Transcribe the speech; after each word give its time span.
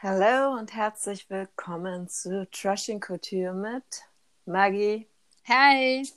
Hallo 0.00 0.56
und 0.56 0.74
herzlich 0.74 1.28
willkommen 1.28 2.08
zu 2.08 2.48
Trashing 2.52 3.00
Couture 3.00 3.52
mit 3.52 3.82
Maggie. 4.46 5.08
Hi. 5.48 6.08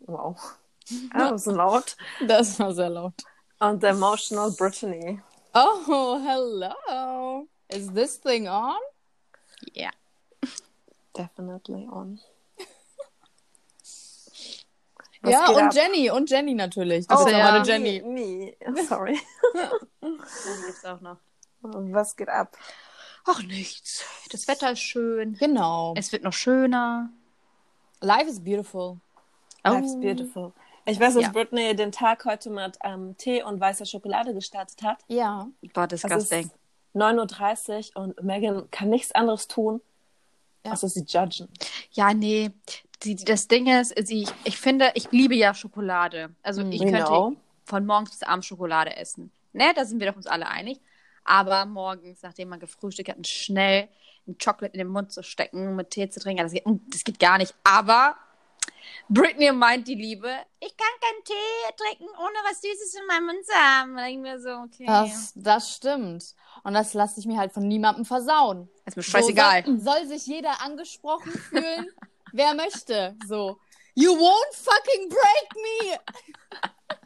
Wow. 0.00 0.36
Das 1.14 1.46
was 1.46 1.54
laut. 1.54 1.96
Das 2.26 2.58
war 2.58 2.74
sehr 2.74 2.90
laut. 2.90 3.14
Und 3.60 3.80
the 3.80 3.86
Emotional 3.86 4.50
Brittany. 4.50 5.20
Oh, 5.54 6.18
hello. 6.18 7.46
Is 7.68 7.92
this 7.92 8.20
thing 8.20 8.48
on? 8.48 8.74
Yeah. 9.72 9.92
Definitely 11.16 11.86
on. 11.88 12.18
Was 15.22 15.32
ja, 15.32 15.48
und 15.48 15.62
ab? 15.62 15.74
Jenny, 15.74 16.10
und 16.10 16.28
Jenny 16.28 16.54
natürlich. 16.54 17.06
Das 17.06 17.20
oh, 17.20 17.26
ist 17.26 17.32
ja 17.32 17.52
meine 17.52 17.64
Jenny. 17.64 18.02
Me, 18.02 18.56
me. 18.68 18.84
Sorry. 18.88 19.20
Dann 20.00 20.18
gibt's 20.66 20.84
auch 20.84 21.00
noch. 21.00 21.18
Was 21.62 22.16
geht 22.16 22.28
ab? 22.28 22.56
Ach, 23.26 23.42
nichts. 23.42 24.04
Das 24.30 24.46
Wetter 24.48 24.72
ist 24.72 24.80
schön. 24.80 25.36
Genau. 25.38 25.94
Es 25.96 26.12
wird 26.12 26.22
noch 26.22 26.32
schöner. 26.32 27.10
Life 28.00 28.28
is 28.30 28.42
beautiful. 28.42 28.98
Oh. 29.64 29.68
Life 29.68 29.84
is 29.84 30.00
beautiful. 30.00 30.52
Ich 30.84 31.00
weiß, 31.00 31.14
dass 31.14 31.24
ja. 31.24 31.30
Britney 31.30 31.74
den 31.74 31.90
Tag 31.90 32.24
heute 32.24 32.48
mit 32.50 32.78
ähm, 32.84 33.16
Tee 33.16 33.42
und 33.42 33.58
weißer 33.58 33.84
Schokolade 33.84 34.32
gestartet 34.32 34.82
hat. 34.82 34.98
Ja. 35.08 35.48
War 35.74 35.88
disgusting. 35.88 36.50
9.30 36.94 37.96
Uhr 37.96 38.02
und 38.02 38.22
Megan 38.22 38.70
kann 38.70 38.88
nichts 38.88 39.12
anderes 39.12 39.48
tun, 39.48 39.82
ja. 40.64 40.72
außer 40.72 40.88
sie 40.88 41.04
judgen. 41.06 41.48
Ja, 41.92 42.14
nee. 42.14 42.50
Die, 43.02 43.16
das 43.16 43.48
Ding 43.48 43.66
ist, 43.66 43.94
sie, 44.06 44.26
ich 44.44 44.56
finde, 44.56 44.92
ich 44.94 45.10
liebe 45.10 45.34
ja 45.34 45.52
Schokolade. 45.52 46.30
Also 46.42 46.62
ich 46.62 46.80
genau. 46.80 47.24
könnte 47.24 47.40
von 47.64 47.84
morgens 47.84 48.10
bis 48.10 48.22
abends 48.22 48.46
Schokolade 48.46 48.96
essen. 48.96 49.30
Ne, 49.52 49.72
da 49.74 49.84
sind 49.84 50.00
wir 50.00 50.08
doch 50.08 50.16
uns 50.16 50.26
alle 50.26 50.46
einig. 50.46 50.80
Aber 51.26 51.66
morgens, 51.66 52.22
nachdem 52.22 52.48
man 52.50 52.60
gefrühstückt 52.60 53.10
hat, 53.10 53.26
schnell 53.26 53.88
ein 54.26 54.36
Chocolate 54.38 54.74
in 54.74 54.78
den 54.78 54.88
Mund 54.88 55.12
zu 55.12 55.22
stecken, 55.22 55.76
mit 55.76 55.90
Tee 55.90 56.08
zu 56.08 56.20
trinken, 56.20 56.42
das 56.42 56.52
geht, 56.52 56.64
das 56.88 57.04
geht 57.04 57.18
gar 57.18 57.38
nicht. 57.38 57.54
Aber 57.64 58.16
Britney 59.08 59.52
meint 59.52 59.86
die 59.86 59.94
Liebe, 59.94 60.30
ich 60.60 60.76
kann 60.76 60.88
keinen 61.00 61.24
Tee 61.24 61.74
trinken, 61.76 62.08
ohne 62.18 62.36
was 62.44 62.60
Süßes 62.60 62.94
in 62.94 63.06
meinem 63.06 63.26
Mund 63.26 63.44
zu 63.44 63.54
haben. 63.54 63.96
Da 63.96 64.06
ich 64.06 64.18
mir 64.18 64.40
so, 64.40 64.50
okay. 64.50 64.84
Das, 64.86 65.32
das 65.34 65.74
stimmt. 65.74 66.34
Und 66.64 66.74
das 66.74 66.94
lasse 66.94 67.20
ich 67.20 67.26
mir 67.26 67.38
halt 67.38 67.52
von 67.52 67.66
niemandem 67.66 68.04
versauen. 68.04 68.68
ist 68.84 68.96
mir 68.96 69.02
scheißegal. 69.02 69.64
So 69.64 69.76
soll, 69.76 69.80
soll 69.80 70.06
sich 70.06 70.26
jeder 70.26 70.60
angesprochen 70.62 71.32
fühlen, 71.32 71.88
wer 72.32 72.54
möchte. 72.54 73.16
So. 73.26 73.58
You 73.94 74.12
won't 74.12 74.54
fucking 74.54 75.08
break 75.08 75.48
me! 75.54 75.98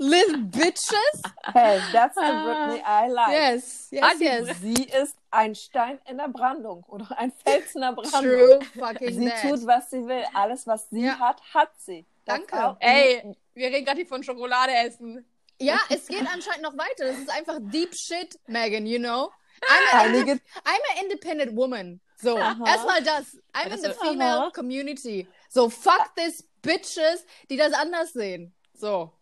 Little 0.00 0.38
bitches. 0.38 1.22
Hey, 1.52 1.80
that's 1.92 2.14
the 2.14 2.20
Britney 2.20 2.82
I 2.84 3.08
like. 3.08 3.30
Yes, 3.30 3.88
yes, 3.90 4.02
also, 4.02 4.24
yes. 4.24 4.60
Sie 4.60 4.84
ist 4.84 5.16
ein 5.30 5.54
Stein 5.54 5.98
in 6.08 6.18
der 6.18 6.28
Brandung 6.28 6.84
oder 6.88 7.06
ein 7.18 7.32
Fels 7.32 7.74
in 7.74 7.80
der 7.80 7.92
Brandung. 7.92 8.22
True 8.22 8.58
fucking 8.78 9.12
Sie 9.18 9.28
that. 9.28 9.42
tut, 9.42 9.66
was 9.66 9.90
sie 9.90 10.06
will. 10.06 10.24
Alles, 10.34 10.66
was 10.66 10.88
sie 10.90 11.02
ja. 11.04 11.18
hat, 11.18 11.40
hat 11.52 11.70
sie. 11.78 12.06
Danke. 12.24 12.76
Ey, 12.80 13.36
wir 13.54 13.68
reden 13.68 13.84
gerade 13.84 13.98
hier 13.98 14.06
von 14.06 14.22
Schokolade 14.22 14.72
essen. 14.72 15.24
Ja, 15.60 15.80
es 15.88 16.06
geht 16.06 16.26
anscheinend 16.32 16.62
noch 16.62 16.76
weiter. 16.76 17.06
Das 17.06 17.18
ist 17.18 17.30
einfach 17.30 17.58
deep 17.60 17.92
shit, 17.94 18.38
Megan, 18.46 18.86
you 18.86 18.98
know? 18.98 19.32
I'm 19.62 20.14
a, 20.14 20.38
I'm 20.64 20.82
a 20.96 21.02
independent 21.02 21.56
woman. 21.56 22.00
So, 22.20 22.36
erstmal 22.36 23.02
das. 23.02 23.36
I'm 23.52 23.72
in 23.72 23.82
the 23.82 23.94
female 23.94 24.38
aha. 24.38 24.50
community. 24.50 25.26
So, 25.48 25.68
fuck 25.68 26.14
this 26.16 26.44
bitches, 26.62 27.24
die 27.50 27.56
das 27.56 27.72
anders 27.72 28.12
sehen. 28.12 28.52
So. 28.74 29.12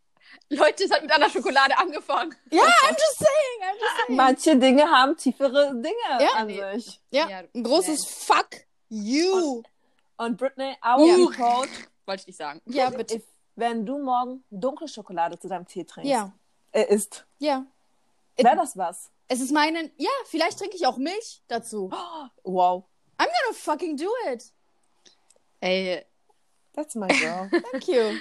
Leute, 0.49 0.85
es 0.85 0.91
hat 0.91 1.03
mit 1.03 1.11
einer 1.11 1.29
Schokolade 1.29 1.77
angefangen. 1.77 2.35
Ja, 2.51 2.63
I'm 2.63 2.91
just 2.91 3.19
saying, 3.19 3.61
I'm 3.63 3.81
just 3.81 3.97
saying. 3.97 4.17
Manche 4.17 4.57
Dinge 4.57 4.91
haben 4.91 5.17
tiefere 5.17 5.73
Dinge 5.75 6.21
ja, 6.21 6.31
an 6.35 6.47
nee. 6.47 6.79
sich. 6.79 7.01
Ja, 7.11 7.29
ja 7.29 7.43
ein 7.53 7.63
großes 7.63 8.01
nee. 8.01 8.35
Fuck 8.35 8.67
you. 8.89 9.33
Und, 9.33 9.67
und 10.19 10.37
Britney, 10.37 10.77
our 10.85 11.33
code, 11.33 11.71
wollte 12.07 12.21
ich 12.23 12.27
nicht 12.29 12.37
sagen. 12.37 12.61
Ja, 12.67 12.91
bitte. 12.91 13.23
Wenn 13.57 13.87
du 13.87 13.99
morgen 13.99 14.45
dunkle 14.51 14.87
Schokolade 14.87 15.39
zu 15.39 15.49
deinem 15.49 15.67
Tee 15.67 15.85
trinkst, 15.85 16.11
ja. 16.11 16.33
er 16.73 16.89
isst. 16.91 17.27
Ja. 17.39 17.65
Wäre 18.37 18.57
das 18.57 18.77
was? 18.77 19.11
Es 19.29 19.41
ist 19.41 19.51
meinen, 19.51 19.91
ja, 19.97 20.11
vielleicht 20.27 20.59
trinke 20.59 20.77
ich 20.77 20.87
auch 20.87 20.99
Milch 20.99 21.43
dazu. 21.49 21.91
wow. 22.45 22.85
I'm 23.19 23.25
gonna 23.25 23.55
fucking 23.55 23.97
do 23.97 24.11
it. 24.31 24.53
Ey. 25.61 26.05
That's 26.75 26.95
my 26.95 27.09
girl. 27.09 27.49
Thank 27.73 27.89
you 27.89 28.19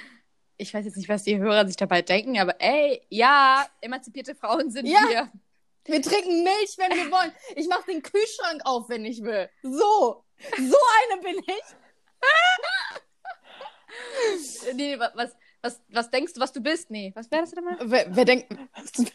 ich 0.57 0.73
weiß 0.73 0.85
jetzt 0.85 0.97
nicht, 0.97 1.09
was 1.09 1.23
die 1.23 1.37
Hörer 1.37 1.67
sich 1.67 1.75
dabei 1.75 2.01
denken, 2.01 2.39
aber 2.39 2.59
ey, 2.59 3.01
ja, 3.09 3.65
emanzipierte 3.81 4.35
Frauen 4.35 4.71
sind 4.71 4.87
ja. 4.87 4.99
wir. 5.07 5.31
Wir 5.85 6.01
trinken 6.01 6.43
Milch, 6.43 6.77
wenn 6.77 6.91
wir 6.91 7.11
wollen. 7.11 7.31
Ich 7.55 7.67
mache 7.67 7.91
den 7.91 8.01
Kühlschrank 8.01 8.61
auf, 8.65 8.89
wenn 8.89 9.05
ich 9.05 9.21
will. 9.21 9.49
So. 9.61 10.23
So 10.57 10.77
eine 11.11 11.21
bin 11.21 11.37
ich. 11.45 11.63
nee, 14.73 14.97
was, 14.97 15.35
was, 15.65 15.81
was 15.89 16.09
denkst 16.09 16.33
du, 16.33 16.39
was 16.39 16.51
du 16.51 16.61
bist? 16.61 16.91
Nee, 16.91 17.11
was 17.15 17.29
wäre 17.31 17.41
das 17.41 17.51
denn 17.51 17.63
mal? 17.63 17.77
Wer, 17.81 18.05
wer 18.15 18.25
denkt, 18.25 18.47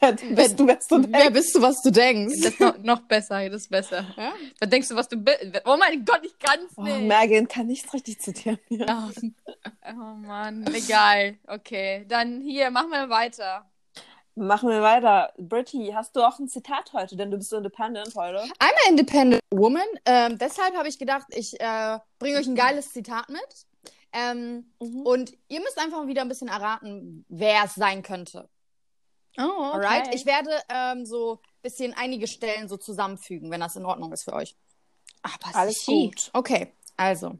wer, 0.00 0.12
bist 0.12 0.58
du, 0.58 0.66
was 0.66 0.88
du 0.88 0.98
denkst? 0.98 1.18
Wer 1.22 1.30
bist 1.30 1.54
du, 1.54 1.62
was 1.62 1.82
du 1.82 1.90
denkst? 1.90 2.34
Das 2.40 2.52
ist 2.52 2.60
noch, 2.60 2.78
noch 2.78 3.00
besser, 3.02 3.48
das 3.48 3.62
ist 3.62 3.70
besser. 3.70 4.04
Ja? 4.16 4.32
Wer 4.58 4.68
denkst 4.68 4.88
du, 4.88 4.96
was 4.96 5.08
du 5.08 5.16
bist? 5.16 5.38
Oh 5.64 5.76
mein 5.78 6.04
Gott, 6.04 6.20
ich 6.24 6.36
kann's 6.38 6.72
oh, 6.76 6.82
nicht. 6.82 7.02
Megan 7.02 7.46
kann 7.46 7.66
nichts 7.66 7.92
richtig 7.94 8.20
zitieren. 8.20 8.58
Ja. 8.68 9.10
Oh, 9.82 9.92
oh 9.92 10.14
Mann, 10.14 10.66
egal. 10.74 11.36
Okay, 11.46 12.04
dann 12.08 12.40
hier, 12.40 12.70
machen 12.70 12.90
wir 12.90 13.08
weiter. 13.08 13.66
Machen 14.34 14.70
wir 14.70 14.80
weiter. 14.80 15.32
Britty, 15.38 15.92
hast 15.94 16.16
du 16.16 16.22
auch 16.22 16.38
ein 16.38 16.48
Zitat 16.48 16.92
heute? 16.92 17.16
Denn 17.16 17.30
du 17.30 17.36
bist 17.36 17.50
so 17.50 17.56
independent 17.56 18.14
heute. 18.14 18.38
I'm 18.38 18.72
an 18.86 18.90
independent 18.90 19.42
woman. 19.50 19.82
Ähm, 20.06 20.38
deshalb 20.38 20.74
habe 20.76 20.88
ich 20.88 20.98
gedacht, 20.98 21.26
ich 21.30 21.60
äh, 21.60 21.98
bringe 22.18 22.38
euch 22.38 22.46
ein 22.46 22.54
geiles 22.54 22.92
Zitat 22.92 23.28
mit. 23.28 23.66
Ähm, 24.12 24.72
mhm. 24.80 25.02
Und 25.02 25.32
ihr 25.48 25.60
müsst 25.60 25.78
einfach 25.78 26.06
wieder 26.06 26.22
ein 26.22 26.28
bisschen 26.28 26.48
erraten, 26.48 27.24
wer 27.28 27.64
es 27.64 27.74
sein 27.74 28.02
könnte. 28.02 28.48
Oh, 29.38 29.42
okay. 29.42 29.86
Alright? 29.86 30.14
Ich 30.14 30.26
werde 30.26 30.50
ähm, 30.68 31.06
so 31.06 31.34
ein 31.34 31.62
bisschen 31.62 31.94
einige 31.94 32.26
Stellen 32.26 32.68
so 32.68 32.76
zusammenfügen, 32.76 33.50
wenn 33.50 33.60
das 33.60 33.76
in 33.76 33.84
Ordnung 33.84 34.12
ist 34.12 34.24
für 34.24 34.32
euch. 34.32 34.56
Ach, 35.22 35.38
passt 35.38 35.56
Alles 35.56 35.84
gut. 35.84 36.30
Okay, 36.32 36.72
also. 36.96 37.38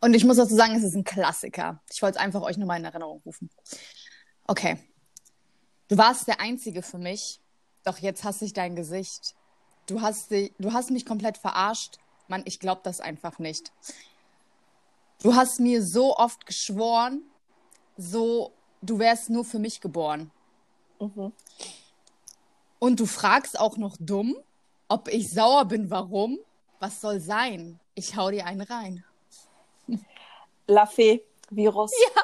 Und 0.00 0.14
ich 0.14 0.24
muss 0.24 0.36
dazu 0.36 0.54
sagen, 0.54 0.74
es 0.74 0.82
ist 0.82 0.94
ein 0.94 1.04
Klassiker. 1.04 1.80
Ich 1.90 2.02
wollte 2.02 2.18
es 2.18 2.24
einfach 2.24 2.42
euch 2.42 2.56
nur 2.56 2.66
mal 2.66 2.76
in 2.76 2.84
Erinnerung 2.84 3.22
rufen. 3.24 3.50
Okay. 4.46 4.78
Du 5.88 5.96
warst 5.98 6.26
der 6.26 6.40
Einzige 6.40 6.82
für 6.82 6.98
mich, 6.98 7.40
doch 7.84 7.98
jetzt 7.98 8.24
hasse 8.24 8.44
ich 8.44 8.52
dein 8.52 8.76
Gesicht. 8.76 9.34
Du 9.86 10.00
hast, 10.00 10.30
du 10.30 10.72
hast 10.72 10.90
mich 10.90 11.04
komplett 11.04 11.38
verarscht. 11.38 11.98
Mann, 12.28 12.42
ich 12.46 12.60
glaub 12.60 12.82
das 12.82 13.00
einfach 13.00 13.38
nicht. 13.38 13.72
Du 15.20 15.34
hast 15.34 15.60
mir 15.60 15.82
so 15.82 16.16
oft 16.16 16.46
geschworen, 16.46 17.22
so, 17.96 18.52
du 18.80 18.98
wärst 18.98 19.30
nur 19.30 19.44
für 19.44 19.58
mich 19.58 19.80
geboren. 19.80 20.30
Mhm. 20.98 21.32
Und 22.78 22.98
du 22.98 23.06
fragst 23.06 23.58
auch 23.58 23.76
noch 23.76 23.96
dumm, 24.00 24.36
ob 24.88 25.08
ich 25.08 25.30
sauer 25.30 25.64
bin, 25.64 25.90
warum? 25.90 26.38
Was 26.80 27.00
soll 27.00 27.20
sein? 27.20 27.78
Ich 27.94 28.16
hau 28.16 28.30
dir 28.30 28.44
einen 28.46 28.62
rein. 28.62 29.04
Lafay, 30.66 31.22
Virus. 31.50 31.92
Ja. 32.16 32.22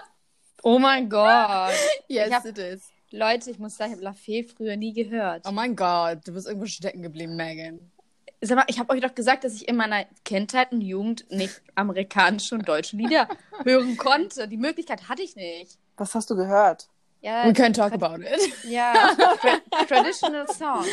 Oh 0.62 0.78
mein 0.78 1.08
Gott. 1.08 1.72
yes, 2.08 2.32
hab, 2.32 2.44
it 2.44 2.58
is. 2.58 2.90
Leute, 3.10 3.50
ich 3.50 3.58
muss 3.58 3.76
sagen, 3.76 3.92
ich 3.92 3.96
habe 3.98 4.04
Lafay 4.04 4.44
früher 4.44 4.76
nie 4.76 4.92
gehört. 4.92 5.46
Oh 5.46 5.52
mein 5.52 5.76
Gott, 5.76 6.26
du 6.26 6.32
bist 6.32 6.46
irgendwo 6.46 6.66
stecken 6.66 7.02
geblieben, 7.02 7.36
Megan. 7.36 7.92
Sag 8.40 8.56
mal, 8.56 8.64
ich 8.68 8.78
habe 8.78 8.92
euch 8.92 9.00
doch 9.00 9.14
gesagt, 9.14 9.44
dass 9.44 9.54
ich 9.54 9.68
in 9.68 9.76
meiner 9.76 10.04
Kindheit 10.24 10.70
und 10.72 10.80
Jugend 10.80 11.28
nicht 11.30 11.60
amerikanische 11.74 12.54
und 12.54 12.68
deutsche 12.68 12.96
Lieder 12.96 13.28
hören 13.64 13.96
konnte. 13.96 14.46
Die 14.46 14.56
Möglichkeit 14.56 15.08
hatte 15.08 15.22
ich 15.22 15.34
nicht. 15.34 15.78
Was 15.96 16.14
hast 16.14 16.30
du 16.30 16.36
gehört? 16.36 16.88
Ja, 17.20 17.46
We 17.48 17.52
can 17.52 17.72
talk 17.72 17.92
about 17.92 18.22
it. 18.22 18.52
Ja, 18.64 19.12
tra 19.40 19.58
traditional 19.86 20.46
songs. 20.46 20.86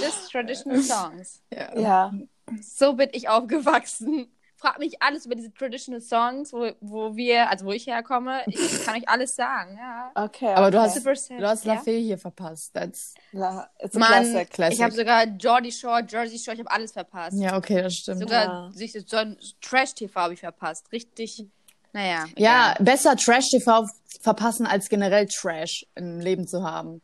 Just 0.00 0.32
traditional 0.32 0.82
songs. 0.82 1.40
Ja. 1.52 1.78
ja. 1.78 2.12
So 2.60 2.94
bin 2.94 3.10
ich 3.12 3.28
aufgewachsen 3.28 4.26
fragt 4.62 4.78
mich 4.78 5.02
alles 5.02 5.26
über 5.26 5.34
diese 5.34 5.52
Traditional 5.52 6.00
Songs, 6.00 6.52
wo, 6.52 6.70
wo 6.80 7.16
wir, 7.16 7.50
also 7.50 7.66
wo 7.66 7.72
ich 7.72 7.88
herkomme. 7.88 8.42
Ich 8.46 8.56
kann 8.86 8.96
euch 8.96 9.08
alles 9.08 9.34
sagen, 9.34 9.76
ja. 9.76 10.12
Okay. 10.14 10.54
Aber 10.54 10.68
okay. 10.68 10.70
du 10.70 10.80
hast, 10.80 11.30
du 11.30 11.46
hast 11.46 11.64
La 11.64 11.78
Fee 11.78 12.00
hier 12.00 12.16
verpasst. 12.16 12.72
That's 12.72 13.14
La, 13.32 13.68
it's 13.80 13.94
Mann, 13.96 14.08
classic, 14.08 14.50
classic. 14.50 14.78
ich 14.78 14.82
habe 14.82 14.94
sogar 14.94 15.24
Jordy 15.26 15.72
Shore, 15.72 16.04
Jersey 16.08 16.38
Shore, 16.38 16.54
ich 16.54 16.60
habe 16.60 16.70
alles 16.70 16.92
verpasst. 16.92 17.36
Ja, 17.38 17.56
okay, 17.56 17.82
das 17.82 17.94
stimmt. 17.94 18.20
Sogar 18.20 18.72
ja. 18.72 19.00
so 19.04 19.16
Trash-TV 19.60 20.14
habe 20.20 20.34
ich 20.34 20.40
verpasst. 20.40 20.92
Richtig, 20.92 21.44
naja. 21.92 22.26
Ja, 22.38 22.72
egal. 22.72 22.84
besser 22.84 23.16
Trash-TV 23.16 23.88
verpassen, 24.20 24.66
als 24.66 24.88
generell 24.88 25.26
Trash 25.26 25.84
im 25.96 26.20
Leben 26.20 26.46
zu 26.46 26.62
haben. 26.62 27.02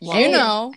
Wow. 0.00 0.16
You 0.16 0.28
know. 0.30 0.72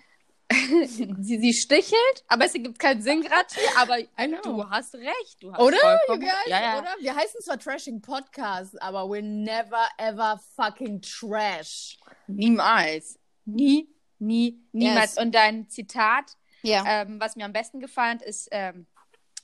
sie, 0.85 1.39
sie 1.39 1.53
stichelt, 1.53 2.23
aber 2.27 2.45
es 2.45 2.53
gibt 2.53 2.77
keinen 2.77 3.01
Sinn 3.01 3.21
gerade 3.21 3.47
hier, 3.53 3.77
aber 3.77 3.97
du 4.43 4.69
hast 4.69 4.95
recht. 4.95 5.37
Du 5.41 5.51
hast 5.51 5.59
oder, 5.59 5.99
you 6.07 6.19
guys? 6.19 6.29
Ja, 6.47 6.61
ja. 6.61 6.79
Oder? 6.79 6.95
Wir 6.99 7.15
heißen 7.15 7.41
zwar 7.41 7.57
Trashing 7.57 8.01
Podcast, 8.01 8.79
aber 8.81 9.03
we're 9.03 9.21
never 9.21 9.87
ever 9.97 10.39
fucking 10.55 11.01
trash. 11.01 11.97
Niemals. 12.27 13.17
Nie, 13.45 13.89
nie, 14.19 14.59
niemals. 14.71 15.15
Yes. 15.15 15.23
Und 15.23 15.33
dein 15.33 15.69
Zitat 15.69 16.37
Ja. 16.61 16.83
Ähm, 16.85 17.19
was 17.19 17.35
mir 17.35 17.45
am 17.45 17.53
besten 17.53 17.79
gefallen 17.79 18.19
ist 18.19 18.47
ähm, 18.51 18.87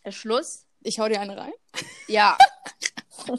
Schluss. 0.09 0.65
Ich 0.81 0.99
hau 0.99 1.07
dir 1.07 1.19
eine 1.19 1.37
rein. 1.37 1.53
Ja. 2.07 2.37
I 3.27 3.31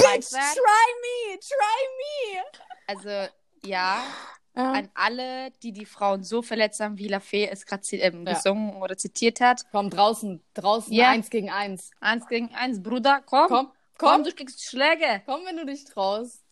like 0.00 0.28
that. 0.30 0.54
Try 0.54 0.88
me, 1.00 1.38
try 1.40 1.80
me. 1.98 2.42
Also, 2.86 3.32
ja, 3.64 4.04
ja. 4.54 4.72
An 4.72 4.88
alle, 4.94 5.50
die 5.62 5.72
die 5.72 5.86
Frauen 5.86 6.24
so 6.24 6.42
verletzt 6.42 6.80
haben, 6.80 6.98
wie 6.98 7.08
Lafay 7.08 7.48
es 7.50 7.64
gerade 7.64 7.82
ähm, 7.92 8.26
ja. 8.26 8.34
gesungen 8.34 8.82
oder 8.82 8.98
zitiert 8.98 9.40
hat. 9.40 9.64
Komm, 9.72 9.88
draußen, 9.88 10.42
draußen, 10.52 10.92
ja. 10.92 11.08
eins 11.08 11.30
gegen 11.30 11.50
eins. 11.50 11.90
Eins 12.00 12.26
gegen 12.28 12.54
eins, 12.54 12.82
Bruder, 12.82 13.22
komm. 13.24 13.48
Komm, 13.48 13.72
komm. 13.96 14.08
komm 14.08 14.24
du 14.24 14.32
kriegst 14.32 14.62
Schläge. 14.62 15.22
Komm, 15.24 15.40
wenn 15.46 15.56
du 15.56 15.64
dich 15.64 15.84
traust. 15.84 16.42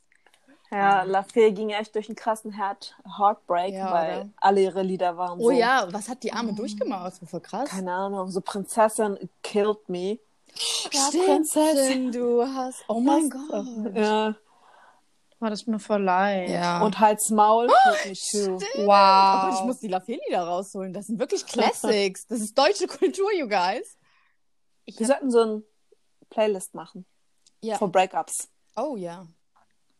Ja, 0.70 1.02
Lafay 1.02 1.50
ging 1.50 1.70
echt 1.70 1.94
durch 1.96 2.08
einen 2.08 2.16
krassen 2.16 2.56
Heart 2.56 2.94
Heartbreak, 3.18 3.74
ja, 3.74 3.92
weil 3.92 4.20
oder? 4.20 4.28
alle 4.36 4.62
ihre 4.62 4.82
Lieder 4.82 5.16
waren 5.16 5.40
oh 5.40 5.42
so. 5.42 5.48
Oh 5.48 5.50
ja, 5.50 5.88
was 5.90 6.08
hat 6.08 6.22
die 6.22 6.32
Arme 6.32 6.52
mhm. 6.52 6.56
durchgemacht? 6.56 7.06
Das 7.06 7.20
war 7.20 7.28
voll 7.28 7.40
krass. 7.40 7.68
Keine 7.68 7.92
Ahnung, 7.92 8.30
so 8.30 8.40
Prinzessin 8.40 9.18
killed 9.42 9.88
me. 9.88 10.20
Ja, 10.92 11.10
Prinzessin, 11.10 12.12
du 12.12 12.44
hast. 12.44 12.84
Oh 12.88 13.00
mein 13.00 13.28
Gott. 13.28 13.94
Ja. 13.94 14.36
War 15.40 15.48
das 15.48 15.66
mir 15.66 15.78
voll 15.78 16.02
leid. 16.02 16.50
Ja. 16.50 16.82
Und 16.82 17.00
Hals 17.00 17.30
Maul. 17.30 17.66
Oh, 17.66 17.72
wow. 17.72 19.42
Oh 19.42 19.46
Gott, 19.46 19.54
ich 19.54 19.64
muss 19.64 19.78
die 19.80 19.88
Lafeli 19.88 20.20
da 20.30 20.44
rausholen. 20.44 20.92
Das 20.92 21.06
sind 21.06 21.18
wirklich 21.18 21.46
Classics. 21.46 22.26
Das 22.26 22.40
ist 22.40 22.56
deutsche 22.56 22.86
Kultur, 22.86 23.32
you 23.34 23.48
guys. 23.48 23.96
Ich 24.84 25.00
Wir 25.00 25.06
sollten 25.06 25.30
so 25.30 25.40
ein 25.40 25.62
Playlist 26.28 26.74
machen. 26.74 27.06
Ja. 27.62 27.78
Für 27.78 27.88
Breakups. 27.88 28.50
Oh 28.76 28.96
ja. 28.96 29.26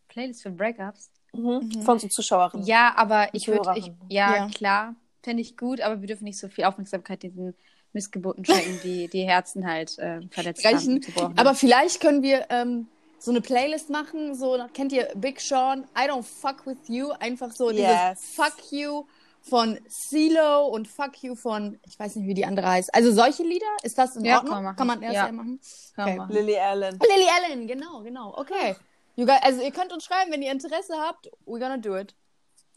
Playlist 0.08 0.42
für 0.42 0.50
Breakups? 0.50 1.10
Mhm. 1.32 1.70
Mhm. 1.74 1.82
Von 1.82 1.98
so 1.98 2.08
Zuschauerinnen. 2.08 2.66
Ja, 2.66 2.92
aber 2.96 3.32
ich 3.32 3.48
würde. 3.48 3.72
Ja, 4.08 4.36
ja, 4.36 4.48
klar. 4.48 4.94
Fände 5.22 5.40
ich 5.40 5.56
gut, 5.56 5.80
aber 5.80 6.02
wir 6.02 6.06
dürfen 6.06 6.24
nicht 6.24 6.38
so 6.38 6.48
viel 6.48 6.64
Aufmerksamkeit 6.64 7.22
diesen 7.22 7.54
Missgeburten 7.94 8.44
schenken, 8.44 8.78
die 8.82 9.08
die 9.08 9.22
Herzen 9.22 9.66
halt 9.66 9.98
äh, 9.98 10.20
verletzt 10.30 10.66
Reichen. 10.66 11.00
haben. 11.16 11.38
Aber 11.38 11.54
vielleicht 11.54 12.00
können 12.00 12.22
wir. 12.22 12.46
Ähm, 12.50 12.88
so 13.20 13.30
eine 13.30 13.40
Playlist 13.40 13.90
machen, 13.90 14.34
so, 14.34 14.58
kennt 14.72 14.92
ihr 14.92 15.08
Big 15.14 15.40
Sean, 15.40 15.86
I 15.96 16.08
don't 16.08 16.22
fuck 16.22 16.66
with 16.66 16.88
you, 16.88 17.12
einfach 17.20 17.52
so 17.52 17.70
yes. 17.70 18.18
dieses 18.18 18.34
Fuck 18.34 18.72
you 18.72 19.04
von 19.42 19.78
CeeLo 19.88 20.66
und 20.66 20.86
Fuck 20.88 21.22
You 21.22 21.34
von, 21.34 21.78
ich 21.86 21.98
weiß 21.98 22.16
nicht, 22.16 22.26
wie 22.26 22.34
die 22.34 22.44
andere 22.44 22.68
heißt. 22.68 22.94
Also 22.94 23.12
solche 23.12 23.42
Lieder, 23.42 23.66
ist 23.82 23.96
das 23.96 24.16
in 24.16 24.24
ja, 24.24 24.38
Ordnung? 24.38 24.54
Kann 24.54 24.64
man, 24.64 24.76
kann 24.76 24.86
man 24.86 25.02
erst 25.02 25.14
ja. 25.14 25.32
machen? 25.32 25.60
Okay. 25.96 26.16
Machen. 26.16 26.32
Lily 26.32 26.58
Allen. 26.58 26.98
Lily 26.98 27.28
Allen, 27.28 27.66
genau, 27.66 28.02
genau. 28.02 28.36
Okay. 28.36 28.76
You 29.16 29.26
guys, 29.26 29.40
also 29.42 29.62
ihr 29.62 29.70
könnt 29.70 29.92
uns 29.92 30.04
schreiben, 30.04 30.30
wenn 30.30 30.42
ihr 30.42 30.52
Interesse 30.52 30.94
habt, 30.98 31.30
we're 31.46 31.58
gonna 31.58 31.78
do 31.78 31.96
it. 31.96 32.14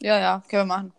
Ja, 0.00 0.18
ja, 0.18 0.42
können 0.48 0.62
wir 0.68 0.74
machen. 0.76 0.92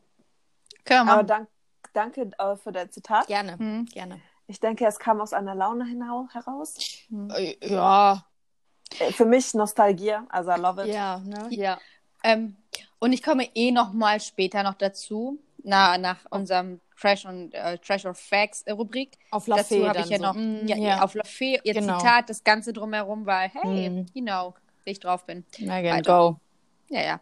Können 0.86 1.00
wir 1.02 1.06
machen. 1.06 1.20
Aber 1.20 1.24
dank, 1.24 1.50
danke 1.94 2.30
uh, 2.42 2.56
für 2.56 2.72
dein 2.72 2.92
Zitat. 2.92 3.28
Gerne, 3.28 3.58
hm. 3.58 3.86
gerne. 3.86 4.22
Ich 4.48 4.60
denke, 4.60 4.86
es 4.86 5.00
kam 5.00 5.20
aus 5.22 5.34
einer 5.34 5.56
Laune 5.56 5.86
heraus. 6.32 6.76
Hm. 7.10 7.32
Ja, 7.62 8.24
für 9.12 9.26
mich 9.26 9.54
Nostalgie, 9.54 10.16
also 10.30 10.52
I 10.52 10.60
love 10.60 10.82
it. 10.82 10.94
Ja, 10.94 11.20
ne? 11.20 11.48
Ja. 11.50 11.80
Ähm, 12.24 12.56
und 13.00 13.14
ich 13.14 13.22
komme 13.22 13.48
eh 13.56 13.72
noch 13.72 13.94
mal 13.94 14.20
später 14.20 14.64
noch 14.64 14.76
dazu, 14.76 15.40
na, 15.64 15.98
nach 15.98 16.20
unserem 16.30 16.80
Trash 17.00 17.26
und 17.26 17.54
äh, 17.54 17.78
Trash 17.78 18.06
or 18.06 18.14
Facts 18.14 18.64
äh, 18.64 18.72
Rubrik. 18.72 19.18
Auf 19.32 19.48
La 19.48 19.58
Dazu 19.58 19.88
habe 19.88 20.00
ich 20.00 20.10
ja 20.10 20.18
so. 20.18 20.24
noch 20.24 20.36
mm, 20.36 20.68
ja, 20.68 20.78
ja. 20.78 21.02
auf 21.04 21.14
La 21.14 21.24
Fee 21.24 21.60
ihr 21.64 21.74
genau. 21.74 21.98
Zitat, 21.98 22.30
das 22.30 22.44
Ganze 22.44 22.74
drumherum, 22.74 23.26
weil 23.26 23.50
hey, 23.50 23.90
mm. 23.90 24.06
you 24.14 24.24
know, 24.24 24.54
wie 24.86 24.92
ich 24.92 25.00
drauf 25.00 25.26
bin. 25.26 25.44
Megan, 25.60 26.02
go. 26.04 26.38
Ja, 26.90 27.02
ja. 27.02 27.20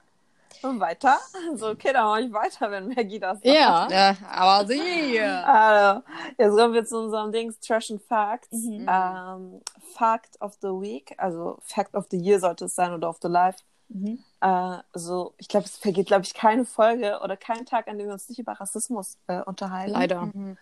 Und 0.61 0.79
weiter? 0.79 1.17
So, 1.55 1.69
okay, 1.69 1.93
dann 1.93 2.05
mache 2.05 2.21
ich 2.21 2.33
weiter, 2.33 2.71
wenn 2.71 2.89
Maggie 2.89 3.19
das 3.19 3.39
sagt. 3.39 3.45
Ja, 3.45 3.87
ja 3.89 4.15
aber 4.29 4.67
sie. 4.67 5.19
Also, 5.19 6.03
jetzt 6.37 6.57
kommen 6.57 6.73
wir 6.73 6.85
zu 6.85 6.99
unserem 6.99 7.31
Dings 7.31 7.59
Trash 7.59 7.91
and 7.91 8.01
Facts. 8.01 8.51
Mhm. 8.51 8.87
Ähm, 8.89 9.61
Fact 9.95 10.41
of 10.41 10.53
the 10.61 10.69
Week, 10.69 11.13
also 11.17 11.57
Fact 11.61 11.95
of 11.95 12.07
the 12.09 12.17
Year 12.17 12.39
sollte 12.39 12.65
es 12.65 12.75
sein 12.75 12.93
oder 12.93 13.09
of 13.09 13.17
the 13.21 13.27
Life. 13.27 13.59
Mhm. 13.89 14.19
Äh, 14.41 14.77
so, 14.93 15.33
ich 15.37 15.47
glaube, 15.47 15.65
es 15.65 15.77
vergeht, 15.77 16.07
glaube 16.07 16.23
ich, 16.23 16.33
keine 16.33 16.65
Folge 16.65 17.19
oder 17.23 17.37
kein 17.37 17.65
Tag, 17.65 17.87
an 17.87 17.97
dem 17.97 18.07
wir 18.07 18.13
uns 18.13 18.29
nicht 18.29 18.39
über 18.39 18.53
Rassismus 18.53 19.17
äh, 19.27 19.41
unterhalten. 19.41 19.91
Leider. 19.91 20.25
Mhm. 20.25 20.57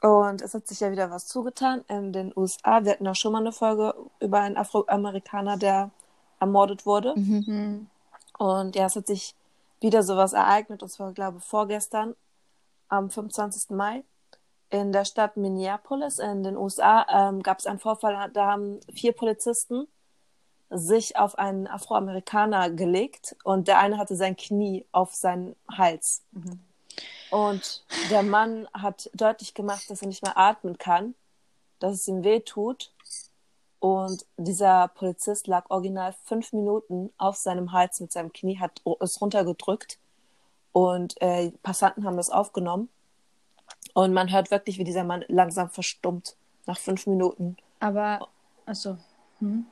Und 0.00 0.42
es 0.42 0.52
hat 0.54 0.66
sich 0.66 0.80
ja 0.80 0.90
wieder 0.90 1.10
was 1.10 1.26
zugetan 1.26 1.82
in 1.88 2.12
den 2.12 2.32
USA. 2.36 2.84
Wir 2.84 2.92
hatten 2.92 3.08
auch 3.08 3.14
schon 3.14 3.32
mal 3.32 3.40
eine 3.40 3.52
Folge 3.52 3.94
über 4.20 4.40
einen 4.40 4.56
Afroamerikaner, 4.56 5.56
der 5.56 5.90
ermordet 6.40 6.84
wurde. 6.84 7.14
Mhm. 7.16 7.86
Und 8.38 8.76
ja, 8.76 8.86
es 8.86 8.96
hat 8.96 9.06
sich 9.06 9.34
wieder 9.80 10.02
sowas 10.02 10.32
ereignet, 10.32 10.82
und 10.82 10.88
zwar, 10.88 11.12
glaube 11.12 11.38
ich, 11.38 11.44
vorgestern, 11.44 12.14
am 12.88 13.10
25. 13.10 13.70
Mai, 13.70 14.04
in 14.70 14.92
der 14.92 15.04
Stadt 15.04 15.36
Minneapolis 15.36 16.18
in 16.18 16.42
den 16.42 16.56
USA 16.56 17.06
ähm, 17.10 17.42
gab 17.42 17.58
es 17.58 17.66
einen 17.66 17.78
Vorfall, 17.78 18.30
da 18.32 18.46
haben 18.46 18.80
vier 18.92 19.12
Polizisten 19.12 19.86
sich 20.70 21.16
auf 21.16 21.38
einen 21.38 21.66
Afroamerikaner 21.68 22.70
gelegt 22.70 23.36
und 23.44 23.68
der 23.68 23.78
eine 23.78 23.98
hatte 23.98 24.16
sein 24.16 24.36
Knie 24.36 24.84
auf 24.90 25.14
seinen 25.14 25.54
Hals. 25.70 26.22
Mhm. 26.32 26.60
Und 27.30 27.84
der 28.10 28.22
Mann 28.22 28.68
hat 28.72 29.10
deutlich 29.14 29.54
gemacht, 29.54 29.88
dass 29.90 30.02
er 30.02 30.08
nicht 30.08 30.22
mehr 30.22 30.38
atmen 30.38 30.78
kann, 30.78 31.14
dass 31.78 31.92
es 31.92 32.08
ihm 32.08 32.24
weh 32.24 32.40
tut 32.40 32.93
und 33.84 34.24
dieser 34.38 34.88
Polizist 34.88 35.46
lag 35.46 35.66
original 35.68 36.14
fünf 36.24 36.54
Minuten 36.54 37.12
auf 37.18 37.36
seinem 37.36 37.72
Hals 37.72 38.00
mit 38.00 38.12
seinem 38.12 38.32
Knie, 38.32 38.58
hat 38.58 38.80
es 39.00 39.20
runtergedrückt. 39.20 39.98
Und 40.72 41.20
äh, 41.20 41.50
Passanten 41.62 42.06
haben 42.06 42.16
das 42.16 42.30
aufgenommen. 42.30 42.88
Und 43.92 44.14
man 44.14 44.32
hört 44.32 44.50
wirklich, 44.50 44.78
wie 44.78 44.84
dieser 44.84 45.04
Mann 45.04 45.26
langsam 45.28 45.68
verstummt 45.68 46.34
nach 46.64 46.78
fünf 46.78 47.06
Minuten. 47.06 47.58
Aber, 47.78 48.26
also. 48.64 48.96
Hm. 49.40 49.66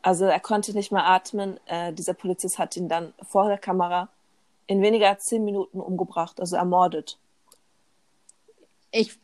Also 0.00 0.24
er 0.24 0.40
konnte 0.40 0.72
nicht 0.72 0.90
mehr 0.90 1.04
atmen. 1.04 1.60
Äh, 1.66 1.92
dieser 1.92 2.14
Polizist 2.14 2.58
hat 2.58 2.78
ihn 2.78 2.88
dann 2.88 3.12
vor 3.28 3.48
der 3.48 3.58
Kamera 3.58 4.08
in 4.68 4.80
weniger 4.80 5.10
als 5.10 5.26
zehn 5.26 5.44
Minuten 5.44 5.80
umgebracht, 5.80 6.40
also 6.40 6.56
ermordet. 6.56 7.18
Ich, 8.90 9.18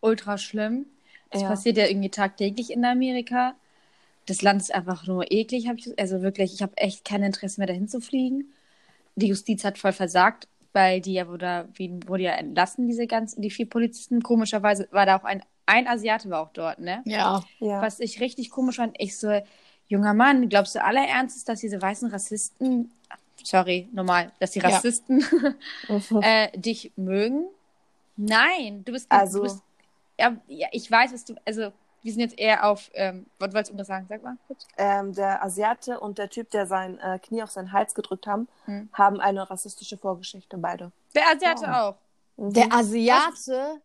ultra 0.00 0.38
schlimm. 0.38 0.86
Das 1.28 1.42
ja. 1.42 1.48
passiert 1.48 1.76
ja 1.76 1.84
irgendwie 1.84 2.08
tagtäglich 2.08 2.70
in 2.70 2.86
Amerika 2.86 3.54
das 4.26 4.42
Land 4.42 4.62
ist 4.62 4.74
einfach 4.74 5.06
nur 5.06 5.30
eklig, 5.30 5.68
habe 5.68 5.78
ich 5.78 5.98
also 5.98 6.22
wirklich, 6.22 6.54
ich 6.54 6.62
habe 6.62 6.76
echt 6.76 7.04
kein 7.04 7.22
Interesse 7.22 7.60
mehr 7.60 7.66
dahin 7.66 7.88
zu 7.88 8.00
fliegen. 8.00 8.52
Die 9.16 9.26
Justiz 9.26 9.64
hat 9.64 9.78
voll 9.78 9.92
versagt, 9.92 10.48
weil 10.72 11.00
die 11.00 11.14
ja 11.14 11.28
wurde, 11.28 11.68
wurde 12.06 12.22
ja 12.22 12.32
entlassen, 12.32 12.86
diese 12.86 13.06
ganzen, 13.06 13.42
die 13.42 13.50
vier 13.50 13.68
Polizisten. 13.68 14.22
Komischerweise 14.22 14.88
war 14.90 15.06
da 15.06 15.18
auch 15.18 15.24
ein, 15.24 15.42
ein 15.66 15.86
Asiate 15.86 16.30
war 16.30 16.40
auch 16.40 16.52
dort, 16.52 16.78
ne? 16.78 17.02
Ja. 17.04 17.42
ja. 17.58 17.82
Was 17.82 18.00
ich 18.00 18.20
richtig 18.20 18.50
komisch 18.50 18.76
fand, 18.76 18.94
ich 18.98 19.18
so, 19.18 19.40
junger 19.88 20.14
Mann, 20.14 20.48
glaubst 20.48 20.74
du 20.74 20.82
aller 20.82 21.06
Ernstes, 21.06 21.44
dass 21.44 21.60
diese 21.60 21.80
weißen 21.82 22.10
Rassisten, 22.10 22.90
sorry, 23.42 23.88
normal, 23.92 24.32
dass 24.38 24.52
die 24.52 24.60
Rassisten 24.60 25.24
ja. 25.88 26.20
äh, 26.22 26.58
dich 26.58 26.92
mögen? 26.96 27.46
Nein, 28.16 28.84
du 28.84 28.92
bist, 28.92 29.10
also, 29.10 29.38
du 29.38 29.44
bist, 29.44 29.62
ja, 30.18 30.36
ja, 30.48 30.68
ich 30.72 30.90
weiß, 30.90 31.12
was 31.12 31.24
du, 31.24 31.34
also 31.44 31.72
wir 32.02 32.12
sind 32.12 32.20
jetzt 32.20 32.38
eher 32.38 32.68
auf, 32.68 32.90
ähm, 32.94 33.26
was 33.38 33.54
wolltest 33.54 33.70
du 33.70 33.72
irgendwas 33.72 33.86
sagen? 33.86 34.06
Sag 34.08 34.22
mal 34.22 34.36
kurz. 34.46 34.66
Ähm, 34.76 35.12
der 35.14 35.42
Asiate 35.42 36.00
und 36.00 36.18
der 36.18 36.28
Typ, 36.28 36.50
der 36.50 36.66
sein 36.66 36.98
äh, 36.98 37.18
Knie 37.20 37.42
auf 37.42 37.50
seinen 37.50 37.72
Hals 37.72 37.94
gedrückt 37.94 38.26
haben, 38.26 38.48
hm. 38.64 38.88
haben 38.92 39.20
eine 39.20 39.48
rassistische 39.48 39.96
Vorgeschichte, 39.96 40.58
beide. 40.58 40.92
Der 41.14 41.28
Asiate 41.28 41.64
oh. 41.66 41.72
auch. 41.72 41.96
Mhm. 42.36 42.52
Der 42.52 42.72
Asiate? 42.72 43.82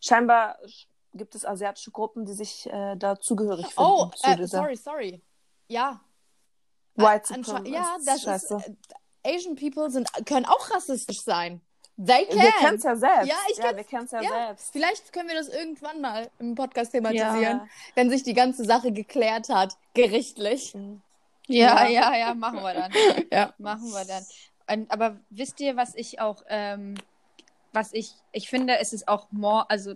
Scheinbar 0.00 0.58
gibt 1.14 1.34
es 1.34 1.46
asiatische 1.46 1.90
Gruppen, 1.90 2.26
die 2.26 2.34
sich 2.34 2.66
äh, 2.66 2.96
da 2.96 3.18
zugehörig 3.18 3.66
finden. 3.66 3.80
Oh, 3.80 4.10
äh, 4.22 4.46
sorry, 4.46 4.76
sorry. 4.76 5.22
Ja. 5.68 6.00
White 6.96 7.26
Supremacy. 7.26 7.72
Ja, 7.72 7.96
das 8.04 8.22
Scheiße. 8.22 8.56
ist, 8.56 8.68
äh, 8.68 9.34
Asian 9.34 9.56
People 9.56 9.90
sind, 9.90 10.08
können 10.26 10.46
auch 10.46 10.70
rassistisch 10.70 11.22
sein. 11.22 11.60
They 11.96 12.26
can. 12.26 12.38
Wir 12.38 12.50
kennen 12.52 12.76
es 12.76 12.82
ja 12.82 12.96
selbst. 12.96 13.28
Ja, 13.28 13.36
ich 13.50 13.58
ja, 13.58 13.76
wir 13.76 13.84
kennen 13.84 14.04
es 14.04 14.10
ja, 14.10 14.20
ja, 14.20 14.28
selbst. 14.28 14.72
Vielleicht 14.72 15.12
können 15.12 15.28
wir 15.28 15.36
das 15.36 15.48
irgendwann 15.48 16.00
mal 16.00 16.28
im 16.40 16.54
Podcast 16.54 16.92
thematisieren, 16.92 17.42
ja. 17.42 17.68
wenn 17.94 18.10
sich 18.10 18.24
die 18.24 18.34
ganze 18.34 18.64
Sache 18.64 18.90
geklärt 18.90 19.48
hat, 19.48 19.76
gerichtlich. 19.94 20.74
Ja, 21.46 21.86
ja, 21.86 21.88
ja, 21.88 22.16
ja 22.16 22.34
machen 22.34 22.62
wir 22.62 22.74
dann. 22.74 22.92
ja. 23.30 23.54
Machen 23.58 23.90
wir 23.92 24.04
dann. 24.04 24.24
Und, 24.66 24.90
aber 24.90 25.20
wisst 25.30 25.60
ihr, 25.60 25.76
was 25.76 25.94
ich 25.94 26.20
auch, 26.20 26.42
ähm, 26.48 26.94
was 27.72 27.92
ich, 27.92 28.14
ich 28.32 28.48
finde, 28.48 28.78
es 28.78 28.92
ist 28.92 29.06
auch 29.06 29.28
Mord, 29.30 29.66
also 29.68 29.94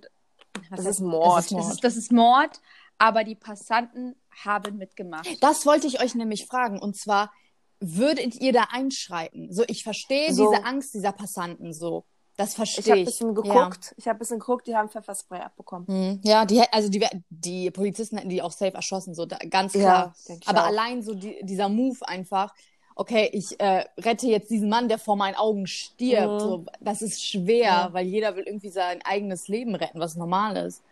das 0.71 0.87
ist 0.87 1.01
Mord. 1.01 1.39
Das 1.39 1.47
ist. 1.47 1.57
Das 1.57 1.71
ist, 1.71 1.85
das 1.85 1.97
ist 1.97 2.13
Mord, 2.13 2.61
aber 2.99 3.25
die 3.25 3.35
Passanten 3.35 4.15
haben 4.45 4.77
mitgemacht. 4.79 5.27
Das 5.43 5.67
wollte 5.67 5.87
ich 5.87 6.01
euch 6.01 6.15
nämlich 6.15 6.47
fragen. 6.47 6.79
Und 6.79 6.97
zwar, 6.97 7.33
würdet 7.81 8.35
ihr 8.41 8.53
da 8.53 8.69
einschreiten? 8.71 9.53
So, 9.53 9.65
ich 9.67 9.83
verstehe 9.85 10.33
so. 10.33 10.51
diese 10.51 10.65
Angst 10.65 10.95
dieser 10.95 11.13
Passanten 11.13 11.73
so. 11.73 12.05
Das 12.37 12.55
verstehe 12.55 12.81
ich. 12.81 12.87
Ich 12.87 12.91
habe 12.91 13.01
ein 13.01 13.05
bisschen 13.05 13.35
geguckt. 13.35 13.85
Ja. 13.85 13.93
Ich 13.97 14.07
habe 14.07 14.17
ein 14.17 14.19
bisschen 14.21 14.39
geguckt, 14.39 14.67
die 14.69 14.77
haben 14.77 14.89
Pfefferspray 14.89 15.41
abbekommen. 15.41 15.87
Mhm. 15.89 16.21
Ja, 16.23 16.45
die, 16.45 16.63
also 16.71 16.89
die, 16.89 17.05
die 17.31 17.71
Polizisten 17.73 18.17
hätten 18.17 18.29
die 18.29 18.43
auch 18.43 18.53
safe 18.53 18.75
erschossen, 18.75 19.15
so 19.15 19.27
da, 19.27 19.39
ganz 19.51 19.73
klar. 19.73 20.15
Ja, 20.29 20.37
Aber 20.47 20.63
auch. 20.63 20.67
allein 20.67 21.03
so 21.03 21.15
die, 21.15 21.41
dieser 21.43 21.69
Move 21.69 22.07
einfach. 22.07 22.55
okay, 22.95 23.31
ich 23.33 23.59
äh, 23.61 23.85
rette 23.99 24.27
jetzt 24.27 24.51
diesen 24.51 24.69
Mann, 24.69 24.89
der 24.89 24.99
vor 24.99 25.17
meinen 25.17 25.37
Augen 25.37 25.67
stirbt. 25.67 26.35
Mhm. 26.35 26.39
So, 26.41 26.67
das 26.81 27.03
ist 27.03 27.25
schwer, 27.25 27.63
ja. 27.63 27.89
weil 27.93 28.07
jeder 28.07 28.37
will 28.37 28.45
irgendwie 28.45 28.71
sein 28.71 29.01
eigenes 29.05 29.49
Leben 29.49 29.75
retten, 29.75 30.01
was 30.01 30.17
normal 30.17 30.57
ist. 30.57 30.83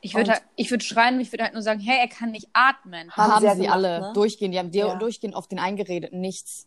Ich 0.00 0.14
würde 0.14 0.32
halt, 0.32 0.42
ich 0.54 0.70
würde 0.70 0.84
schreien 0.84 1.16
und 1.16 1.20
ich 1.20 1.32
würde 1.32 1.44
halt 1.44 1.54
nur 1.54 1.62
sagen, 1.62 1.80
hey, 1.80 1.98
er 1.98 2.08
kann 2.08 2.30
nicht 2.30 2.48
atmen. 2.52 3.10
Haben, 3.12 3.32
haben 3.32 3.40
sie, 3.40 3.50
sie 3.50 3.62
gemacht, 3.62 3.74
alle 3.74 4.00
ne? 4.00 4.12
durchgehend, 4.14 4.54
die 4.54 4.58
haben 4.58 4.70
ja. 4.70 4.94
durchgehend 4.94 5.34
auf 5.34 5.48
den 5.48 5.58
eingeredet, 5.58 6.12
nichts. 6.12 6.66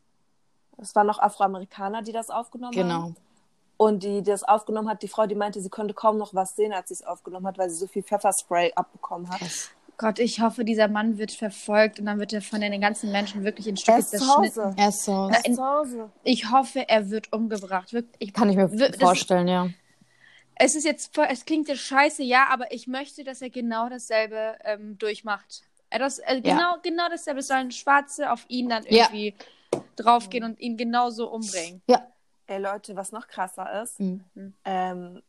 Es 0.78 0.96
waren 0.96 1.08
noch 1.08 1.20
Afroamerikaner, 1.20 2.02
die 2.02 2.12
das 2.12 2.30
aufgenommen 2.30 2.74
genau. 2.74 2.94
haben. 2.94 3.14
Genau. 3.14 3.22
Und 3.78 4.04
die, 4.04 4.22
die 4.22 4.30
das 4.30 4.44
aufgenommen 4.44 4.90
hat, 4.90 5.02
die 5.02 5.08
Frau, 5.08 5.26
die 5.26 5.36
meinte, 5.36 5.60
sie 5.62 5.70
konnte 5.70 5.94
kaum 5.94 6.18
noch 6.18 6.34
was 6.34 6.56
sehen, 6.56 6.72
als 6.74 6.90
sie 6.90 6.96
es 6.96 7.04
aufgenommen 7.04 7.48
hat, 7.48 7.58
weil 7.58 7.70
sie 7.70 7.78
so 7.78 7.88
viel 7.88 8.04
Pfefferspray 8.04 8.74
abbekommen 8.76 9.30
hat. 9.30 9.42
Gott, 9.98 10.20
ich 10.20 10.42
hoffe, 10.42 10.66
dieser 10.66 10.88
Mann 10.88 11.18
wird 11.18 11.32
verfolgt 11.32 12.00
und 12.00 12.06
dann 12.06 12.20
wird 12.20 12.34
er 12.34 12.42
von 12.42 12.60
den 12.60 12.82
ganzen 12.82 13.12
Menschen 13.12 13.44
wirklich 13.44 13.68
in 13.68 13.78
Stücke 13.78 14.04
zerschnitten. 14.04 14.74
Er 14.76 14.90
ist 14.90 15.04
zu 15.04 15.16
Hause. 15.16 15.34
Er 15.34 15.50
ist 15.50 15.56
zu 15.56 15.64
Hause. 15.64 16.10
Ich 16.24 16.52
hoffe, 16.52 16.90
er 16.90 17.10
wird 17.10 17.32
umgebracht. 17.32 17.94
Wirklich, 17.94 18.34
Kann 18.34 18.50
ich 18.50 18.56
mir 18.56 18.70
vorstellen, 19.00 19.48
ja. 19.48 19.70
Es 20.64 20.76
ist 20.76 20.84
jetzt, 20.84 21.18
es 21.18 21.46
klingt 21.46 21.68
jetzt 21.70 21.82
scheiße, 21.82 22.22
ja, 22.22 22.46
aber 22.52 22.72
ich 22.72 22.86
möchte, 22.86 23.24
dass 23.24 23.42
er 23.42 23.50
genau 23.50 23.90
dasselbe 23.90 24.56
ähm, 24.64 24.96
durchmacht. 25.00 25.64
Das, 25.90 26.20
äh, 26.20 26.36
ja. 26.36 26.40
genau, 26.42 26.76
genau 26.84 27.10
dasselbe. 27.10 27.40
Es 27.40 27.48
sollen 27.48 27.72
Schwarze 27.72 28.32
auf 28.32 28.46
ihn 28.48 28.70
dann 28.70 28.86
irgendwie 28.86 29.34
ja. 29.74 29.82
draufgehen 29.96 30.44
und 30.44 30.60
ihn 30.60 30.78
genauso 30.78 31.32
umbringen. 31.32 31.82
Ja. 31.88 32.06
Ey 32.46 32.60
Leute, 32.60 32.96
was 32.96 33.12
noch 33.12 33.28
krasser 33.28 33.82
ist, 33.82 34.00
mhm. 34.00 34.54
ähm, 34.64 35.24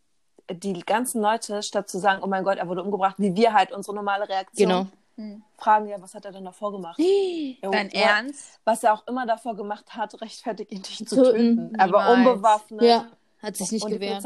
die 0.51 0.81
ganzen 0.81 1.23
Leute, 1.23 1.62
statt 1.62 1.89
zu 1.89 1.99
sagen, 1.99 2.23
oh 2.23 2.27
mein 2.27 2.45
Gott, 2.45 2.59
er 2.59 2.69
wurde 2.69 2.83
umgebracht, 2.83 3.17
wie 3.19 3.35
wir 3.35 3.55
halt 3.55 3.73
unsere 3.73 3.95
normale 3.95 4.29
Reaktion, 4.29 4.69
genau. 4.69 4.87
Hm. 5.17 5.43
fragen 5.57 5.89
ja, 5.89 6.01
was 6.01 6.15
hat 6.15 6.25
er 6.25 6.33
denn 6.33 6.45
davor 6.45 6.73
gemacht? 6.73 6.99
Dein 6.99 7.91
ja, 7.91 8.17
Ernst? 8.17 8.61
Was 8.65 8.83
er 8.83 8.93
auch 8.93 9.07
immer 9.07 9.25
davor 9.25 9.57
gemacht 9.57 9.95
hat, 9.95 10.21
rechtfertigt 10.21 10.73
ihn 10.73 10.83
dich 10.83 11.07
zu 11.07 11.17
töten. 11.17 11.57
töten. 11.57 11.81
Aber 11.81 12.12
unbewaffnet. 12.12 12.83
Ja, 12.83 13.07
hat 13.43 13.57
sich 13.57 13.73
nicht 13.73 13.87
gewehrt. 13.87 14.25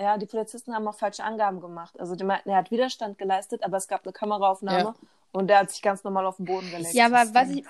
Ja, 0.00 0.16
die 0.16 0.24
Polizisten 0.26 0.74
haben 0.74 0.88
auch 0.88 0.94
falsche 0.94 1.22
Angaben 1.22 1.60
gemacht. 1.60 2.00
Also 2.00 2.14
die 2.14 2.24
meinten, 2.24 2.48
er 2.48 2.56
hat 2.56 2.70
Widerstand 2.70 3.18
geleistet, 3.18 3.62
aber 3.62 3.76
es 3.76 3.86
gab 3.86 4.04
eine 4.04 4.12
Kameraaufnahme 4.14 4.78
ja. 4.78 4.94
und 5.32 5.48
der 5.48 5.58
hat 5.58 5.70
sich 5.70 5.82
ganz 5.82 6.04
normal 6.04 6.24
auf 6.24 6.36
den 6.36 6.46
Boden 6.46 6.70
gelegt. 6.70 6.94
Ja, 6.94 7.06
aber 7.06 7.34
was 7.34 7.50
ich, 7.50 7.64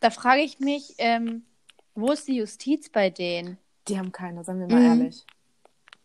da 0.00 0.10
frage 0.10 0.42
ich 0.42 0.60
mich, 0.60 0.94
ähm, 0.98 1.46
wo 1.94 2.12
ist 2.12 2.28
die 2.28 2.36
Justiz 2.36 2.90
bei 2.90 3.08
denen? 3.08 3.56
Die 3.88 3.98
haben 3.98 4.12
keine, 4.12 4.44
sagen 4.44 4.60
wir 4.60 4.66
mal 4.66 4.80
mhm. 4.82 5.00
ehrlich. 5.00 5.24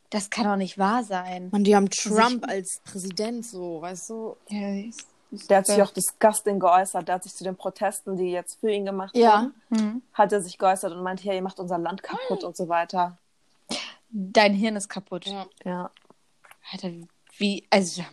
Das 0.09 0.29
kann 0.29 0.45
doch 0.45 0.55
nicht 0.55 0.77
wahr 0.77 1.03
sein. 1.03 1.49
Und 1.51 1.65
die 1.65 1.75
haben 1.75 1.89
Trump 1.89 2.45
ich... 2.45 2.49
als 2.49 2.81
Präsident, 2.85 3.45
so, 3.45 3.81
weißt 3.81 4.09
du? 4.09 4.37
Ja, 4.47 4.89
der 5.49 5.57
hat 5.57 5.67
sich 5.67 5.81
auch 5.81 5.91
disgusting 5.91 6.59
geäußert. 6.59 7.09
Der 7.09 7.15
hat 7.15 7.23
sich 7.23 7.35
zu 7.35 7.43
den 7.43 7.57
Protesten, 7.57 8.15
die 8.15 8.31
jetzt 8.31 8.61
für 8.61 8.71
ihn 8.71 8.85
gemacht 8.85 9.17
ja. 9.17 9.51
wurden, 9.69 9.85
mhm. 9.85 10.01
hat 10.13 10.31
er 10.31 10.41
sich 10.41 10.57
geäußert 10.57 10.93
und 10.93 11.03
meinte, 11.03 11.25
ja, 11.25 11.33
ihr 11.33 11.41
macht 11.41 11.59
unser 11.59 11.77
Land 11.77 12.03
kaputt 12.03 12.41
mhm. 12.41 12.47
und 12.47 12.55
so 12.55 12.69
weiter. 12.69 13.17
Dein 14.09 14.53
Hirn 14.53 14.75
ist 14.75 14.89
kaputt. 14.89 15.25
Ja. 15.25 15.47
ja. 15.63 15.91
Alter, 16.71 16.91
wie, 17.37 17.67
also, 17.69 18.03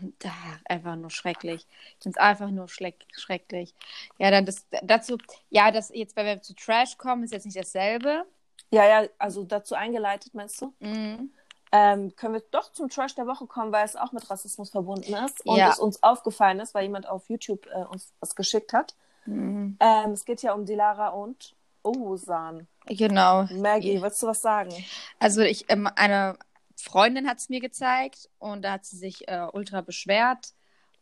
einfach 0.65 0.97
nur 0.97 1.11
schrecklich. 1.11 1.67
Ich 1.97 2.03
finde 2.03 2.19
es 2.19 2.23
einfach 2.23 2.51
nur 2.51 2.69
schreck, 2.69 3.07
schrecklich. 3.13 3.75
Ja, 4.19 4.31
dann 4.31 4.47
das, 4.47 4.67
dazu, 4.83 5.19
ja, 5.51 5.71
das 5.71 5.91
jetzt, 5.95 6.17
wenn 6.17 6.27
wir 6.27 6.43
zu 6.43 6.55
Trash 6.55 6.99
kommen, 6.99 7.25
ist 7.25 7.33
jetzt 7.33 7.47
nicht 7.47 7.59
dasselbe. 7.59 8.25
Ja, 8.71 8.87
ja, 8.87 9.09
also 9.19 9.45
dazu 9.45 9.75
eingeleitet, 9.75 10.35
meinst 10.35 10.61
du? 10.61 10.75
Mhm 10.81 11.31
ähm, 11.77 12.15
können 12.15 12.35
wir 12.35 12.43
doch 12.53 12.71
zum 12.73 12.89
Trash 12.89 13.17
der 13.17 13.27
Woche 13.27 13.49
kommen, 13.49 13.73
weil 13.73 13.85
es 13.85 13.97
auch 13.97 14.13
mit 14.13 14.31
Rassismus 14.31 14.71
verbunden 14.71 15.13
ist 15.13 15.45
und 15.45 15.57
ja. 15.57 15.71
es 15.71 15.81
uns 15.81 16.01
aufgefallen 16.05 16.61
ist, 16.61 16.73
weil 16.73 16.85
jemand 16.85 17.09
auf 17.09 17.29
YouTube 17.29 17.67
äh, 17.67 17.85
uns 17.87 18.13
was 18.21 18.37
geschickt 18.37 18.73
hat. 18.73 18.95
Mhm. 19.27 19.77
Ähm, 19.81 20.13
es 20.13 20.25
geht 20.25 20.41
ja 20.43 20.53
um 20.53 20.67
Dilara 20.67 21.09
und 21.09 21.57
Osan. 21.85 22.67
Genau. 22.87 23.45
Maggie, 23.53 24.01
willst 24.03 24.23
du 24.23 24.27
was 24.27 24.43
sagen? 24.43 24.73
Also 25.19 25.43
ich, 25.43 25.67
ähm, 25.69 25.89
eine 25.95 26.37
Freundin 26.77 27.29
hat 27.29 27.39
es 27.39 27.49
mir 27.49 27.61
gezeigt 27.61 28.29
und 28.39 28.63
da 28.63 28.73
hat 28.73 28.85
sie 28.85 28.97
sich 28.97 29.29
äh, 29.29 29.47
ultra 29.53 29.81
beschwert 29.81 30.55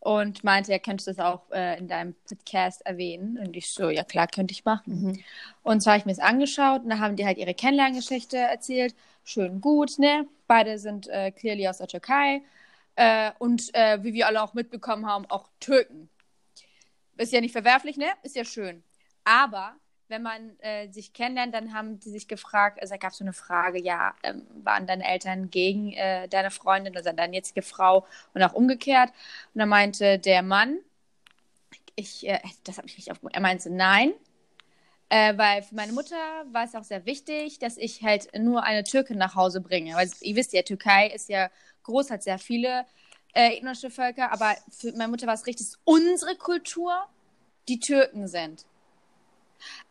und 0.02 0.42
meinte, 0.42 0.72
er 0.72 0.80
könnte 0.80 1.04
das 1.04 1.18
auch 1.20 1.50
äh, 1.52 1.78
in 1.78 1.86
deinem 1.86 2.14
Podcast 2.28 2.84
erwähnen. 2.84 3.38
Und 3.38 3.56
ich 3.56 3.70
so, 3.70 3.88
ja 3.88 4.02
klar, 4.02 4.26
könnte 4.26 4.52
ich 4.52 4.64
machen. 4.64 5.02
Mhm. 5.02 5.24
Und 5.62 5.80
zwar 5.80 5.92
habe 5.92 6.00
ich 6.00 6.06
mir 6.06 6.12
das 6.12 6.24
angeschaut 6.24 6.82
und 6.82 6.90
da 6.90 6.98
haben 6.98 7.14
die 7.14 7.24
halt 7.24 7.38
ihre 7.38 7.54
Kennenlerngeschichte 7.54 8.36
erzählt. 8.36 8.96
Schön 9.22 9.60
gut, 9.60 9.98
ne? 10.00 10.26
Beide 10.48 10.78
sind 10.78 11.06
äh, 11.08 11.30
clearly 11.30 11.68
aus 11.68 11.78
der 11.78 11.86
Türkei. 11.86 12.42
Äh, 12.96 13.30
und 13.38 13.72
äh, 13.74 14.02
wie 14.02 14.12
wir 14.12 14.26
alle 14.26 14.42
auch 14.42 14.54
mitbekommen 14.54 15.06
haben, 15.06 15.24
auch 15.26 15.48
Türken. 15.60 16.10
Ist 17.16 17.32
ja 17.32 17.40
nicht 17.40 17.52
verwerflich, 17.52 17.96
ne? 17.96 18.08
Ist 18.24 18.34
ja 18.34 18.44
schön. 18.44 18.82
Aber 19.22 19.76
wenn 20.08 20.22
man 20.22 20.58
äh, 20.60 20.88
sich 20.88 21.12
kennenlernt, 21.12 21.54
dann 21.54 21.72
haben 21.72 21.98
die 22.00 22.10
sich 22.10 22.28
gefragt, 22.28 22.80
also 22.80 22.94
gab 22.98 23.12
es 23.12 23.18
so 23.18 23.24
eine 23.24 23.32
Frage, 23.32 23.80
ja, 23.80 24.14
ähm, 24.22 24.46
waren 24.62 24.86
deine 24.86 25.06
Eltern 25.06 25.50
gegen 25.50 25.92
äh, 25.92 26.28
deine 26.28 26.50
Freundin, 26.50 26.96
also 26.96 27.12
deine 27.12 27.34
jetzige 27.34 27.62
Frau 27.62 28.06
und 28.34 28.42
auch 28.42 28.52
umgekehrt? 28.52 29.10
Und 29.54 29.58
da 29.60 29.66
meinte 29.66 30.18
der 30.18 30.42
Mann, 30.42 30.78
ich, 31.96 32.26
äh, 32.26 32.40
das 32.64 32.78
habe 32.78 32.86
ich 32.88 32.96
nicht 32.96 33.10
aufgemacht, 33.10 33.34
er 33.34 33.42
meinte 33.42 33.70
nein, 33.70 34.12
äh, 35.08 35.36
weil 35.36 35.62
für 35.62 35.74
meine 35.74 35.92
Mutter 35.92 36.16
war 36.52 36.64
es 36.64 36.74
auch 36.74 36.84
sehr 36.84 37.04
wichtig, 37.04 37.58
dass 37.58 37.76
ich 37.76 38.02
halt 38.02 38.28
nur 38.38 38.62
eine 38.64 38.82
Türkin 38.82 39.18
nach 39.18 39.34
Hause 39.34 39.60
bringe. 39.60 39.94
Weil 39.94 40.10
ihr 40.20 40.36
wisst 40.36 40.52
ja, 40.54 40.62
Türkei 40.62 41.08
ist 41.08 41.28
ja 41.28 41.50
groß, 41.82 42.10
hat 42.10 42.22
sehr 42.22 42.38
viele 42.38 42.86
äh, 43.34 43.56
ethnische 43.56 43.90
Völker, 43.90 44.32
aber 44.32 44.56
für 44.70 44.92
meine 44.92 45.08
Mutter 45.08 45.26
war 45.26 45.34
es 45.34 45.46
richtig, 45.46 45.66
dass 45.66 45.78
unsere 45.84 46.36
Kultur 46.36 47.06
die 47.68 47.78
Türken 47.78 48.28
sind. 48.28 48.64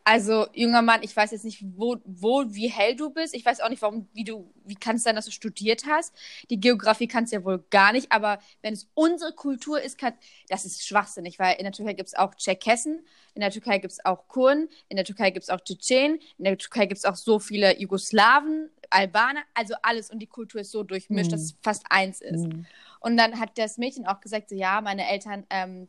Also, 0.03 0.47
junger 0.53 0.81
Mann, 0.81 1.03
ich 1.03 1.15
weiß 1.15 1.31
jetzt 1.31 1.45
nicht, 1.45 1.63
wo, 1.75 1.97
wo, 2.05 2.45
wie 2.47 2.69
hell 2.69 2.95
du 2.95 3.11
bist. 3.11 3.35
Ich 3.35 3.45
weiß 3.45 3.61
auch 3.61 3.69
nicht, 3.69 3.81
warum, 3.81 4.07
wie 4.13 4.23
du, 4.23 4.51
wie 4.65 4.75
kann 4.75 4.95
es 4.95 5.03
sein, 5.03 5.15
dass 5.15 5.25
du 5.25 5.31
studiert 5.31 5.83
hast? 5.87 6.13
Die 6.49 6.59
Geografie 6.59 7.07
kannst 7.07 7.31
du 7.31 7.37
ja 7.37 7.45
wohl 7.45 7.63
gar 7.69 7.91
nicht, 7.91 8.11
aber 8.11 8.39
wenn 8.61 8.73
es 8.73 8.89
unsere 8.95 9.33
Kultur 9.33 9.79
ist, 9.79 9.97
kann, 9.97 10.13
das 10.49 10.65
ist 10.65 10.85
schwachsinnig, 10.87 11.37
weil 11.39 11.57
in 11.57 11.63
der 11.63 11.71
Türkei 11.71 11.93
gibt 11.93 12.09
es 12.09 12.15
auch 12.15 12.33
Tscherkessen, 12.35 13.05
in 13.35 13.41
der 13.41 13.51
Türkei 13.51 13.77
gibt 13.77 13.93
es 13.93 14.03
auch 14.03 14.27
Kurden, 14.27 14.69
in 14.89 14.97
der 14.97 15.05
Türkei 15.05 15.29
gibt 15.29 15.43
es 15.43 15.49
auch 15.49 15.61
Tschetschenen, 15.61 16.19
in 16.37 16.45
der 16.45 16.57
Türkei 16.57 16.87
gibt 16.87 16.97
es 16.97 17.05
auch 17.05 17.15
so 17.15 17.39
viele 17.39 17.79
Jugoslawen, 17.79 18.69
Albaner, 18.89 19.41
also 19.53 19.75
alles 19.81 20.09
und 20.09 20.19
die 20.19 20.27
Kultur 20.27 20.61
ist 20.61 20.71
so 20.71 20.83
durchmischt, 20.83 21.29
mhm. 21.29 21.31
dass 21.31 21.41
es 21.41 21.55
fast 21.61 21.85
eins 21.89 22.21
ist. 22.21 22.47
Mhm. 22.47 22.65
Und 22.99 23.17
dann 23.17 23.39
hat 23.39 23.57
das 23.57 23.77
Mädchen 23.77 24.05
auch 24.05 24.19
gesagt, 24.19 24.49
so 24.49 24.55
ja, 24.55 24.81
meine 24.81 25.07
Eltern 25.07 25.45
ähm, 25.49 25.87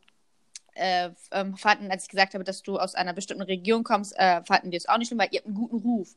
äh, 0.75 1.09
ähm, 1.31 1.55
fanden, 1.55 1.91
als 1.91 2.03
ich 2.03 2.09
gesagt 2.09 2.33
habe, 2.33 2.43
dass 2.43 2.63
du 2.63 2.77
aus 2.77 2.95
einer 2.95 3.13
bestimmten 3.13 3.43
Region 3.43 3.83
kommst, 3.83 4.13
äh, 4.17 4.43
fanden 4.43 4.71
die 4.71 4.77
es 4.77 4.87
auch 4.87 4.97
nicht 4.97 5.07
schlimm, 5.07 5.19
weil 5.19 5.29
ihr 5.31 5.39
habt 5.39 5.47
einen 5.47 5.55
guten 5.55 5.77
Ruf. 5.77 6.15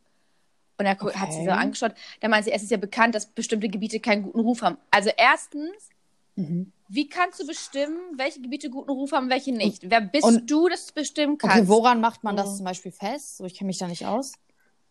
Und 0.78 0.86
er 0.86 1.00
okay. 1.00 1.16
hat 1.16 1.32
sie 1.32 1.44
so 1.44 1.50
angeschaut. 1.50 1.94
Da 2.20 2.28
meinte 2.28 2.46
sie, 2.46 2.52
es 2.52 2.62
ist 2.62 2.70
ja 2.70 2.76
bekannt, 2.76 3.14
dass 3.14 3.26
bestimmte 3.26 3.68
Gebiete 3.68 4.00
keinen 4.00 4.22
guten 4.22 4.40
Ruf 4.40 4.62
haben. 4.62 4.76
Also 4.90 5.10
erstens, 5.16 5.88
mhm. 6.34 6.72
wie 6.88 7.08
kannst 7.08 7.40
du 7.40 7.46
bestimmen, 7.46 7.96
welche 8.16 8.40
Gebiete 8.40 8.68
guten 8.68 8.90
Ruf 8.90 9.12
haben, 9.12 9.30
welche 9.30 9.52
nicht? 9.52 9.84
Und, 9.84 9.90
Wer 9.90 10.02
bist 10.02 10.24
und, 10.24 10.50
du, 10.50 10.68
dass 10.68 10.86
du 10.86 10.94
bestimmen 10.94 11.38
kannst? 11.38 11.56
Okay, 11.56 11.68
woran 11.68 12.00
macht 12.00 12.24
man 12.24 12.36
das 12.36 12.56
zum 12.56 12.66
Beispiel 12.66 12.92
fest? 12.92 13.38
So, 13.38 13.44
ich 13.44 13.54
kenne 13.54 13.68
mich 13.68 13.78
da 13.78 13.88
nicht 13.88 14.04
aus. 14.04 14.32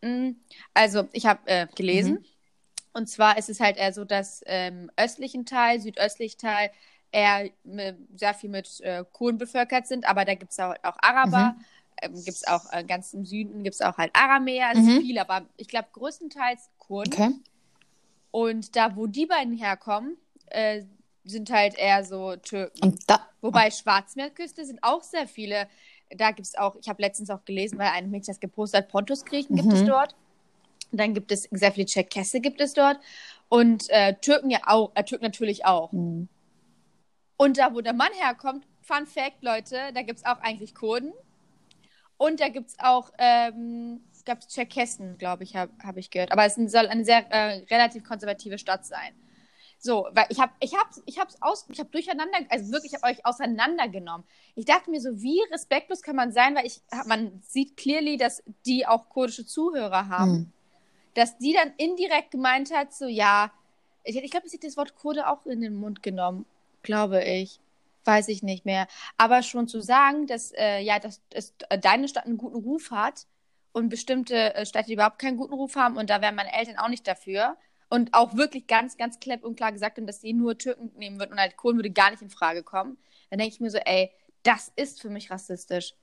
Mm, 0.01 0.31
also, 0.73 1.07
ich 1.11 1.27
habe 1.27 1.41
äh, 1.45 1.67
gelesen. 1.75 2.13
Mhm. 2.13 2.25
Und 2.93 3.07
zwar 3.07 3.37
ist 3.37 3.49
es 3.49 3.59
halt 3.59 3.77
eher 3.77 3.93
so, 3.93 4.05
dass 4.05 4.41
ähm, 4.45 4.89
östlichen 4.95 5.45
Teil, 5.45 5.81
südöstlichen 5.81 6.39
Teil 6.39 6.71
eher 7.15 7.49
sehr 8.15 8.33
viel 8.33 8.49
mit 8.49 8.81
äh, 8.81 9.05
Kurden 9.13 9.37
bevölkert 9.37 9.87
sind, 9.87 10.07
aber 10.07 10.25
da 10.25 10.35
gibt 10.35 10.51
es 10.51 10.59
auch, 10.59 10.75
auch 10.83 10.97
Araber. 10.99 11.55
Mhm. 11.57 11.65
Ähm, 12.01 12.13
gibt 12.13 12.35
es 12.35 12.45
auch 12.45 12.73
äh, 12.73 12.83
ganz 12.83 13.13
im 13.13 13.23
Süden 13.23 13.63
gibt 13.63 13.75
es 13.75 13.81
auch 13.81 13.97
halt 13.97 14.11
Aramäer, 14.13 14.67
also 14.67 14.81
mhm. 14.81 14.99
viele, 14.99 15.21
aber 15.21 15.45
ich 15.55 15.69
glaube 15.69 15.87
größtenteils 15.93 16.69
Kurden. 16.77 17.13
Okay. 17.13 17.31
Und 18.31 18.75
da, 18.75 18.97
wo 18.97 19.07
die 19.07 19.25
beiden 19.25 19.57
herkommen, 19.57 20.17
äh, 20.47 20.83
sind 21.23 21.49
halt 21.49 21.77
eher 21.77 22.03
so 22.03 22.35
Türken. 22.35 22.99
Wobei 23.39 23.71
Schwarzmeerküste 23.71 24.65
sind 24.65 24.83
auch 24.83 25.03
sehr 25.03 25.25
viele. 25.25 25.67
Da 26.09 26.31
gibt 26.31 26.47
es 26.47 26.55
auch, 26.55 26.75
ich 26.75 26.89
habe 26.89 27.01
letztens 27.01 27.29
auch 27.29 27.45
gelesen, 27.45 27.79
weil 27.79 27.87
ein 27.87 28.11
Mädchen 28.11 28.33
das 28.33 28.41
gepostet 28.41 28.83
hat, 28.83 28.89
Pontusgriechen 28.89 29.55
mhm. 29.55 29.61
gibt 29.61 29.73
es 29.73 29.81
mhm. 29.83 29.87
dort. 29.87 30.15
Dann 30.91 31.13
gibt 31.13 31.31
es 31.31 31.47
sehr 31.49 31.71
viele 31.71 31.85
Tscherkesse 31.85 32.41
gibt 32.41 32.59
es 32.59 32.73
dort. 32.73 32.99
Und 33.47 33.89
äh, 33.89 34.15
Türken 34.15 34.49
ja 34.49 34.59
auch, 34.65 34.91
äh, 34.95 35.03
Türken 35.05 35.23
natürlich 35.23 35.65
auch. 35.65 35.93
Mhm. 35.93 36.27
Und 37.37 37.57
da, 37.57 37.73
wo 37.73 37.81
der 37.81 37.93
Mann 37.93 38.11
herkommt, 38.13 38.65
Fun 38.81 39.05
Fact, 39.05 39.41
Leute, 39.41 39.91
da 39.93 40.01
gibt 40.03 40.19
es 40.19 40.25
auch 40.25 40.39
eigentlich 40.39 40.75
Kurden. 40.75 41.13
Und 42.17 42.39
da 42.39 42.49
gibt 42.49 42.69
es 42.69 42.79
auch, 42.79 43.11
ähm, 43.17 44.01
gab 44.25 44.39
es 44.39 44.47
Tscherkessen, 44.47 45.17
glaube 45.17 45.43
ich, 45.43 45.55
habe 45.55 45.71
hab 45.83 45.97
ich 45.97 46.09
gehört. 46.11 46.31
Aber 46.31 46.45
es 46.45 46.55
soll 46.55 46.87
eine 46.87 47.03
sehr 47.03 47.31
äh, 47.31 47.63
relativ 47.69 48.03
konservative 48.03 48.57
Stadt 48.57 48.85
sein. 48.85 49.13
So, 49.77 50.07
weil 50.13 50.25
ich 50.29 50.39
habe 50.39 50.53
ich 50.61 50.73
hab, 50.73 50.87
ich 51.05 51.19
hab's 51.19 51.37
aus, 51.41 51.65
ich 51.69 51.79
habe 51.79 51.89
durcheinander, 51.89 52.39
also 52.49 52.71
wirklich, 52.71 52.93
ich 52.93 53.01
habe 53.01 53.13
euch 53.13 53.25
auseinandergenommen. 53.25 54.25
Ich 54.55 54.65
dachte 54.65 54.89
mir 54.89 55.01
so, 55.01 55.21
wie 55.21 55.41
respektlos 55.51 56.01
kann 56.01 56.15
man 56.15 56.31
sein, 56.31 56.55
weil 56.55 56.65
ich, 56.65 56.81
man 57.05 57.41
sieht 57.43 57.75
clearly, 57.75 58.17
dass 58.17 58.41
die 58.65 58.87
auch 58.87 59.09
kurdische 59.09 59.45
Zuhörer 59.45 60.07
haben. 60.07 60.31
Mhm. 60.31 60.51
Dass 61.13 61.37
die 61.37 61.53
dann 61.53 61.73
indirekt 61.77 62.31
gemeint 62.31 62.73
hat, 62.73 62.93
so, 62.93 63.05
ja, 63.05 63.51
ich, 64.03 64.15
ich 64.15 64.31
glaube, 64.31 64.47
sie 64.49 64.57
hat 64.57 64.63
das 64.63 64.77
Wort 64.77 64.95
Kurde 64.95 65.27
auch 65.27 65.45
in 65.45 65.61
den 65.61 65.75
Mund 65.75 66.01
genommen 66.01 66.45
glaube 66.85 67.23
ich. 67.23 67.59
Weiß 68.05 68.27
ich 68.27 68.43
nicht 68.43 68.65
mehr. 68.65 68.87
Aber 69.17 69.41
schon 69.41 69.67
zu 69.67 69.81
sagen, 69.81 70.27
dass, 70.27 70.51
äh, 70.51 70.79
ja, 70.79 70.99
dass, 70.99 71.21
dass 71.29 71.53
äh, 71.69 71.79
deine 71.79 72.07
Stadt 72.07 72.25
einen 72.25 72.37
guten 72.37 72.57
Ruf 72.57 72.91
hat 72.91 73.25
und 73.71 73.89
bestimmte 73.89 74.53
äh, 74.55 74.65
Städte, 74.65 74.93
überhaupt 74.93 75.19
keinen 75.19 75.37
guten 75.37 75.53
Ruf 75.53 75.75
haben 75.75 75.97
und 75.97 76.09
da 76.09 76.21
wären 76.21 76.35
meine 76.35 76.53
Eltern 76.53 76.77
auch 76.77 76.87
nicht 76.87 77.07
dafür. 77.07 77.57
Und 77.89 78.13
auch 78.13 78.35
wirklich 78.35 78.67
ganz, 78.67 78.97
ganz 78.97 79.19
klepp 79.19 79.43
und 79.43 79.57
klar 79.57 79.71
gesagt 79.71 79.97
haben, 79.97 80.07
dass 80.07 80.21
sie 80.21 80.33
nur 80.33 80.57
Türken 80.57 80.91
nehmen 80.97 81.19
würden 81.19 81.33
und 81.33 81.39
halt 81.39 81.55
Kohlen 81.55 81.77
würde 81.77 81.91
gar 81.91 82.09
nicht 82.09 82.21
in 82.21 82.29
Frage 82.29 82.63
kommen. 82.63 82.97
Dann 83.29 83.39
denke 83.39 83.53
ich 83.53 83.59
mir 83.59 83.69
so, 83.69 83.77
ey, 83.77 84.11
das 84.43 84.71
ist 84.75 85.01
für 85.01 85.09
mich 85.09 85.29
rassistisch. 85.29 85.93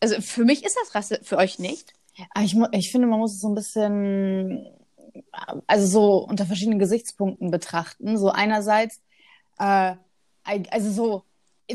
Also 0.00 0.20
für 0.20 0.44
mich 0.44 0.64
ist 0.64 0.76
das 0.80 0.94
rassistisch, 0.94 1.28
für 1.28 1.38
euch 1.38 1.58
nicht. 1.58 1.94
Ich, 2.40 2.56
ich 2.72 2.92
finde, 2.92 3.06
man 3.06 3.18
muss 3.18 3.34
es 3.34 3.40
so 3.40 3.48
ein 3.48 3.54
bisschen, 3.54 4.66
also 5.66 5.86
so 5.86 6.16
unter 6.18 6.46
verschiedenen 6.46 6.78
Gesichtspunkten 6.78 7.50
betrachten. 7.50 8.18
So 8.18 8.30
einerseits, 8.30 9.00
äh, 9.58 9.94
also 10.44 10.90
so, 10.90 11.22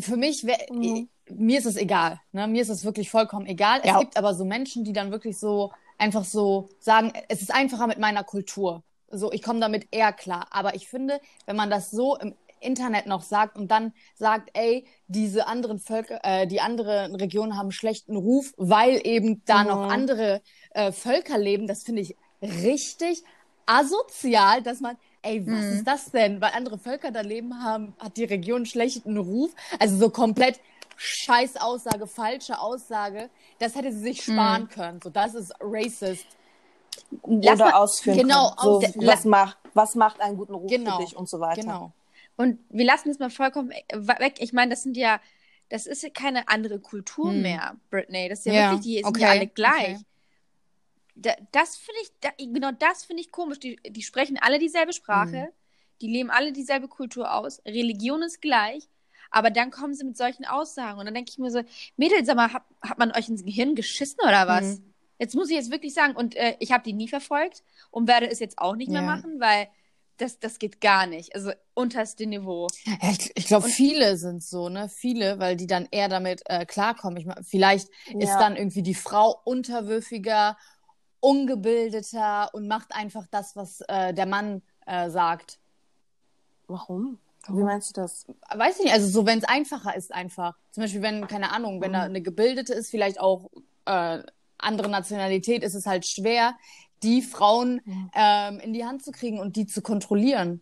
für 0.01 0.17
mich 0.17 0.45
wäre, 0.45 0.65
mhm. 0.71 1.09
mir 1.29 1.59
ist 1.59 1.65
es 1.65 1.77
egal. 1.77 2.19
Ne? 2.31 2.47
Mir 2.47 2.61
ist 2.61 2.69
es 2.69 2.85
wirklich 2.85 3.09
vollkommen 3.09 3.45
egal. 3.45 3.81
Ja. 3.83 3.93
Es 3.95 3.99
gibt 3.99 4.17
aber 4.17 4.33
so 4.33 4.45
Menschen, 4.45 4.83
die 4.83 4.93
dann 4.93 5.11
wirklich 5.11 5.37
so 5.37 5.71
einfach 5.97 6.23
so 6.23 6.69
sagen, 6.79 7.13
es 7.29 7.41
ist 7.41 7.53
einfacher 7.53 7.87
mit 7.87 7.99
meiner 7.99 8.23
Kultur. 8.23 8.83
So, 9.09 9.31
ich 9.31 9.41
komme 9.41 9.59
damit 9.59 9.87
eher 9.91 10.13
klar. 10.13 10.47
Aber 10.51 10.75
ich 10.75 10.89
finde, 10.89 11.19
wenn 11.45 11.55
man 11.55 11.69
das 11.69 11.91
so 11.91 12.17
im 12.17 12.35
Internet 12.59 13.05
noch 13.05 13.21
sagt 13.21 13.55
und 13.55 13.69
dann 13.69 13.93
sagt, 14.15 14.49
ey, 14.53 14.85
diese 15.07 15.47
anderen 15.47 15.79
Völker, 15.79 16.19
äh, 16.23 16.47
die 16.47 16.59
anderen 16.61 17.15
Regionen 17.15 17.55
haben 17.55 17.71
schlechten 17.71 18.15
Ruf, 18.15 18.53
weil 18.57 18.99
eben 19.05 19.43
da 19.45 19.61
mhm. 19.61 19.67
noch 19.67 19.89
andere 19.89 20.41
äh, 20.71 20.91
Völker 20.91 21.37
leben, 21.37 21.67
das 21.67 21.83
finde 21.83 22.01
ich 22.01 22.15
richtig 22.41 23.23
asozial, 23.65 24.61
dass 24.63 24.79
man, 24.79 24.97
ey, 25.21 25.45
was 25.45 25.63
mhm. 25.63 25.73
ist 25.73 25.87
das 25.87 26.11
denn? 26.11 26.41
Weil 26.41 26.51
andere 26.53 26.77
Völker 26.77 27.11
da 27.11 27.21
leben 27.21 27.63
haben, 27.63 27.93
hat 27.99 28.17
die 28.17 28.25
Region 28.25 28.65
schlechten 28.65 29.17
Ruf. 29.17 29.51
Also 29.79 29.97
so 29.97 30.09
komplett 30.09 30.59
scheiß 30.97 31.57
Aussage, 31.57 32.07
falsche 32.07 32.59
Aussage. 32.59 33.29
Das 33.59 33.75
hätte 33.75 33.91
sie 33.91 33.99
sich 33.99 34.23
sparen 34.23 34.63
mhm. 34.63 34.69
können. 34.69 34.99
So, 35.01 35.09
das 35.09 35.35
ist 35.35 35.53
racist. 35.59 36.25
Lass 37.25 37.59
Oder 37.59 37.77
ausführen. 37.79 38.17
Genau. 38.17 38.53
So, 38.61 38.81
was, 38.95 39.25
macht, 39.25 39.57
was 39.73 39.95
macht 39.95 40.19
einen 40.19 40.37
guten 40.37 40.55
Ruf 40.55 40.69
genau, 40.69 40.97
für 40.97 41.03
dich 41.03 41.15
und 41.15 41.29
so 41.29 41.39
weiter. 41.39 41.61
Genau. 41.61 41.91
Und 42.35 42.59
wir 42.69 42.85
lassen 42.85 43.09
es 43.09 43.19
mal 43.19 43.29
vollkommen 43.29 43.69
weg. 43.69 44.35
Ich 44.39 44.53
meine, 44.53 44.71
das 44.71 44.83
sind 44.83 44.97
ja, 44.97 45.19
das 45.69 45.85
ist 45.85 46.03
ja 46.03 46.09
keine 46.09 46.47
andere 46.49 46.79
Kultur 46.79 47.31
hm. 47.31 47.41
mehr, 47.41 47.75
Britney. 47.89 48.29
Das 48.29 48.39
ist 48.39 48.45
ja, 48.45 48.53
ja. 48.53 48.71
wirklich, 48.71 48.85
die 48.85 48.95
sind 48.95 49.05
okay. 49.07 49.21
ja 49.21 49.29
alle 49.29 49.47
gleich. 49.47 49.95
Okay. 49.95 50.05
Da, 51.19 51.33
das 51.51 51.77
finde 51.77 52.01
ich, 52.01 52.53
genau 52.53 52.71
das 52.71 53.05
finde 53.05 53.21
ich 53.21 53.31
komisch. 53.31 53.59
Die, 53.59 53.77
die 53.87 54.03
sprechen 54.03 54.37
alle 54.39 54.59
dieselbe 54.59 54.93
Sprache, 54.93 55.43
hm. 55.43 55.47
die 56.01 56.07
leben 56.07 56.29
alle 56.29 56.51
dieselbe 56.51 56.87
Kultur 56.87 57.33
aus, 57.33 57.61
Religion 57.65 58.21
ist 58.21 58.41
gleich, 58.41 58.87
aber 59.31 59.49
dann 59.49 59.71
kommen 59.71 59.95
sie 59.95 60.05
mit 60.05 60.15
solchen 60.15 60.45
Aussagen 60.45 60.99
und 60.99 61.05
dann 61.05 61.15
denke 61.15 61.31
ich 61.31 61.37
mir 61.37 61.49
so, 61.49 61.63
Mädels, 61.97 62.27
sag 62.27 62.35
mal, 62.35 62.53
hat, 62.53 62.63
hat 62.81 62.99
man 62.99 63.11
euch 63.11 63.29
ins 63.29 63.43
Gehirn 63.43 63.75
geschissen 63.75 64.19
oder 64.23 64.47
was? 64.47 64.77
Hm. 64.77 64.93
Jetzt 65.19 65.33
muss 65.33 65.49
ich 65.49 65.55
jetzt 65.55 65.71
wirklich 65.71 65.93
sagen, 65.93 66.15
und 66.15 66.35
äh, 66.35 66.55
ich 66.59 66.71
habe 66.71 66.83
die 66.83 66.93
nie 66.93 67.07
verfolgt 67.07 67.63
und 67.89 68.07
werde 68.07 68.29
es 68.29 68.39
jetzt 68.39 68.59
auch 68.59 68.75
nicht 68.75 68.91
ja. 68.91 69.01
mehr 69.01 69.15
machen, 69.15 69.39
weil 69.39 69.67
das, 70.17 70.39
das 70.39 70.59
geht 70.59 70.81
gar 70.81 71.05
nicht. 71.05 71.35
Also 71.35 71.51
unterste 71.73 72.25
Niveau. 72.25 72.67
Ja, 72.85 73.09
ich, 73.11 73.31
ich 73.35 73.47
glaube, 73.47 73.69
viele 73.69 74.17
sind 74.17 74.43
so, 74.43 74.69
ne? 74.69 74.89
Viele, 74.89 75.39
weil 75.39 75.55
die 75.55 75.67
dann 75.67 75.87
eher 75.91 76.09
damit 76.09 76.41
äh, 76.45 76.65
klarkommen. 76.65 77.17
Ich 77.17 77.25
mein, 77.25 77.43
vielleicht 77.43 77.89
ja. 78.07 78.19
ist 78.19 78.37
dann 78.37 78.55
irgendwie 78.55 78.81
die 78.81 78.95
Frau 78.95 79.39
unterwürfiger, 79.43 80.57
ungebildeter 81.19 82.53
und 82.53 82.67
macht 82.67 82.93
einfach 82.93 83.25
das, 83.29 83.55
was 83.55 83.81
äh, 83.87 84.13
der 84.13 84.25
Mann 84.25 84.61
äh, 84.85 85.09
sagt. 85.09 85.59
Warum? 86.67 87.19
Wie 87.49 87.63
meinst 87.63 87.95
du 87.95 88.01
das? 88.01 88.25
Weiß 88.53 88.77
ich 88.77 88.85
nicht, 88.85 88.93
also 88.93 89.07
so, 89.07 89.25
wenn 89.25 89.39
es 89.39 89.45
einfacher 89.45 89.95
ist, 89.95 90.13
einfach. 90.13 90.57
Zum 90.71 90.83
Beispiel, 90.83 91.01
wenn, 91.01 91.27
keine 91.27 91.51
Ahnung, 91.51 91.81
wenn 91.81 91.91
mhm. 91.91 91.95
da 91.95 92.01
eine 92.03 92.21
Gebildete 92.21 92.73
ist, 92.73 92.89
vielleicht 92.89 93.19
auch 93.19 93.49
äh, 93.85 94.19
andere 94.57 94.89
Nationalität, 94.89 95.63
ist 95.63 95.75
es 95.75 95.85
halt 95.85 96.05
schwer, 96.05 96.55
die 97.03 97.21
Frauen 97.21 97.81
ähm, 98.15 98.59
in 98.59 98.73
die 98.73 98.85
Hand 98.85 99.03
zu 99.03 99.11
kriegen 99.11 99.39
und 99.39 99.55
die 99.55 99.65
zu 99.65 99.81
kontrollieren. 99.81 100.61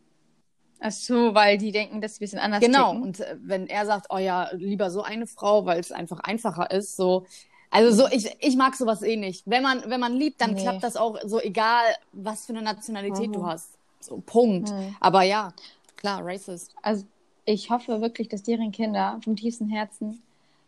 Ach 0.80 0.92
so, 0.92 1.34
weil 1.34 1.58
die 1.58 1.72
denken, 1.72 2.02
dass 2.02 2.18
ein 2.18 2.20
bisschen 2.20 2.40
anders 2.40 2.60
Genau. 2.62 2.92
Ticken. 2.92 3.04
Und 3.04 3.20
äh, 3.22 3.38
wenn 3.42 3.68
er 3.68 3.86
sagt, 3.86 4.08
oh 4.10 4.18
ja, 4.18 4.50
lieber 4.54 4.92
so 4.92 5.02
eine 5.02 5.26
Frau, 5.26 5.66
weil 5.66 5.80
es 5.80 5.92
einfach 5.92 6.20
einfacher 6.20 6.70
ist, 6.72 6.96
so. 6.96 7.26
Also 7.72 8.04
so, 8.04 8.10
ich, 8.12 8.36
ich 8.40 8.56
mag 8.56 8.76
sowas 8.76 9.02
eh 9.02 9.18
nicht. 9.18 9.44
Wenn 9.46 9.64
man, 9.64 9.84
wenn 9.88 10.00
man 10.00 10.14
liebt, 10.14 10.40
dann 10.42 10.54
nee. 10.54 10.62
klappt 10.62 10.84
das 10.84 10.96
auch 10.96 11.18
so 11.26 11.40
egal, 11.42 11.84
was 12.14 12.46
für 12.46 12.54
eine 12.54 12.62
Nationalität 12.62 13.30
mhm. 13.30 13.34
du 13.34 13.46
hast. 13.46 13.72
So, 14.00 14.22
Punkt. 14.26 14.72
Mhm. 14.72 14.96
Aber 15.00 15.24
ja, 15.24 15.54
klar, 15.98 16.22
racist. 16.24 16.74
Also 16.82 17.06
ich 17.46 17.70
hoffe 17.70 18.02
wirklich, 18.02 18.30
dass 18.30 18.44
deren 18.44 18.72
Kinder 18.72 19.20
vom 19.24 19.36
tiefsten 19.36 19.70
Herzen 19.70 20.22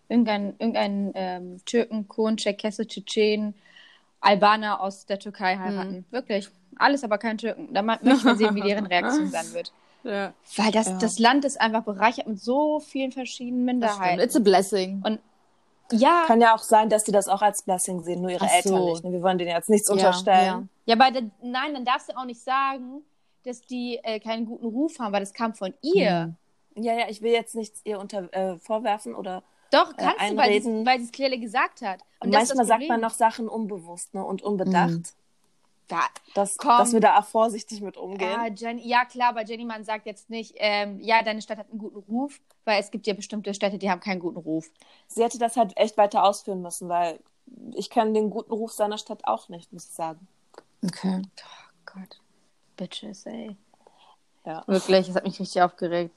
irgendeinen 0.10 0.56
irgendein, 0.60 1.12
ähm, 1.16 1.62
Türken, 1.66 2.08
Kurden, 2.08 2.38
Tscherkessen, 2.38 2.88
Tschetschenen, 2.88 3.54
Albaner 4.22 4.82
aus 4.82 5.06
der 5.06 5.20
Türkei 5.20 5.58
heiraten. 5.58 5.98
Mhm. 5.98 6.06
Wirklich. 6.12 6.50
Alles 6.78 7.04
aber 7.04 7.18
kein 7.18 7.38
Türken. 7.38 7.74
Da 7.74 7.82
möchte 7.82 8.06
man 8.06 8.38
sehen, 8.38 8.56
wie 8.56 8.62
deren 8.62 8.86
Reaktion 8.88 9.30
sein 9.30 9.54
wird. 9.54 9.72
Ja. 10.04 10.34
Weil 10.56 10.72
das, 10.72 10.88
ja. 10.88 10.98
das 10.98 11.20
Land 11.20 11.46
ist 11.46 11.60
einfach 11.60 11.84
bereichert 11.84 12.28
mit 12.28 12.40
so 12.40 12.80
vielen 12.80 13.12
verschiedenen 13.12 13.66
Minderheiten. 13.66 14.20
It's 14.20 14.36
a 14.36 14.40
blessing. 14.40 15.02
Und 15.04 15.20
ja. 15.92 16.24
Kann 16.28 16.42
ja 16.42 16.56
auch 16.56 16.64
sein, 16.64 16.90
dass 16.90 17.04
die 17.04 17.12
das 17.12 17.28
auch 17.28 17.42
als 17.42 17.64
Blessing 17.64 18.02
sehen, 18.04 18.22
nur 18.22 18.32
ihre 18.32 18.46
Ach 18.46 18.56
Eltern 18.56 18.78
so. 18.78 18.90
nicht. 18.90 19.04
Ne? 19.04 19.12
Wir 19.12 19.22
wollen 19.22 19.38
denen 19.38 19.52
jetzt 19.52 19.70
nichts 19.70 19.88
ja, 19.88 19.94
unterstellen. 19.94 20.70
Ja, 20.86 20.96
ja 20.96 21.06
aber 21.06 21.22
nein, 21.42 21.74
dann 21.74 21.86
darfst 21.86 22.10
du 22.10 22.18
auch 22.18 22.26
nicht 22.26 22.42
sagen, 22.42 23.04
dass 23.44 23.62
die 23.62 24.00
äh, 24.04 24.20
keinen 24.20 24.46
guten 24.46 24.66
Ruf 24.66 25.00
haben, 25.00 25.14
weil 25.14 25.22
das 25.22 25.34
kam 25.34 25.54
von 25.54 25.74
ihr. 25.82 26.36
Mhm. 26.76 26.84
Ja, 26.84 26.94
ja, 26.94 27.10
ich 27.10 27.22
will 27.22 27.32
jetzt 27.32 27.56
nichts 27.56 27.82
ihr 27.86 28.00
unter, 28.00 28.32
äh, 28.34 28.60
vorwerfen 28.60 29.16
oder 29.16 29.44
doch, 29.72 29.92
äh, 29.94 29.96
kannst 29.98 30.22
äh, 30.22 30.30
du, 30.32 30.86
weil 30.86 31.00
sie 31.00 31.06
es 31.06 31.12
clearly 31.12 31.40
gesagt 31.40 31.82
hat. 31.82 32.02
Und, 32.20 32.28
und 32.28 32.34
manchmal 32.34 32.66
sagt 32.66 32.88
man 32.88 33.02
noch 33.02 33.14
Sachen 33.14 33.48
unbewusst 33.48 34.14
ne, 34.14 34.24
und 34.24 34.42
unbedacht. 34.42 34.90
Mhm. 34.90 35.04
Da, 35.88 36.02
dass, 36.34 36.58
dass 36.58 36.92
wir 36.92 37.00
da 37.00 37.18
auch 37.18 37.26
vorsichtig 37.26 37.80
mit 37.82 37.96
umgehen. 37.96 38.30
Ja, 38.30 38.48
Jenny, 38.48 38.86
ja 38.86 39.06
klar, 39.06 39.30
aber 39.30 39.46
Jenny 39.46 39.64
man 39.64 39.86
sagt 39.86 40.06
jetzt 40.06 40.30
nicht, 40.30 40.54
ähm, 40.58 41.00
ja, 41.00 41.24
deine 41.24 41.42
Stadt 41.42 41.58
hat 41.58 41.70
einen 41.70 41.80
guten 41.80 42.00
Ruf, 42.12 42.42
weil 42.66 42.82
es 42.82 42.92
gibt 42.92 43.08
ja 43.08 43.14
bestimmte 43.14 43.54
Städte, 43.54 43.78
die 43.78 43.90
haben 43.90 44.02
keinen 44.02 44.20
guten 44.20 44.38
Ruf. 44.38 44.70
Sie 45.08 45.24
hätte 45.24 45.40
das 45.40 45.56
halt 45.56 45.78
echt 45.78 45.98
weiter 45.98 46.24
ausführen 46.24 46.62
müssen, 46.62 46.90
weil 46.90 47.20
ich 47.74 47.90
kenne 47.90 48.12
den 48.12 48.30
guten 48.30 48.52
Ruf 48.52 48.74
seiner 48.74 48.98
Stadt 48.98 49.22
auch 49.24 49.48
nicht, 49.48 49.72
muss 49.72 49.86
ich 49.86 49.92
sagen. 49.92 50.28
Okay. 50.84 51.22
Oh 51.24 51.82
Gott. 51.86 52.20
Bitches, 52.76 53.26
ey. 53.26 53.56
Ja. 54.46 54.64
Wirklich, 54.68 55.08
das 55.08 55.16
hat 55.16 55.24
mich 55.24 55.40
richtig 55.40 55.62
aufgeregt. 55.62 56.14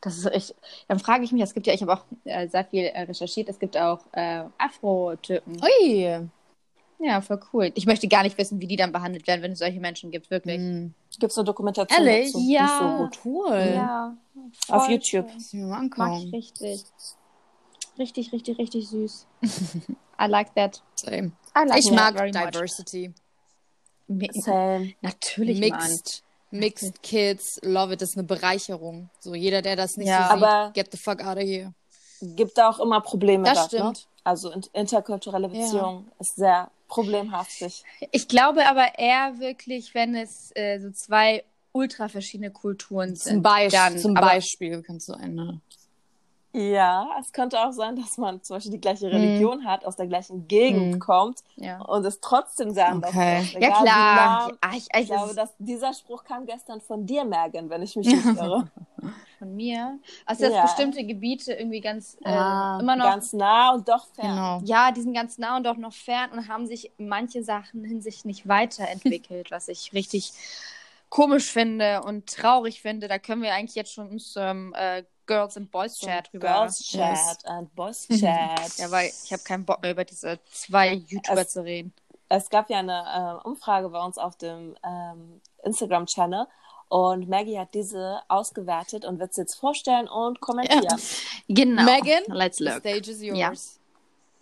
Das 0.00 0.16
ist 0.16 0.26
echt. 0.26 0.54
Dann 0.88 0.98
frage 0.98 1.24
ich 1.24 1.32
mich, 1.32 1.42
es 1.42 1.54
gibt 1.54 1.66
ja, 1.66 1.74
ich 1.74 1.82
habe 1.82 1.94
auch 1.94 2.04
äh, 2.24 2.48
sehr 2.48 2.64
viel 2.64 2.84
äh, 2.84 3.02
recherchiert, 3.02 3.48
es 3.48 3.58
gibt 3.58 3.76
auch 3.76 4.00
äh, 4.12 4.44
Afro-Typen. 4.58 5.60
Ui. 5.62 6.28
Ja, 6.98 7.20
voll 7.20 7.40
cool. 7.52 7.72
Ich 7.74 7.86
möchte 7.86 8.08
gar 8.08 8.22
nicht 8.22 8.38
wissen, 8.38 8.60
wie 8.60 8.66
die 8.66 8.76
dann 8.76 8.92
behandelt 8.92 9.26
werden, 9.26 9.42
wenn 9.42 9.52
es 9.52 9.58
solche 9.58 9.80
Menschen 9.80 10.10
gibt, 10.10 10.30
wirklich. 10.30 10.58
Mm. 10.58 10.94
Gibt 11.18 11.32
es 11.32 11.38
eine 11.38 11.44
Dokumentation 11.44 12.06
Ehrlich? 12.06 12.32
dazu? 12.32 12.44
Ja, 12.46 13.10
so 13.12 13.28
cool. 13.28 13.72
Ja. 13.74 14.16
Auf 14.68 14.88
YouTube. 14.88 15.28
Mag 15.52 16.22
ich 16.22 16.32
richtig. 16.32 16.84
Richtig, 17.98 18.32
richtig, 18.32 18.58
richtig 18.58 18.88
süß. 18.88 19.26
I 19.42 20.26
like 20.26 20.54
that. 20.54 20.82
Same. 20.96 21.32
I 21.54 21.66
like 21.66 21.78
ich 21.78 21.90
mag 21.90 22.14
Diversity. 22.16 23.12
Same. 24.32 24.94
Natürlich, 25.00 25.60
Mixed. 25.60 26.22
Mixed 26.50 27.02
Kids, 27.02 27.58
love 27.62 27.92
it, 27.92 28.00
das 28.00 28.10
ist 28.10 28.18
eine 28.18 28.26
Bereicherung. 28.26 29.10
So 29.18 29.34
jeder, 29.34 29.62
der 29.62 29.76
das 29.76 29.96
nicht 29.96 30.08
ja, 30.08 30.30
so 30.30 30.38
sieht, 30.38 30.74
get 30.74 30.92
the 30.92 30.98
fuck 30.98 31.22
out 31.24 31.36
of 31.36 31.42
here. 31.42 31.74
Gibt 32.20 32.56
da 32.56 32.70
auch 32.70 32.78
immer 32.78 33.00
Probleme. 33.00 33.44
Das 33.44 33.68
dort, 33.68 33.72
ne? 33.72 33.78
stimmt. 33.78 33.96
Ne? 33.96 34.22
Also 34.24 34.52
interkulturelle 34.72 35.48
Beziehung 35.48 36.06
ja. 36.06 36.12
ist 36.18 36.36
sehr 36.36 36.70
problemhaftig. 36.88 37.84
Ich 38.12 38.28
glaube 38.28 38.66
aber 38.66 38.98
eher 38.98 39.38
wirklich, 39.38 39.94
wenn 39.94 40.14
es 40.14 40.50
äh, 40.54 40.78
so 40.80 40.90
zwei 40.90 41.44
ultra 41.72 42.08
verschiedene 42.08 42.50
Kulturen 42.50 43.14
sind. 43.16 43.34
Zum, 43.34 43.42
Beisp 43.42 43.76
dann, 43.76 43.98
zum 43.98 44.14
Beispiel 44.14 44.82
kannst 44.82 45.08
du 45.08 45.14
eine 45.14 45.60
ja, 46.58 47.06
es 47.20 47.34
könnte 47.34 47.60
auch 47.60 47.72
sein, 47.72 47.96
dass 47.96 48.16
man 48.16 48.42
zum 48.42 48.56
Beispiel 48.56 48.72
die 48.72 48.80
gleiche 48.80 49.10
Religion 49.10 49.58
hm. 49.58 49.66
hat, 49.66 49.84
aus 49.84 49.96
der 49.96 50.06
gleichen 50.06 50.48
Gegend 50.48 50.94
hm. 50.94 51.00
kommt 51.00 51.40
ja. 51.56 51.82
und 51.82 52.02
es 52.06 52.18
trotzdem 52.20 52.70
sehr 52.70 52.88
anders 52.88 53.10
okay. 53.10 53.42
ist. 53.42 53.52
Ja, 53.52 53.82
klar. 53.82 53.84
Ja, 53.84 54.70
ich, 54.70 54.76
ich, 54.76 55.00
ich 55.00 55.06
glaube, 55.08 55.34
dass 55.34 55.50
dieser 55.58 55.92
Spruch 55.92 56.24
kam 56.24 56.46
gestern 56.46 56.80
von 56.80 57.04
dir, 57.04 57.24
Megan, 57.24 57.68
wenn 57.68 57.82
ich 57.82 57.94
mich 57.94 58.06
nicht 58.24 58.24
irre. 58.24 58.70
Von 59.46 59.54
mir? 59.54 59.98
Also, 60.24 60.44
dass 60.44 60.52
ja. 60.52 60.62
bestimmte 60.62 61.04
Gebiete 61.04 61.52
irgendwie 61.52 61.80
ganz 61.80 62.16
äh, 62.24 62.28
ah, 62.28 62.78
immer 62.80 62.96
noch. 62.96 63.06
Ganz 63.06 63.32
nah 63.32 63.72
und 63.74 63.88
doch 63.88 64.06
fern. 64.14 64.34
Genau. 64.34 64.60
Ja, 64.64 64.90
die 64.90 65.02
sind 65.02 65.14
ganz 65.14 65.38
nah 65.38 65.56
und 65.56 65.64
doch 65.64 65.76
noch 65.76 65.92
fern 65.92 66.30
und 66.32 66.48
haben 66.48 66.66
sich 66.66 66.90
manche 66.98 67.44
Sachen 67.44 67.84
hinsichtlich 67.84 68.24
nicht 68.24 68.48
weiterentwickelt, 68.48 69.50
was 69.50 69.68
ich 69.68 69.92
richtig 69.92 70.32
komisch 71.10 71.52
finde 71.52 72.02
und 72.02 72.26
traurig 72.26 72.82
finde. 72.82 73.08
Da 73.08 73.18
können 73.18 73.42
wir 73.42 73.54
eigentlich 73.54 73.76
jetzt 73.76 73.92
schon 73.92 74.10
uns 74.10 74.34
ähm, 74.36 74.74
äh, 74.76 75.04
Girls 75.26 75.56
and 75.56 75.70
Boys 75.70 75.98
Chat 75.98 76.32
rüber. 76.34 76.48
Girls 76.48 76.80
Chat 76.80 77.38
und 77.48 77.74
Boys 77.74 78.08
Chat. 78.08 78.78
ja, 78.78 78.90
weil 78.90 79.10
ich 79.24 79.32
habe 79.32 79.42
keinen 79.42 79.64
Bock 79.64 79.80
mehr 79.82 79.92
über 79.92 80.04
diese 80.04 80.40
zwei 80.50 80.94
YouTuber 80.94 81.42
es, 81.42 81.48
zu 81.50 81.62
reden. 81.62 81.92
Es 82.28 82.50
gab 82.50 82.68
ja 82.70 82.78
eine 82.78 83.40
äh, 83.44 83.46
Umfrage 83.46 83.88
bei 83.90 84.04
uns 84.04 84.18
auf 84.18 84.36
dem 84.36 84.76
ähm, 84.84 85.40
Instagram-Channel 85.62 86.46
und 86.88 87.28
Maggie 87.28 87.58
hat 87.58 87.74
diese 87.74 88.20
ausgewertet 88.28 89.04
und 89.04 89.18
wird 89.18 89.34
sie 89.34 89.42
jetzt 89.42 89.54
vorstellen 89.54 90.08
und 90.08 90.40
kommentieren. 90.40 90.84
Ja. 90.84 90.96
Genau. 91.48 91.82
Megan, 91.82 92.22
let's 92.28 92.60
look. 92.60 92.74
The 92.74 92.80
stage 92.80 93.10
is 93.10 93.22
yours. 93.22 93.36
Ja. 93.38 93.52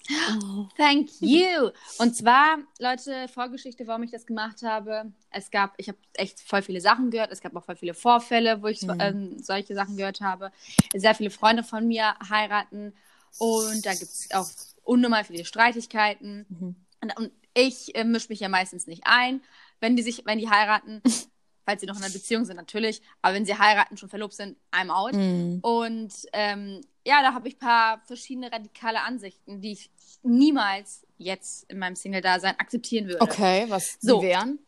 Thank 0.76 1.11
you. 1.20 1.70
Und 1.98 2.14
zwar, 2.14 2.59
Leute, 2.78 3.26
Vorgeschichte, 3.28 3.87
warum 3.87 4.02
ich 4.02 4.11
das 4.11 4.26
gemacht 4.26 4.62
habe. 4.62 5.12
Es 5.30 5.50
gab, 5.50 5.72
ich 5.78 5.88
habe 5.88 5.98
echt 6.12 6.40
voll 6.40 6.62
viele 6.62 6.80
Sachen 6.80 7.11
gehört. 7.11 7.33
Es 7.33 7.40
gab 7.40 7.57
auch 7.57 7.64
voll 7.64 7.76
viele 7.76 7.94
Vorfälle, 7.94 8.62
wo 8.62 8.66
ich 8.66 8.83
mhm. 8.83 8.96
ähm, 9.00 9.38
solche 9.42 9.74
Sachen 9.74 9.96
gehört 9.96 10.20
habe. 10.20 10.52
Sehr 10.94 11.14
viele 11.14 11.30
Freunde 11.30 11.62
von 11.62 11.87
mir 11.87 12.14
heiraten. 12.28 12.92
Und 13.38 13.87
da 13.87 13.92
gibt 13.92 14.02
es 14.02 14.28
auch 14.33 14.48
unnormal 14.83 15.24
viele 15.24 15.44
Streitigkeiten. 15.44 16.46
Mhm. 16.48 16.76
Und, 17.00 17.16
und, 17.16 17.33
ich 17.57 17.94
äh, 17.94 18.02
mische 18.02 18.30
mich 18.30 18.40
ja 18.40 18.48
meistens 18.48 18.88
nicht 18.88 19.02
ein, 19.04 19.40
wenn 19.78 19.94
die 19.94 20.02
sich, 20.02 20.26
wenn 20.26 20.38
die 20.38 20.50
heiraten. 20.50 21.02
falls 21.64 21.81
sie 21.81 21.87
noch 21.87 21.96
in 21.96 22.03
einer 22.03 22.12
Beziehung 22.12 22.44
sind, 22.44 22.57
natürlich. 22.57 23.03
Aber 23.22 23.35
wenn 23.35 23.46
sie 23.46 23.59
heiraten, 23.59 23.96
schon 23.96 24.09
verlobt 24.09 24.35
sind, 24.35 24.57
I'm 24.72 24.90
out. 24.90 25.14
Mhm. 25.14 25.61
Und 25.62 26.12
ähm, 26.33 26.81
ja, 27.05 27.22
da 27.22 27.35
habe 27.35 27.48
ich 27.48 27.57
ein 27.57 27.59
paar 27.59 28.00
verschiedene 28.07 28.50
radikale 28.50 29.03
Ansichten, 29.03 29.61
die 29.61 29.72
ich 29.72 29.90
niemals 30.22 31.07
jetzt 31.18 31.70
in 31.70 31.79
meinem 31.79 31.96
Single-Dasein 31.96 32.59
akzeptieren 32.59 33.07
würde. 33.07 33.20
Okay, 33.20 33.66
was 33.68 33.98
so. 34.00 34.22
wären? 34.22 34.59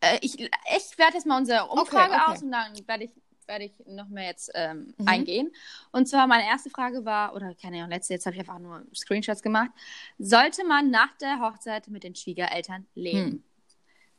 Äh, 0.00 0.18
ich 0.20 0.38
ich 0.40 0.98
werde 0.98 1.14
jetzt 1.14 1.26
mal 1.26 1.38
unsere 1.38 1.66
Umfrage 1.66 2.12
okay, 2.12 2.22
okay. 2.22 2.32
aus 2.32 2.42
und 2.42 2.52
dann 2.52 2.72
werde 2.86 3.04
ich, 3.04 3.10
werde 3.46 3.64
ich 3.64 3.72
noch 3.86 4.08
mehr 4.08 4.26
jetzt 4.26 4.50
ähm, 4.54 4.94
mhm. 4.98 5.08
eingehen. 5.08 5.52
Und 5.90 6.06
zwar 6.06 6.26
meine 6.26 6.46
erste 6.46 6.70
Frage 6.70 7.04
war, 7.04 7.34
oder 7.34 7.54
keine 7.54 7.78
Ahnung, 7.78 7.90
letzte, 7.90 8.14
jetzt 8.14 8.26
habe 8.26 8.34
ich 8.34 8.40
einfach 8.40 8.58
nur 8.58 8.84
Screenshots 8.94 9.42
gemacht. 9.42 9.70
Sollte 10.18 10.64
man 10.64 10.90
nach 10.90 11.16
der 11.18 11.40
Hochzeit 11.40 11.88
mit 11.88 12.04
den 12.04 12.14
Schwiegereltern 12.14 12.86
leben? 12.94 13.30
Hm. 13.30 13.42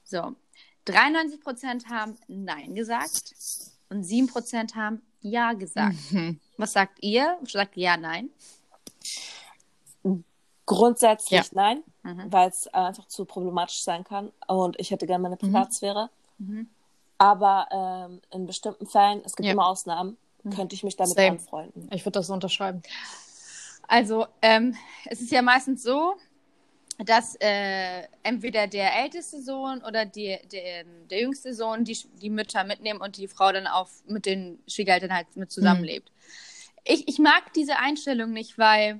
So, 0.04 0.36
93 0.86 1.42
Prozent 1.42 1.90
haben 1.90 2.18
Nein 2.28 2.76
gesagt 2.76 3.36
und 3.90 4.04
7 4.04 4.28
Prozent 4.28 4.76
haben 4.76 5.02
Ja 5.22 5.54
gesagt. 5.54 6.12
Mhm. 6.12 6.40
Was 6.58 6.74
sagt 6.74 7.02
ihr? 7.02 7.38
Sagt 7.46 7.78
Ja, 7.78 7.98
Nein? 7.98 8.30
Grundsätzlich 10.66 11.32
ja. 11.32 11.44
nein, 11.52 11.84
mhm. 12.04 12.32
weil 12.32 12.48
es 12.48 12.68
einfach 12.68 13.06
zu 13.08 13.26
problematisch 13.26 13.84
sein 13.84 14.06
kann 14.06 14.32
und 14.48 14.80
ich 14.80 14.92
hätte 14.92 15.06
gerne 15.06 15.24
meine 15.24 15.36
mhm. 15.36 15.40
Privatsphäre. 15.40 16.10
Mhm. 16.38 16.70
Aber 17.18 17.68
ähm, 17.72 18.22
in 18.32 18.46
bestimmten 18.46 18.88
Fällen, 18.88 19.22
es 19.26 19.36
gibt 19.36 19.46
ja. 19.46 19.52
immer 19.52 19.68
Ausnahmen, 19.68 20.18
mhm. 20.44 20.52
könnte 20.52 20.74
ich 20.74 20.84
mich 20.84 20.96
damit 20.96 21.16
Same. 21.16 21.32
anfreunden. 21.32 21.90
Ich 21.92 22.06
würde 22.06 22.20
das 22.20 22.28
so 22.28 22.34
unterschreiben. 22.34 22.82
Also, 23.88 24.26
ähm, 24.42 24.76
es 25.06 25.20
ist 25.20 25.32
ja 25.32 25.42
meistens 25.42 25.84
so, 25.84 26.16
dass 27.00 27.36
äh, 27.40 28.04
entweder 28.22 28.68
der 28.68 28.96
älteste 29.02 29.42
Sohn 29.42 29.84
oder 29.84 30.06
die, 30.06 30.38
der, 30.52 30.84
der 31.10 31.22
jüngste 31.22 31.54
Sohn 31.54 31.84
die, 31.84 31.98
die 32.22 32.30
Mütter 32.30 32.64
mitnehmen 32.64 33.02
und 33.02 33.18
die 33.18 33.28
Frau 33.28 33.52
dann 33.52 33.68
auch 33.68 33.90
mit 34.06 34.26
den 34.26 34.60
Schwiegereltern 34.68 35.14
halt 35.14 35.36
mit 35.36 35.52
zusammenlebt. 35.52 36.10
Mhm. 36.10 36.84
Ich, 36.86 37.08
ich 37.08 37.20
mag 37.20 37.54
diese 37.54 37.78
Einstellung 37.78 38.32
nicht, 38.32 38.58
weil 38.58 39.00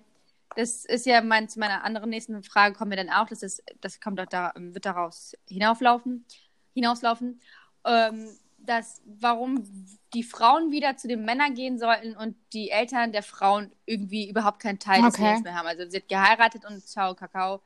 das 0.56 0.86
ist 0.86 1.06
ja 1.06 1.22
mein, 1.22 1.50
zu 1.50 1.60
meiner 1.60 1.84
anderen 1.84 2.10
nächsten 2.10 2.44
Frage 2.44 2.76
kommen 2.76 2.92
wir 2.92 2.98
dann 2.98 3.10
auch, 3.10 3.28
das 3.28 3.44
ist, 3.44 3.64
das 3.82 4.00
kommt 4.00 4.20
doch 4.20 4.26
da, 4.26 4.54
wird 4.56 4.86
daraus 4.86 5.36
hinauflaufen, 5.48 6.26
hinauslaufen, 6.74 7.42
ähm, 7.86 8.30
dass 8.58 9.02
warum 9.06 9.64
die 10.14 10.24
Frauen 10.24 10.72
wieder 10.72 10.96
zu 10.96 11.08
den 11.08 11.26
Männern 11.26 11.54
gehen 11.54 11.78
sollten 11.78 12.16
und 12.16 12.36
die 12.54 12.70
Eltern 12.70 13.12
der 13.12 13.24
Frauen 13.24 13.72
irgendwie 13.86 14.30
überhaupt 14.30 14.60
keinen 14.60 14.80
Teil 14.80 15.00
okay. 15.00 15.10
des 15.10 15.20
Lebens 15.20 15.44
mehr 15.44 15.56
haben. 15.56 15.68
Also 15.68 15.90
sie 15.90 15.98
hat 15.98 16.08
geheiratet 16.08 16.66
und 16.66 16.86
ciao, 16.88 17.14
Kakao 17.14 17.62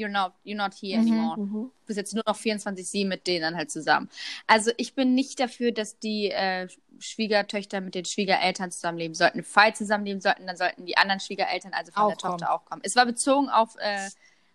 you're 0.00 0.10
not, 0.10 0.32
you're 0.44 0.56
not 0.56 0.74
here 0.74 1.00
mhm, 1.00 1.12
anymore. 1.12 1.38
Mhm. 1.38 1.52
Du 1.52 1.86
bist 1.86 1.96
jetzt 1.98 2.14
nur 2.14 2.24
noch 2.26 2.36
24-7 2.36 3.06
mit 3.06 3.26
denen 3.26 3.42
dann 3.42 3.56
halt 3.56 3.70
zusammen. 3.70 4.08
Also 4.46 4.70
ich 4.76 4.94
bin 4.94 5.14
nicht 5.14 5.38
dafür, 5.38 5.72
dass 5.72 5.98
die 5.98 6.30
äh, 6.30 6.68
Schwiegertöchter 6.98 7.80
mit 7.80 7.94
den 7.94 8.04
Schwiegereltern 8.04 8.70
zusammenleben 8.70 9.14
sollten. 9.14 9.42
Falls 9.42 9.78
zusammenleben 9.78 10.20
sollten, 10.20 10.46
dann 10.46 10.56
sollten 10.56 10.86
die 10.86 10.96
anderen 10.96 11.20
Schwiegereltern, 11.20 11.72
also 11.72 11.92
von 11.92 12.02
auch 12.02 12.08
der 12.08 12.16
kommen. 12.16 12.38
Tochter, 12.38 12.54
auch 12.54 12.64
kommen. 12.64 12.82
Es 12.84 12.96
war 12.96 13.06
bezogen 13.06 13.48
auf, 13.48 13.76
äh, 13.78 14.08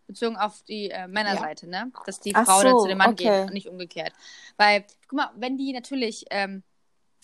bezogen 0.08 0.38
auf 0.38 0.64
die 0.64 0.90
äh, 0.90 1.08
Männerseite, 1.08 1.68
ja. 1.68 1.86
ne? 1.86 1.92
Dass 2.06 2.20
die 2.20 2.36
Ach 2.36 2.46
Frau 2.46 2.60
so, 2.60 2.64
dann 2.64 2.80
zu 2.80 2.88
dem 2.88 2.98
Mann 2.98 3.12
okay. 3.12 3.24
geht 3.24 3.48
und 3.48 3.54
nicht 3.54 3.68
umgekehrt. 3.68 4.14
Weil, 4.58 4.86
guck 5.08 5.18
mal, 5.18 5.32
wenn 5.36 5.58
die 5.58 5.74
natürlich, 5.74 6.26
ähm, 6.32 6.64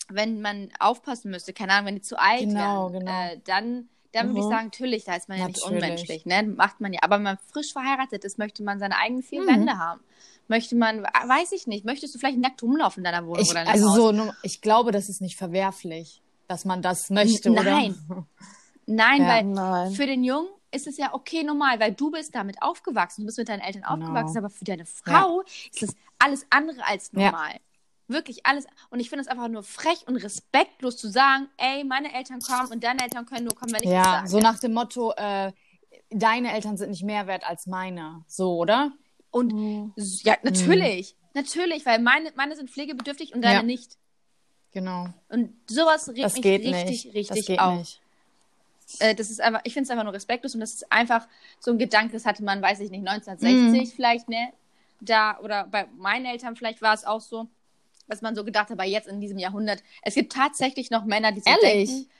wenn 0.08 0.40
man 0.40 0.70
aufpassen 0.78 1.30
müsste, 1.30 1.52
keine 1.52 1.72
Ahnung, 1.72 1.86
wenn 1.86 1.94
die 1.96 2.02
zu 2.02 2.18
alt 2.18 2.40
genau, 2.40 2.92
wären, 2.92 3.00
genau. 3.00 3.26
Äh, 3.26 3.40
dann 3.44 3.88
dann 4.12 4.28
würde 4.28 4.40
mhm. 4.40 4.46
ich 4.46 4.50
sagen, 4.50 4.64
natürlich, 4.66 5.04
da 5.04 5.16
ist 5.16 5.28
man 5.28 5.38
ja 5.38 5.46
natürlich. 5.46 5.70
nicht 5.70 5.82
unmenschlich, 5.82 6.26
ne? 6.26 6.42
Macht 6.42 6.80
man 6.80 6.92
ja. 6.92 7.00
Aber 7.02 7.16
wenn 7.16 7.22
man 7.22 7.38
frisch 7.52 7.72
verheiratet 7.72 8.24
ist, 8.24 8.38
möchte 8.38 8.62
man 8.62 8.78
seine 8.78 8.96
eigenen 8.96 9.22
vier 9.22 9.42
mhm. 9.42 9.48
Wände 9.48 9.78
haben. 9.78 10.00
Möchte 10.48 10.76
man, 10.76 11.02
weiß 11.02 11.52
ich 11.52 11.66
nicht, 11.66 11.84
möchtest 11.84 12.14
du 12.14 12.18
vielleicht 12.18 12.38
nackt 12.38 12.62
rumlaufen 12.62 13.00
in 13.00 13.04
deiner 13.04 13.26
Wohnung 13.26 13.42
ich, 13.42 13.50
oder 13.50 13.62
nicht? 13.62 13.72
Also 13.72 13.88
so, 13.88 14.32
ich 14.42 14.60
glaube, 14.60 14.92
das 14.92 15.08
ist 15.08 15.20
nicht 15.20 15.36
verwerflich, 15.36 16.20
dass 16.46 16.64
man 16.64 16.82
das 16.82 17.10
möchte, 17.10 17.50
nein. 17.50 17.94
oder? 18.08 18.26
Nein, 18.86 19.22
ja, 19.22 19.28
weil 19.28 19.44
nein. 19.44 19.92
für 19.92 20.06
den 20.06 20.24
Jungen 20.24 20.48
ist 20.72 20.86
es 20.86 20.96
ja 20.96 21.14
okay 21.14 21.44
normal, 21.44 21.78
weil 21.80 21.92
du 21.92 22.10
bist 22.10 22.34
damit 22.34 22.60
aufgewachsen, 22.60 23.22
du 23.22 23.26
bist 23.26 23.38
mit 23.38 23.48
deinen 23.48 23.60
Eltern 23.60 23.82
genau. 23.82 23.94
aufgewachsen, 23.94 24.38
aber 24.38 24.50
für 24.50 24.64
deine 24.64 24.86
Frau 24.86 25.42
ja. 25.42 25.46
ist 25.70 25.82
das 25.82 25.96
alles 26.18 26.46
andere 26.50 26.84
als 26.86 27.12
normal. 27.12 27.52
Ja. 27.52 27.60
Wirklich 28.08 28.44
alles. 28.44 28.66
Und 28.90 29.00
ich 29.00 29.08
finde 29.08 29.22
es 29.22 29.28
einfach 29.28 29.48
nur 29.48 29.62
frech 29.62 30.06
und 30.06 30.16
respektlos 30.16 30.96
zu 30.96 31.08
sagen, 31.08 31.48
ey, 31.56 31.84
meine 31.84 32.12
Eltern 32.14 32.40
kommen 32.40 32.70
und 32.70 32.84
deine 32.84 33.02
Eltern 33.02 33.26
können 33.26 33.44
nur 33.44 33.54
kommen, 33.54 33.72
wenn 33.72 33.82
ich 33.82 33.90
ja, 33.90 34.02
das 34.02 34.12
sage. 34.12 34.28
so 34.28 34.38
nach 34.40 34.58
dem 34.58 34.74
Motto, 34.74 35.12
äh, 35.16 35.52
deine 36.10 36.52
Eltern 36.52 36.76
sind 36.76 36.90
nicht 36.90 37.04
mehr 37.04 37.26
wert 37.26 37.44
als 37.46 37.66
meine. 37.66 38.24
So, 38.26 38.56
oder? 38.56 38.92
Und 39.30 39.52
mhm. 39.52 39.92
ja, 39.96 40.36
natürlich. 40.42 41.14
Mhm. 41.14 41.22
Natürlich, 41.34 41.86
weil 41.86 41.98
meine, 42.00 42.32
meine 42.36 42.54
sind 42.56 42.70
pflegebedürftig 42.70 43.34
und 43.34 43.42
deine 43.42 43.56
ja. 43.56 43.62
nicht. 43.62 43.96
Genau. 44.72 45.08
Und 45.28 45.54
sowas 45.68 46.08
regt 46.08 46.24
das 46.24 46.36
mich 46.36 46.44
richtig, 46.44 46.84
nicht. 46.84 47.14
richtig 47.14 47.56
das 47.56 47.58
auf. 47.58 47.78
Nicht. 47.78 48.00
Äh, 48.98 49.14
das 49.14 49.30
ist 49.30 49.40
einfach, 49.40 49.60
ich 49.64 49.72
finde 49.72 49.84
es 49.84 49.90
einfach 49.90 50.04
nur 50.04 50.12
respektlos 50.12 50.54
und 50.54 50.60
das 50.60 50.74
ist 50.74 50.92
einfach 50.92 51.26
so 51.58 51.70
ein 51.70 51.78
Gedanke, 51.78 52.12
das 52.12 52.26
hatte 52.26 52.42
man, 52.42 52.60
weiß 52.60 52.80
ich 52.80 52.90
nicht, 52.90 53.06
1960 53.06 53.92
mhm. 53.92 53.94
vielleicht, 53.94 54.28
ne? 54.28 54.52
Da, 55.00 55.38
oder 55.40 55.66
bei 55.66 55.86
meinen 55.96 56.26
Eltern 56.26 56.54
vielleicht 56.54 56.80
war 56.80 56.94
es 56.94 57.04
auch 57.04 57.20
so 57.20 57.48
was 58.12 58.22
man 58.22 58.34
so 58.36 58.44
gedacht 58.44 58.70
hat, 58.70 58.72
aber 58.72 58.84
jetzt 58.84 59.08
in 59.08 59.20
diesem 59.20 59.38
Jahrhundert, 59.38 59.82
es 60.02 60.14
gibt 60.14 60.32
tatsächlich 60.32 60.90
noch 60.90 61.04
Männer, 61.04 61.32
die 61.32 61.40
so 61.40 61.50
Ehrlich? 61.50 61.88
denken, 61.88 62.10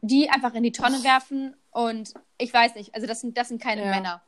die 0.00 0.28
einfach 0.28 0.54
in 0.54 0.62
die 0.62 0.72
Tonne 0.72 1.02
werfen 1.04 1.56
und 1.70 2.14
ich 2.36 2.52
weiß 2.52 2.74
nicht, 2.74 2.94
also 2.94 3.06
das 3.06 3.20
sind, 3.20 3.36
das 3.36 3.48
sind 3.48 3.62
keine 3.62 3.84
ja. 3.84 3.90
Männer. 3.90 4.22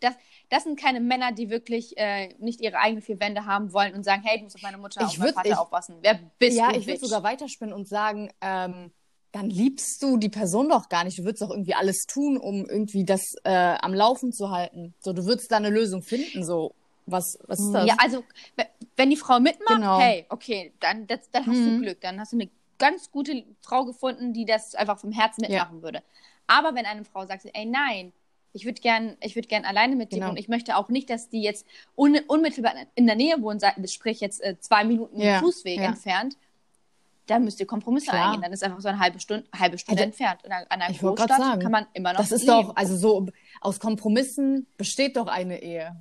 Das, 0.00 0.14
das 0.50 0.64
sind 0.64 0.78
keine 0.78 1.00
Männer, 1.00 1.32
die 1.32 1.48
wirklich 1.48 1.96
äh, 1.96 2.34
nicht 2.38 2.60
ihre 2.60 2.78
eigenen 2.78 3.02
vier 3.02 3.18
Wände 3.18 3.46
haben 3.46 3.72
wollen 3.72 3.94
und 3.94 4.04
sagen, 4.04 4.22
hey, 4.24 4.36
ich 4.36 4.42
muss 4.42 4.54
auf 4.54 4.62
meine 4.62 4.76
Mutter 4.76 5.00
und 5.00 5.18
meinen 5.18 5.32
Vater 5.32 5.48
ich, 5.48 5.56
aufpassen. 5.56 5.96
Wer 6.02 6.20
bist 6.38 6.56
ja, 6.56 6.68
du? 6.68 6.74
Ja, 6.74 6.78
ich 6.78 6.86
würde 6.86 7.00
sogar 7.00 7.22
weiterspinnen 7.22 7.74
und 7.74 7.88
sagen, 7.88 8.30
ähm, 8.42 8.92
dann 9.32 9.50
liebst 9.50 10.02
du 10.02 10.18
die 10.18 10.28
Person 10.28 10.68
doch 10.68 10.88
gar 10.88 11.04
nicht. 11.04 11.18
Du 11.18 11.24
würdest 11.24 11.42
doch 11.42 11.50
irgendwie 11.50 11.74
alles 11.74 12.06
tun, 12.06 12.36
um 12.36 12.66
irgendwie 12.66 13.04
das 13.04 13.34
äh, 13.44 13.50
am 13.80 13.94
Laufen 13.94 14.32
zu 14.32 14.50
halten. 14.50 14.94
So, 15.00 15.12
du 15.12 15.24
würdest 15.24 15.50
da 15.50 15.56
eine 15.56 15.70
Lösung 15.70 16.02
finden, 16.02 16.44
so. 16.44 16.74
Was, 17.06 17.38
was 17.46 17.60
ist 17.60 17.72
das? 17.72 17.86
Ja, 17.86 17.94
also 17.98 18.24
wenn 18.96 19.10
die 19.10 19.16
Frau 19.16 19.38
mitmacht, 19.38 19.76
genau. 19.76 20.00
hey, 20.00 20.26
okay, 20.28 20.72
dann, 20.80 21.06
das, 21.06 21.30
dann 21.30 21.46
hast 21.46 21.56
mhm. 21.56 21.76
du 21.76 21.80
Glück. 21.82 22.00
Dann 22.00 22.18
hast 22.20 22.32
du 22.32 22.36
eine 22.36 22.50
ganz 22.78 23.10
gute 23.10 23.44
Frau 23.60 23.84
gefunden, 23.84 24.32
die 24.32 24.44
das 24.44 24.74
einfach 24.74 24.98
vom 24.98 25.12
Herzen 25.12 25.42
mitmachen 25.42 25.76
ja. 25.78 25.82
würde. 25.82 26.02
Aber 26.46 26.74
wenn 26.74 26.84
eine 26.84 27.04
Frau 27.04 27.26
sagt, 27.26 27.46
ey, 27.52 27.64
nein, 27.64 28.12
ich 28.52 28.64
würde 28.64 28.80
gern, 28.80 29.16
ich 29.20 29.36
würde 29.36 29.48
gern 29.48 29.64
alleine 29.64 29.96
mit 29.96 30.12
dir 30.12 30.20
genau. 30.20 30.30
und 30.30 30.38
ich 30.38 30.48
möchte 30.48 30.76
auch 30.76 30.88
nicht, 30.88 31.10
dass 31.10 31.28
die 31.28 31.42
jetzt 31.42 31.66
un 31.94 32.18
unmittelbar 32.26 32.72
in 32.94 33.06
der 33.06 33.16
Nähe 33.16 33.40
wohnen, 33.42 33.60
sprich 33.86 34.20
jetzt 34.20 34.42
äh, 34.42 34.58
zwei 34.58 34.84
Minuten 34.84 35.20
ja. 35.20 35.40
Fußweg 35.40 35.78
ja. 35.78 35.84
entfernt, 35.86 36.36
dann 37.26 37.44
müsst 37.44 37.60
ihr 37.60 37.66
Kompromisse 37.66 38.10
Klar. 38.10 38.26
eingehen. 38.26 38.42
Dann 38.42 38.52
ist 38.52 38.62
einfach 38.62 38.80
so 38.80 38.88
eine 38.88 38.98
halbe 38.98 39.20
Stunde, 39.20 39.46
halbe 39.56 39.78
Stunde 39.78 40.02
also, 40.02 40.10
entfernt. 40.10 40.44
Und 40.44 40.52
an 40.52 40.64
einer 40.68 40.94
Großstadt 40.94 41.28
sagen, 41.28 41.60
kann 41.60 41.72
man 41.72 41.86
immer 41.92 42.12
noch 42.12 42.20
Das 42.20 42.32
ist 42.32 42.46
leben. 42.46 42.68
doch, 42.68 42.76
also 42.76 42.96
so 42.96 43.26
aus 43.60 43.80
Kompromissen 43.80 44.66
besteht 44.76 45.16
doch 45.16 45.26
eine 45.26 45.62
Ehe. 45.62 45.96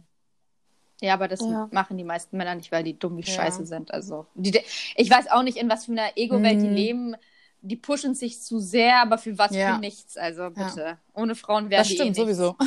Ja, 1.01 1.13
aber 1.13 1.27
das 1.27 1.41
ja. 1.41 1.67
machen 1.71 1.97
die 1.97 2.03
meisten 2.03 2.37
Männer 2.37 2.55
nicht, 2.55 2.71
weil 2.71 2.83
die 2.83 2.97
dumm 2.97 3.17
wie 3.17 3.21
ja. 3.21 3.33
Scheiße 3.33 3.65
sind. 3.65 3.93
Also, 3.93 4.25
die, 4.33 4.59
ich 4.95 5.09
weiß 5.09 5.29
auch 5.31 5.43
nicht, 5.43 5.57
in 5.57 5.69
was 5.69 5.85
für 5.85 5.91
einer 5.91 6.15
Ego-Welt 6.15 6.59
mhm. 6.59 6.63
die 6.63 6.69
leben. 6.69 7.15
Die 7.61 7.75
pushen 7.75 8.13
sich 8.13 8.41
zu 8.41 8.59
sehr, 8.59 9.01
aber 9.01 9.17
für 9.17 9.37
was 9.39 9.53
ja. 9.55 9.73
für 9.73 9.79
nichts. 9.79 10.17
Also 10.17 10.51
bitte. 10.51 10.99
Ohne 11.15 11.33
Frauen 11.33 11.71
wäre 11.71 11.83
die 11.83 11.95
stimmt, 11.95 12.17
eh 12.17 12.21
sowieso. 12.21 12.55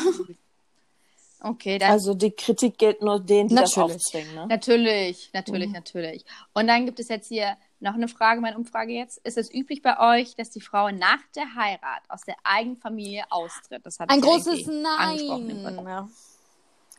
Okay, 1.40 1.78
dann. 1.78 1.92
Also 1.92 2.14
die 2.14 2.32
Kritik 2.32 2.78
gilt 2.78 3.00
nur 3.00 3.20
denen, 3.20 3.48
die 3.48 3.54
natürlich. 3.54 3.74
das 3.74 3.78
aufzwingen, 3.78 4.34
ne? 4.34 4.46
Natürlich, 4.48 5.30
natürlich, 5.32 5.68
mhm. 5.68 5.74
natürlich. 5.74 6.24
Und 6.52 6.66
dann 6.66 6.84
gibt 6.84 6.98
es 6.98 7.08
jetzt 7.08 7.28
hier 7.28 7.56
noch 7.80 7.94
eine 7.94 8.08
Frage, 8.08 8.40
meine 8.40 8.56
Umfrage 8.56 8.92
jetzt. 8.92 9.18
Ist 9.18 9.38
es 9.38 9.52
üblich 9.52 9.82
bei 9.82 10.18
euch, 10.18 10.34
dass 10.34 10.50
die 10.50 10.60
Frau 10.60 10.90
nach 10.90 11.20
der 11.36 11.54
Heirat 11.54 12.02
aus 12.08 12.22
der 12.22 12.34
eigenen 12.42 12.76
Familie 12.76 13.24
austritt? 13.30 13.86
Das 13.86 14.00
hat 14.00 14.10
Ein 14.10 14.20
großes 14.20 14.66
Nein. 14.66 15.62
Ja. 15.64 16.08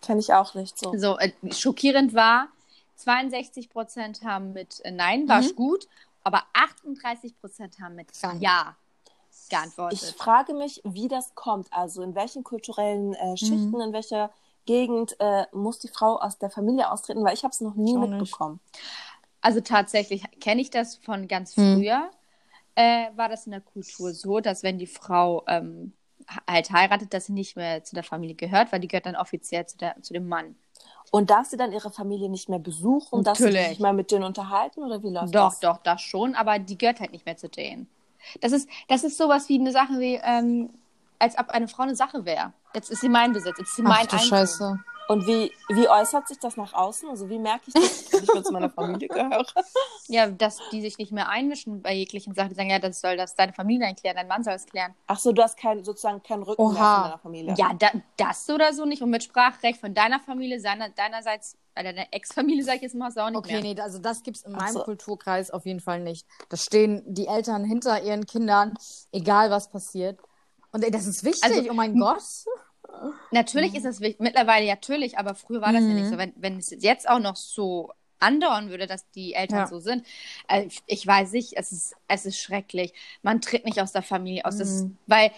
Kenne 0.02 0.20
ich 0.20 0.34
auch 0.34 0.56
nicht 0.56 0.78
so. 0.78 0.94
So, 0.98 1.18
äh, 1.18 1.32
schockierend 1.52 2.14
war, 2.14 2.48
62 2.96 3.70
Prozent 3.70 4.24
haben 4.24 4.54
mit 4.54 4.82
äh, 4.84 4.92
Nein, 4.92 5.28
war 5.28 5.42
mhm. 5.42 5.56
gut, 5.56 5.88
aber 6.24 6.44
38 6.54 7.40
Prozent 7.40 7.80
haben 7.80 7.96
mit 7.96 8.10
Ja 8.40 8.76
geantwortet. 9.50 10.02
Ich 10.02 10.16
frage 10.16 10.54
mich, 10.54 10.82
wie 10.84 11.08
das 11.08 11.36
kommt. 11.36 11.68
Also 11.72 12.02
in 12.02 12.16
welchen 12.16 12.44
kulturellen 12.44 13.14
äh, 13.14 13.36
Schichten, 13.36 13.72
mhm. 13.72 13.82
in 13.82 13.94
welcher 13.94 14.32
Gegend 14.66 15.16
äh, 15.20 15.46
muss 15.52 15.80
die 15.80 15.88
Frau 15.88 16.18
aus 16.18 16.38
der 16.38 16.50
Familie 16.50 16.92
austreten, 16.92 17.24
weil 17.24 17.34
ich 17.34 17.44
habe 17.44 17.52
es 17.52 17.62
noch 17.62 17.76
nie 17.76 17.98
mitbekommen. 17.98 18.60
Also 19.42 19.62
tatsächlich 19.62 20.24
kenne 20.40 20.62
ich 20.62 20.70
das 20.70 20.98
von 20.98 21.28
ganz 21.28 21.58
mhm. 21.58 21.76
früher. 21.76 22.00
Mhm. 22.00 22.10
Äh, 22.76 23.08
war 23.16 23.30
das 23.30 23.46
in 23.46 23.52
der 23.52 23.62
Kultur 23.62 24.14
so, 24.14 24.40
dass 24.40 24.64
wenn 24.64 24.78
die 24.78 24.88
Frau 24.88 25.44
ähm, 25.48 25.94
halt 26.50 26.72
heiratet, 26.72 27.14
dass 27.14 27.26
sie 27.26 27.34
nicht 27.34 27.56
mehr 27.56 27.84
zu 27.84 27.96
der 27.96 28.04
Familie 28.04 28.36
gehört, 28.36 28.72
weil 28.72 28.80
die 28.80 28.88
gehört 28.88 29.06
dann 29.06 29.16
offiziell 29.16 29.66
zu, 29.66 29.78
der, 29.78 30.02
zu 30.02 30.14
dem 30.14 30.28
Mann. 30.28 30.56
Und 31.12 31.30
darf 31.30 31.48
sie 31.48 31.58
dann 31.58 31.72
ihre 31.72 31.90
Familie 31.90 32.30
nicht 32.30 32.50
mehr 32.50 32.60
besuchen? 32.60 33.24
Darf 33.24 33.38
sie 33.38 33.52
sich 33.52 33.70
nicht 33.70 33.82
mehr 33.82 33.94
mit 33.94 34.12
denen 34.12 34.24
unterhalten 34.24 34.84
oder 34.84 35.02
wie 35.02 35.10
läuft 35.10 35.34
doch, 35.34 35.50
das? 35.50 35.60
Doch, 35.60 35.78
doch, 35.78 35.84
das 35.84 36.02
schon, 36.02 36.36
aber 36.36 36.60
die 36.60 36.78
gehört 36.78 37.00
halt 37.00 37.12
nicht 37.12 37.26
mehr 37.26 37.38
zu 37.38 37.50
denen. 37.50 37.88
Das 38.42 38.52
ist, 38.52 38.70
das 38.88 39.04
ist 39.04 39.18
sowas 39.18 39.50
wie 39.50 39.60
eine 39.60 39.72
Sache 39.72 40.00
wie, 40.00 40.20
ähm, 40.24 40.70
als 41.18 41.38
ob 41.38 41.50
eine 41.50 41.68
Frau 41.68 41.84
eine 41.84 41.96
Sache 41.96 42.26
wäre. 42.26 42.54
Jetzt 42.74 42.92
ist 42.92 43.02
sie 43.02 43.10
mein 43.10 43.34
Besitz, 43.34 43.58
jetzt 43.58 43.70
ist 43.70 43.76
sie 43.76 43.82
mein 43.82 44.08
Ach, 44.10 44.20
Scheiße. 44.20 44.80
Und 45.10 45.26
wie, 45.26 45.52
wie 45.70 45.90
äußert 45.90 46.28
sich 46.28 46.38
das 46.38 46.56
nach 46.56 46.72
außen? 46.72 47.10
Also 47.10 47.28
wie 47.30 47.40
merke 47.40 47.64
ich, 47.66 47.74
dass 47.74 48.22
ich 48.22 48.32
mehr 48.32 48.44
zu 48.44 48.54
meiner 48.54 48.70
Familie 48.70 49.08
gehöre? 49.08 49.44
Ja, 50.08 50.28
dass 50.28 50.58
die 50.72 50.82
sich 50.82 50.98
nicht 51.00 51.12
mehr 51.12 51.30
einmischen 51.30 51.82
bei 51.82 51.94
jeglichen 51.94 52.34
Sachen. 52.36 52.50
Die 52.50 52.56
sagen, 52.56 52.70
ja, 52.70 52.80
das 52.80 53.02
soll 53.02 53.18
das 53.18 53.36
deine 53.36 53.54
Familie 53.54 53.94
klären, 53.96 54.16
dein 54.16 54.28
Mann 54.28 54.44
soll 54.44 54.54
es 54.54 54.66
klären. 54.68 54.94
Ach 55.08 55.18
so, 55.18 55.32
du 55.32 55.42
hast 55.42 55.58
kein, 55.58 55.84
sozusagen 55.84 56.22
keinen 56.22 56.44
Rücken 56.44 56.62
Oha. 56.62 56.72
mehr 56.72 56.82
von 56.82 57.04
deiner 57.04 57.18
Familie. 57.20 57.54
Ja, 57.58 57.74
da, 57.74 57.92
das 58.18 58.48
oder 58.50 58.72
so 58.74 58.86
nicht. 58.86 59.02
Und 59.02 59.10
mit 59.10 59.24
Sprachrecht 59.24 59.80
von 59.80 59.94
deiner 59.96 60.20
Familie, 60.20 60.60
seiner, 60.60 60.90
deinerseits, 60.90 61.58
äh, 61.74 61.84
deiner 61.84 62.06
Ex-Familie, 62.12 62.64
sag 62.64 62.76
ich 62.76 62.82
jetzt 62.84 62.96
mal, 62.96 63.12
du 63.12 63.24
auch 63.24 63.30
nicht 63.30 63.38
okay, 63.38 63.52
mehr. 63.54 63.60
Okay, 63.60 63.74
nee, 63.76 63.82
also 63.82 63.98
das 63.98 64.22
gibt 64.22 64.38
es 64.38 64.44
in 64.44 64.52
meinem 64.52 64.74
so. 64.74 64.84
Kulturkreis 64.84 65.50
auf 65.50 65.66
jeden 65.66 65.80
Fall 65.80 66.02
nicht. 66.02 66.28
Da 66.50 66.58
stehen 66.58 67.04
die 67.08 67.26
Eltern 67.26 67.64
hinter 67.64 68.02
ihren 68.04 68.28
Kindern, 68.28 68.76
egal 69.12 69.50
was 69.50 69.70
passiert. 69.70 70.20
Und 70.72 70.84
ey, 70.84 70.92
das 70.92 71.08
ist 71.08 71.24
wichtig, 71.24 71.44
also, 71.44 71.70
oh 71.72 71.74
mein 71.74 71.98
Gott. 71.98 72.22
Natürlich 73.32 73.72
mhm. 73.72 73.78
ist 73.78 73.86
es 73.86 74.02
wichtig, 74.02 74.20
mittlerweile 74.20 74.68
natürlich, 74.68 75.18
aber 75.18 75.36
früher 75.36 75.62
war 75.62 75.74
das 75.74 75.84
mhm. 75.84 75.90
ja 75.90 75.96
nicht 75.96 76.08
so. 76.08 76.16
Mhm. 76.16 76.20
Wenn, 76.20 76.34
wenn 76.38 76.58
es 76.58 76.70
jetzt 76.80 77.10
auch 77.10 77.20
noch 77.20 77.36
so 77.36 77.92
andauern 78.20 78.70
würde, 78.70 78.88
dass 78.88 79.10
die 79.12 79.34
Eltern 79.34 79.60
ja. 79.60 79.68
so 79.68 79.80
sind. 79.80 80.06
Also 80.48 80.68
ich, 80.68 80.82
ich, 80.86 81.08
weiß 81.08 81.32
nicht, 81.32 81.54
es 81.56 81.72
ist, 81.72 81.96
es 82.08 82.26
ist 82.26 82.40
schrecklich. 82.40 82.94
Man 83.22 83.42
tritt 83.42 83.66
nicht 83.66 83.82
aus 83.82 83.92
der 83.92 84.04
Familie 84.04 84.46
aus. 84.46 84.56
Mhm. 84.56 84.60
Das, 84.60 84.86
weil 85.08 85.32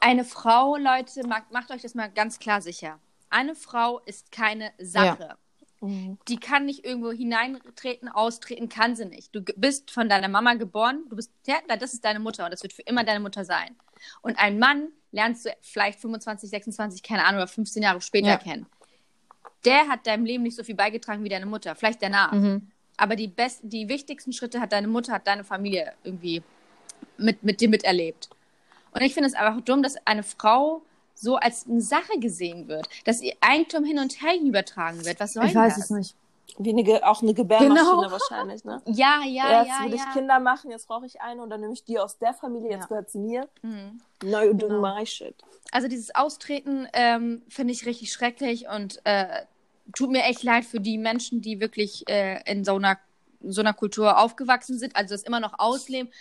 eine 0.00 0.24
Frau, 0.24 0.76
Leute, 0.76 1.26
macht, 1.26 1.50
macht 1.52 1.70
euch 1.70 1.82
das 1.82 1.94
mal 1.94 2.10
ganz 2.10 2.38
klar 2.38 2.60
sicher. 2.60 2.98
Eine 3.30 3.54
Frau 3.54 3.98
ist 4.00 4.30
keine 4.30 4.72
Sache. 4.78 5.28
Ja. 5.30 5.36
Mhm. 5.86 6.18
Die 6.28 6.38
kann 6.38 6.66
nicht 6.66 6.84
irgendwo 6.84 7.12
hineintreten, 7.12 8.08
austreten, 8.08 8.68
kann 8.68 8.96
sie 8.96 9.06
nicht. 9.06 9.34
Du 9.34 9.42
bist 9.42 9.90
von 9.90 10.08
deiner 10.08 10.28
Mama 10.28 10.54
geboren, 10.54 11.04
du 11.08 11.16
bist, 11.16 11.32
ja, 11.46 11.56
das 11.78 11.94
ist 11.94 12.04
deine 12.04 12.20
Mutter 12.20 12.44
und 12.44 12.52
das 12.52 12.62
wird 12.62 12.72
für 12.72 12.82
immer 12.82 13.04
deine 13.04 13.20
Mutter 13.20 13.44
sein. 13.44 13.76
Und 14.22 14.38
ein 14.38 14.58
Mann 14.58 14.88
lernst 15.12 15.46
du 15.46 15.50
vielleicht 15.60 16.00
25, 16.00 16.50
26, 16.50 17.02
keine 17.02 17.24
Ahnung, 17.24 17.40
oder 17.40 17.48
15 17.48 17.82
Jahre 17.82 18.00
später 18.00 18.28
ja. 18.28 18.36
kennen. 18.36 18.66
Der 19.64 19.88
hat 19.88 20.06
deinem 20.06 20.24
Leben 20.24 20.42
nicht 20.42 20.56
so 20.56 20.64
viel 20.64 20.74
beigetragen 20.74 21.24
wie 21.24 21.28
deine 21.28 21.46
Mutter, 21.46 21.74
vielleicht 21.74 22.02
danach. 22.02 22.32
Mhm. 22.32 22.70
Aber 22.96 23.16
die, 23.16 23.28
besten, 23.28 23.68
die 23.70 23.88
wichtigsten 23.88 24.32
Schritte 24.32 24.60
hat 24.60 24.72
deine 24.72 24.88
Mutter, 24.88 25.12
hat 25.12 25.26
deine 25.26 25.44
Familie 25.44 25.92
irgendwie 26.04 26.42
mit, 27.16 27.42
mit 27.42 27.60
dir 27.60 27.68
miterlebt. 27.68 28.28
Und 28.92 29.00
ich 29.00 29.14
finde 29.14 29.28
es 29.28 29.34
einfach 29.34 29.60
dumm, 29.62 29.82
dass 29.82 29.96
eine 30.06 30.22
Frau 30.22 30.82
so 31.14 31.36
als 31.36 31.66
eine 31.66 31.80
Sache 31.80 32.18
gesehen 32.18 32.68
wird, 32.68 32.88
dass 33.04 33.22
ihr 33.22 33.34
Eigentum 33.40 33.84
hin 33.84 33.98
und 33.98 34.22
her 34.22 34.38
übertragen 34.40 35.04
wird. 35.04 35.20
Was 35.20 35.34
soll 35.34 35.46
ich 35.46 35.54
weiß 35.54 35.76
das? 35.76 35.84
es 35.84 35.90
nicht. 35.90 36.16
Wie 36.58 36.70
eine, 36.70 37.06
auch 37.08 37.20
eine 37.22 37.34
Gebärmaschine 37.34 37.80
genau. 37.80 38.10
wahrscheinlich, 38.10 38.64
ne? 38.64 38.80
Ja, 38.86 39.22
ja, 39.26 39.62
Jetzt 39.62 39.68
ja. 39.68 39.84
will 39.84 39.94
ich 39.94 40.12
Kinder 40.12 40.38
machen, 40.38 40.70
jetzt 40.70 40.86
brauche 40.86 41.06
ich 41.06 41.20
eine 41.20 41.42
und 41.42 41.50
dann 41.50 41.60
nehme 41.60 41.72
ich 41.72 41.84
die 41.84 41.98
aus 41.98 42.18
der 42.18 42.32
Familie, 42.32 42.70
jetzt 42.70 42.82
ja. 42.82 42.86
gehört 42.86 43.10
sie 43.10 43.18
mir. 43.18 43.48
Mhm. 43.62 44.00
No, 44.22 44.40
you 44.40 44.52
do 44.52 44.68
genau. 44.68 44.80
my 44.80 45.04
shit. 45.04 45.34
Also 45.72 45.88
dieses 45.88 46.14
Austreten 46.14 46.86
ähm, 46.92 47.42
finde 47.48 47.72
ich 47.72 47.86
richtig 47.86 48.12
schrecklich 48.12 48.68
und 48.68 49.00
äh, 49.04 49.46
tut 49.96 50.10
mir 50.10 50.22
echt 50.22 50.44
leid 50.44 50.64
für 50.64 50.80
die 50.80 50.96
Menschen, 50.96 51.40
die 51.40 51.60
wirklich 51.60 52.08
äh, 52.08 52.40
in 52.50 52.64
so 52.64 52.76
einer, 52.76 52.98
so 53.42 53.60
einer 53.60 53.74
Kultur 53.74 54.18
aufgewachsen 54.18 54.78
sind, 54.78 54.94
also 54.94 55.14
das 55.14 55.24
immer 55.24 55.40
noch 55.40 55.58
ausleben. 55.58 56.12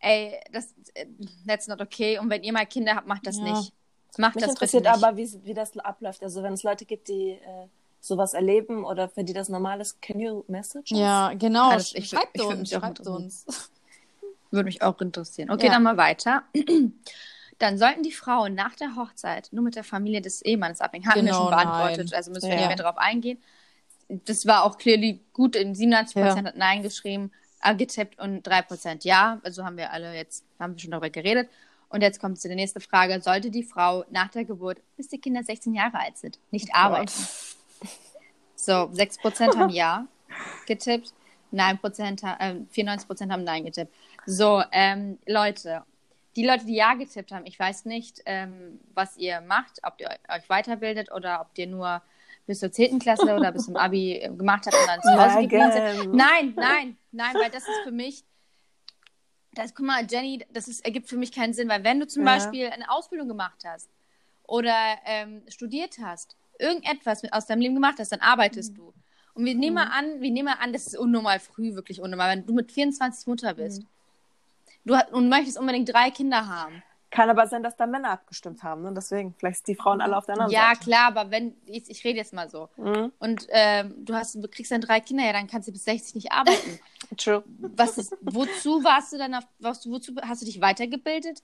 Ey, 0.00 0.40
das 0.52 0.74
äh, 0.94 1.06
that's 1.46 1.68
not 1.68 1.80
okay. 1.80 2.18
Und 2.18 2.28
wenn 2.28 2.42
ihr 2.42 2.52
mal 2.52 2.66
Kinder 2.66 2.96
habt, 2.96 3.06
macht 3.06 3.26
das 3.26 3.38
ja. 3.38 3.44
nicht. 3.44 3.72
Macht 4.18 4.36
Mich 4.36 4.44
das 4.44 4.52
interessiert 4.52 4.86
aber, 4.86 5.16
wie, 5.16 5.28
wie 5.44 5.54
das 5.54 5.76
abläuft. 5.78 6.22
Also 6.22 6.42
wenn 6.42 6.54
es 6.54 6.62
Leute 6.62 6.84
gibt, 6.84 7.08
die 7.08 7.30
äh, 7.30 7.66
sowas 8.00 8.34
erleben 8.34 8.84
oder 8.84 9.08
für 9.08 9.24
die 9.24 9.32
das 9.32 9.48
normal 9.48 9.80
ist, 9.80 10.00
can 10.02 10.20
you 10.20 10.44
message 10.48 10.92
us? 10.92 10.98
Ja, 10.98 11.32
genau. 11.34 11.70
Also 11.70 11.96
ich, 11.96 12.08
schreibt 12.08 12.30
ich, 12.32 12.42
uns, 12.42 12.70
schreibt 12.70 13.00
uns. 13.00 13.46
Würde 14.50 14.64
mich 14.64 14.82
auch 14.82 15.00
interessieren. 15.00 15.50
Okay, 15.50 15.66
ja. 15.66 15.72
dann 15.72 15.82
mal 15.82 15.96
weiter. 15.96 16.42
Dann 17.60 17.76
sollten 17.76 18.02
die 18.02 18.10
Frauen 18.10 18.54
nach 18.54 18.74
der 18.74 18.96
Hochzeit 18.96 19.50
nur 19.52 19.62
mit 19.62 19.76
der 19.76 19.84
Familie 19.84 20.22
des 20.22 20.40
Ehemannes 20.40 20.80
abhängen. 20.80 21.06
Hatten 21.06 21.26
genau, 21.26 21.32
wir 21.32 21.40
schon 21.40 21.50
beantwortet, 21.50 22.06
nein. 22.06 22.16
also 22.16 22.30
müssen 22.30 22.48
wir 22.48 22.54
ja. 22.54 22.60
nicht 22.60 22.68
mehr 22.68 22.76
darauf 22.76 22.96
eingehen. 22.96 23.38
Das 24.08 24.46
war 24.46 24.64
auch 24.64 24.78
clearly 24.78 25.20
gut. 25.34 25.56
In 25.56 25.74
97% 25.74 26.18
ja. 26.18 26.42
hat 26.42 26.56
Nein 26.56 26.82
geschrieben, 26.82 27.30
getippt 27.76 28.18
und 28.18 28.48
3% 28.48 29.00
Ja. 29.02 29.40
Also 29.44 29.62
haben 29.62 29.76
wir 29.76 29.92
alle 29.92 30.14
jetzt, 30.14 30.42
haben 30.58 30.72
wir 30.72 30.78
schon 30.80 30.90
darüber 30.90 31.10
geredet. 31.10 31.50
Und 31.90 32.02
jetzt 32.02 32.20
kommt 32.20 32.40
zu 32.40 32.48
der 32.48 32.56
nächsten 32.56 32.80
Frage. 32.80 33.20
Sollte 33.20 33.50
die 33.50 33.64
Frau 33.64 34.04
nach 34.10 34.30
der 34.30 34.44
Geburt, 34.44 34.78
bis 34.96 35.08
die 35.08 35.18
Kinder 35.18 35.42
16 35.42 35.74
Jahre 35.74 35.98
alt 35.98 36.16
sind, 36.16 36.38
nicht 36.50 36.68
oh 36.70 36.76
arbeiten? 36.76 37.12
So, 38.54 38.72
6% 38.72 39.56
haben 39.56 39.70
Ja 39.70 40.06
getippt, 40.66 41.12
9%, 41.52 42.22
äh, 42.38 42.54
94% 42.72 43.30
haben 43.30 43.44
Nein 43.44 43.64
getippt. 43.64 43.92
So, 44.26 44.62
ähm, 44.70 45.18
Leute, 45.26 45.82
die 46.36 46.46
Leute, 46.46 46.66
die 46.66 46.76
Ja 46.76 46.94
getippt 46.94 47.32
haben, 47.32 47.46
ich 47.46 47.58
weiß 47.58 47.86
nicht, 47.86 48.20
ähm, 48.26 48.78
was 48.94 49.16
ihr 49.16 49.40
macht, 49.40 49.80
ob 49.82 49.94
ihr 49.98 50.10
euch 50.28 50.48
weiterbildet 50.48 51.10
oder 51.10 51.40
ob 51.40 51.48
ihr 51.56 51.66
nur 51.66 52.02
bis 52.46 52.60
zur 52.60 52.70
10. 52.70 52.98
Klasse 52.98 53.34
oder 53.34 53.50
bis 53.52 53.66
zum 53.66 53.76
Abi 53.76 54.20
gemacht 54.36 54.66
habt 54.66 54.76
und 54.76 54.86
dann 54.86 55.02
zu 55.02 55.10
Hause 55.10 55.42
geblieben 55.42 55.72
seid. 55.72 56.06
Nein, 56.12 56.52
nein, 56.56 56.96
nein, 57.12 57.34
weil 57.34 57.50
das 57.50 57.62
ist 57.62 57.80
für 57.84 57.92
mich, 57.92 58.24
das, 59.52 59.74
guck 59.74 59.86
mal, 59.86 60.06
Jenny, 60.08 60.44
das 60.52 60.68
ist, 60.68 60.84
ergibt 60.84 61.08
für 61.08 61.16
mich 61.16 61.32
keinen 61.32 61.54
Sinn, 61.54 61.68
weil 61.68 61.84
wenn 61.84 62.00
du 62.00 62.06
zum 62.06 62.26
ja. 62.26 62.34
Beispiel 62.34 62.66
eine 62.68 62.90
Ausbildung 62.90 63.28
gemacht 63.28 63.62
hast 63.64 63.88
oder 64.46 64.74
ähm, 65.06 65.42
studiert 65.48 65.98
hast, 66.02 66.36
irgendetwas 66.58 67.22
aus 67.32 67.46
deinem 67.46 67.60
Leben 67.60 67.74
gemacht 67.74 67.96
hast, 67.98 68.12
dann 68.12 68.20
arbeitest 68.20 68.72
mhm. 68.72 68.76
du. 68.76 68.94
Und 69.34 69.44
wir 69.44 69.54
nehmen 69.54 69.70
mhm. 69.70 69.74
mal 69.74 69.98
an, 69.98 70.20
wir 70.20 70.30
nehmen 70.30 70.46
mal 70.46 70.58
an, 70.60 70.72
das 70.72 70.86
ist 70.86 70.96
unnormal 70.96 71.40
früh, 71.40 71.74
wirklich 71.74 72.00
unnormal, 72.00 72.36
wenn 72.36 72.46
du 72.46 72.52
mit 72.52 72.70
24 72.70 73.26
Mutter 73.26 73.54
bist. 73.54 73.82
Mhm. 73.82 73.86
Du 74.84 74.98
und 75.12 75.28
möchtest 75.28 75.58
unbedingt 75.58 75.92
drei 75.92 76.10
Kinder 76.10 76.46
haben. 76.46 76.82
Kann 77.10 77.28
aber 77.28 77.48
sein, 77.48 77.64
dass 77.64 77.76
da 77.76 77.86
Männer 77.86 78.10
abgestimmt 78.10 78.62
haben, 78.62 78.82
ne? 78.82 78.92
Deswegen, 78.94 79.34
vielleicht 79.36 79.66
sind 79.66 79.76
die 79.76 79.82
Frauen 79.82 80.00
alle 80.00 80.16
auf 80.16 80.26
der 80.26 80.34
anderen 80.34 80.52
ja, 80.52 80.68
Seite. 80.68 80.78
Ja, 80.78 80.84
klar, 80.84 81.06
aber 81.08 81.30
wenn, 81.32 81.56
ich, 81.66 81.90
ich 81.90 82.04
rede 82.04 82.18
jetzt 82.18 82.32
mal 82.32 82.48
so. 82.48 82.68
Mhm. 82.76 83.12
Und 83.18 83.48
ähm, 83.50 84.04
du 84.04 84.14
hast, 84.14 84.36
du 84.36 84.46
kriegst 84.46 84.70
dann 84.70 84.80
drei 84.80 85.00
Kinder, 85.00 85.24
ja, 85.24 85.32
dann 85.32 85.48
kannst 85.48 85.66
du 85.66 85.72
bis 85.72 85.84
60 85.84 86.14
nicht 86.14 86.32
arbeiten. 86.32 86.78
True. 87.16 87.42
Was 87.58 87.98
ist, 87.98 88.16
wozu 88.20 88.84
warst 88.84 89.12
du 89.12 89.18
dann 89.18 89.34
auf, 89.34 89.44
wozu 89.58 90.14
hast 90.22 90.42
du 90.42 90.46
dich 90.46 90.60
weitergebildet? 90.60 91.42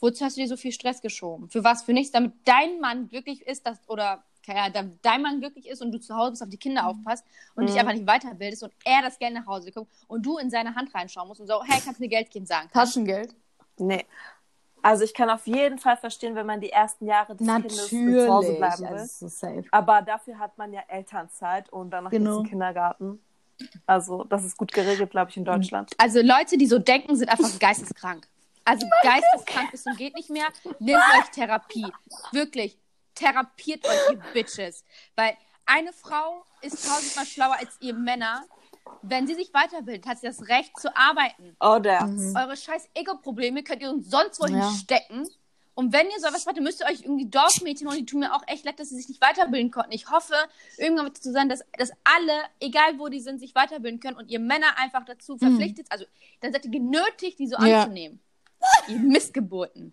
Wozu 0.00 0.22
hast 0.22 0.36
du 0.36 0.42
dir 0.42 0.48
so 0.48 0.58
viel 0.58 0.72
Stress 0.72 1.00
geschoben? 1.00 1.48
Für 1.48 1.64
was? 1.64 1.82
Für 1.82 1.94
nichts, 1.94 2.12
damit 2.12 2.34
dein 2.44 2.78
Mann 2.80 3.08
glücklich 3.08 3.46
ist, 3.46 3.66
dass, 3.66 3.78
oder 3.88 4.22
ja, 4.46 4.68
damit 4.68 4.98
dein 5.02 5.22
Mann 5.22 5.40
glücklich 5.40 5.66
ist 5.66 5.80
und 5.80 5.92
du 5.92 5.98
zu 5.98 6.14
Hause 6.14 6.32
bist, 6.32 6.42
auf 6.42 6.50
die 6.50 6.58
Kinder 6.58 6.86
aufpasst 6.86 7.24
und 7.54 7.64
mhm. 7.64 7.68
dich 7.68 7.78
einfach 7.78 7.94
nicht 7.94 8.06
weiterbildest 8.06 8.62
und 8.62 8.72
er 8.84 9.02
das 9.02 9.18
Geld 9.18 9.32
nach 9.32 9.46
Hause 9.46 9.72
kommt 9.72 9.88
und 10.08 10.24
du 10.24 10.36
in 10.36 10.50
seine 10.50 10.74
Hand 10.74 10.94
reinschauen 10.94 11.26
musst 11.26 11.40
und 11.40 11.46
so, 11.46 11.62
hey, 11.64 11.80
kannst 11.82 11.98
du 11.98 12.04
mir 12.04 12.08
Geld 12.08 12.30
geben 12.30 12.44
sagen? 12.46 12.68
Taschengeld? 12.72 13.34
Nee. 13.78 14.04
Also 14.86 15.02
ich 15.02 15.14
kann 15.14 15.28
auf 15.30 15.48
jeden 15.48 15.78
Fall 15.78 15.96
verstehen, 15.96 16.36
wenn 16.36 16.46
man 16.46 16.60
die 16.60 16.70
ersten 16.70 17.06
Jahre 17.06 17.34
des 17.34 17.44
Natürlich. 17.44 17.88
Kindes 17.88 18.24
zu 18.24 18.32
Hause 18.32 18.54
bleiben 18.54 18.82
will. 18.82 18.98
Also 18.98 19.26
so 19.26 19.62
Aber 19.72 20.00
dafür 20.00 20.38
hat 20.38 20.56
man 20.58 20.72
ja 20.72 20.80
Elternzeit 20.86 21.68
und 21.72 21.90
danach 21.90 22.12
genau. 22.12 22.38
gibt 22.38 22.50
Kindergarten. 22.50 23.20
Also 23.84 24.22
das 24.22 24.44
ist 24.44 24.56
gut 24.56 24.70
geregelt, 24.70 25.10
glaube 25.10 25.32
ich, 25.32 25.36
in 25.36 25.44
Deutschland. 25.44 25.90
Also 25.98 26.20
Leute, 26.22 26.56
die 26.56 26.66
so 26.66 26.78
denken, 26.78 27.16
sind 27.16 27.28
einfach 27.28 27.50
geisteskrank. 27.58 28.28
Also 28.64 28.86
geisteskrank 29.02 29.74
ist 29.74 29.86
und 29.86 29.96
geht 29.96 30.14
nicht 30.14 30.30
mehr. 30.30 30.46
Nehmt 30.78 31.02
euch 31.18 31.30
Therapie. 31.30 31.90
Wirklich. 32.30 32.78
Therapiert 33.16 33.84
euch, 33.84 34.12
ihr 34.12 34.22
Bitches. 34.34 34.84
Weil 35.16 35.36
eine 35.64 35.92
Frau 35.92 36.44
ist 36.62 36.86
tausendmal 36.88 37.26
schlauer 37.26 37.56
als 37.58 37.76
ihr 37.80 37.94
Männer. 37.94 38.44
Wenn 39.02 39.26
sie 39.26 39.34
sich 39.34 39.52
weiterbildet, 39.52 40.06
hat 40.06 40.18
sie 40.18 40.26
das 40.26 40.48
Recht 40.48 40.78
zu 40.78 40.94
arbeiten. 40.96 41.56
Oh, 41.60 41.78
der. 41.78 42.06
Mhm. 42.06 42.34
Eure 42.36 42.56
scheiß 42.56 42.88
Ego-Probleme 42.94 43.62
könnt 43.62 43.82
ihr 43.82 43.90
uns 43.90 44.10
sonst 44.10 44.40
wohin 44.40 44.58
ja. 44.58 44.70
stecken. 44.72 45.28
Und 45.74 45.92
wenn 45.92 46.06
ihr 46.06 46.18
sowas 46.18 46.46
macht, 46.46 46.56
dann 46.56 46.64
müsst 46.64 46.80
ihr 46.80 46.86
euch 46.86 47.02
irgendwie 47.02 47.28
Dorfmädchen 47.28 47.86
holen. 47.86 47.98
Die 47.98 48.06
tun 48.06 48.20
mir 48.20 48.34
auch 48.34 48.42
echt 48.46 48.64
leid, 48.64 48.80
dass 48.80 48.88
sie 48.88 48.96
sich 48.96 49.10
nicht 49.10 49.20
weiterbilden 49.20 49.70
konnten. 49.70 49.92
Ich 49.92 50.10
hoffe, 50.10 50.34
irgendwann 50.78 51.04
wird 51.04 51.18
es 51.18 51.22
so 51.22 51.32
sein, 51.32 51.50
dass, 51.50 51.62
dass 51.76 51.90
alle, 52.02 52.42
egal 52.60 52.98
wo 52.98 53.08
die 53.08 53.20
sind, 53.20 53.40
sich 53.40 53.54
weiterbilden 53.54 54.00
können 54.00 54.16
und 54.16 54.30
ihr 54.30 54.40
Männer 54.40 54.78
einfach 54.78 55.04
dazu 55.04 55.34
mhm. 55.34 55.38
verpflichtet, 55.38 55.86
mhm. 55.86 55.92
also 55.92 56.04
dann 56.40 56.52
seid 56.52 56.64
ihr 56.64 56.70
genötigt, 56.70 57.38
die 57.38 57.46
so 57.46 57.58
ja. 57.58 57.82
anzunehmen. 57.82 58.20
ihr 58.88 58.98
Missgeburten. 58.98 59.92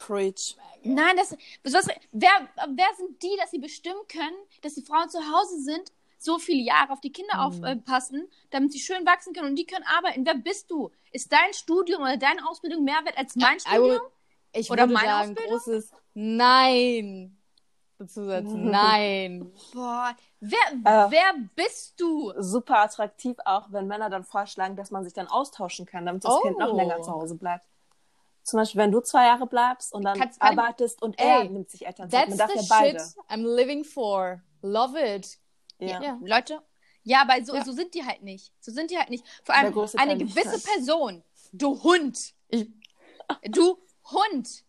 Preach. 0.00 0.56
Nein, 0.82 1.16
das, 1.16 1.36
was, 1.62 1.86
wer, 2.10 2.30
wer 2.68 2.88
sind 2.96 3.22
die, 3.22 3.36
dass 3.38 3.50
sie 3.50 3.58
bestimmen 3.58 4.00
können, 4.08 4.36
dass 4.62 4.74
die 4.74 4.82
Frauen 4.82 5.10
zu 5.10 5.18
Hause 5.18 5.60
sind, 5.60 5.92
so 6.20 6.38
viele 6.38 6.62
Jahre 6.62 6.92
auf 6.92 7.00
die 7.00 7.12
Kinder 7.12 7.36
mhm. 7.36 7.64
aufpassen, 7.64 8.28
damit 8.50 8.72
sie 8.72 8.78
schön 8.78 9.06
wachsen 9.06 9.32
können 9.32 9.50
und 9.50 9.56
die 9.56 9.66
können 9.66 9.84
arbeiten? 9.96 10.24
Wer 10.24 10.34
bist 10.34 10.70
du? 10.70 10.90
Ist 11.12 11.32
dein 11.32 11.52
Studium 11.52 12.02
oder 12.02 12.16
deine 12.16 12.48
Ausbildung 12.48 12.84
mehr 12.84 13.00
wert 13.04 13.16
als 13.16 13.36
mein 13.36 13.58
Studium? 13.58 14.00
Ich 14.52 14.70
oder 14.70 14.82
würde 14.82 14.94
meine 14.94 15.06
sagen, 15.06 15.30
Ausbildung? 15.30 15.58
großes 15.58 15.92
Nein 16.14 17.36
dazu 18.00 18.24
setzen. 18.24 18.70
Nein. 18.70 19.52
Boah, 19.72 20.14
wer, 20.40 20.58
äh, 20.84 21.10
wer 21.10 21.34
bist 21.54 22.00
du? 22.00 22.32
Super 22.38 22.78
attraktiv 22.80 23.36
auch, 23.44 23.70
wenn 23.70 23.86
Männer 23.86 24.10
dann 24.10 24.24
vorschlagen, 24.24 24.76
dass 24.76 24.90
man 24.90 25.04
sich 25.04 25.12
dann 25.12 25.28
austauschen 25.28 25.86
kann, 25.86 26.06
damit 26.06 26.24
das 26.24 26.32
oh. 26.32 26.40
Kind 26.40 26.58
noch 26.58 26.74
länger 26.74 27.02
zu 27.02 27.12
Hause 27.12 27.36
bleibt. 27.36 27.66
zum 28.42 28.58
Beispiel, 28.58 28.80
wenn 28.80 28.90
du 28.90 29.00
zwei 29.00 29.26
Jahre 29.26 29.46
bleibst 29.46 29.92
und 29.92 30.02
dann 30.02 30.18
Kannst, 30.18 30.40
arbeitest 30.42 31.02
und 31.02 31.18
er 31.20 31.44
nimmt 31.44 31.70
sich 31.70 31.86
Elternzeit. 31.86 32.28
Man 32.28 32.38
darf 32.38 32.54
ja 32.54 32.62
beide. 32.68 32.98
Shit 32.98 33.16
I'm 33.28 33.44
living 33.44 33.84
for. 33.84 34.42
Love 34.62 34.98
it. 34.98 35.38
Ja. 35.80 36.02
ja. 36.02 36.18
Leute, 36.22 36.62
ja, 37.02 37.22
aber 37.22 37.44
so, 37.44 37.54
ja. 37.54 37.64
so 37.64 37.72
sind 37.72 37.94
die 37.94 38.04
halt 38.04 38.22
nicht. 38.22 38.52
So 38.60 38.72
sind 38.72 38.90
die 38.90 38.98
halt 38.98 39.10
nicht. 39.10 39.24
Vor 39.42 39.54
allem 39.54 39.74
eine 39.96 40.18
gewisse. 40.18 40.60
Person. 40.60 41.22
Du 41.52 41.82
Hund. 41.82 42.34
Ich, 42.48 42.68
du 43.44 43.78
Hund. 44.04 44.64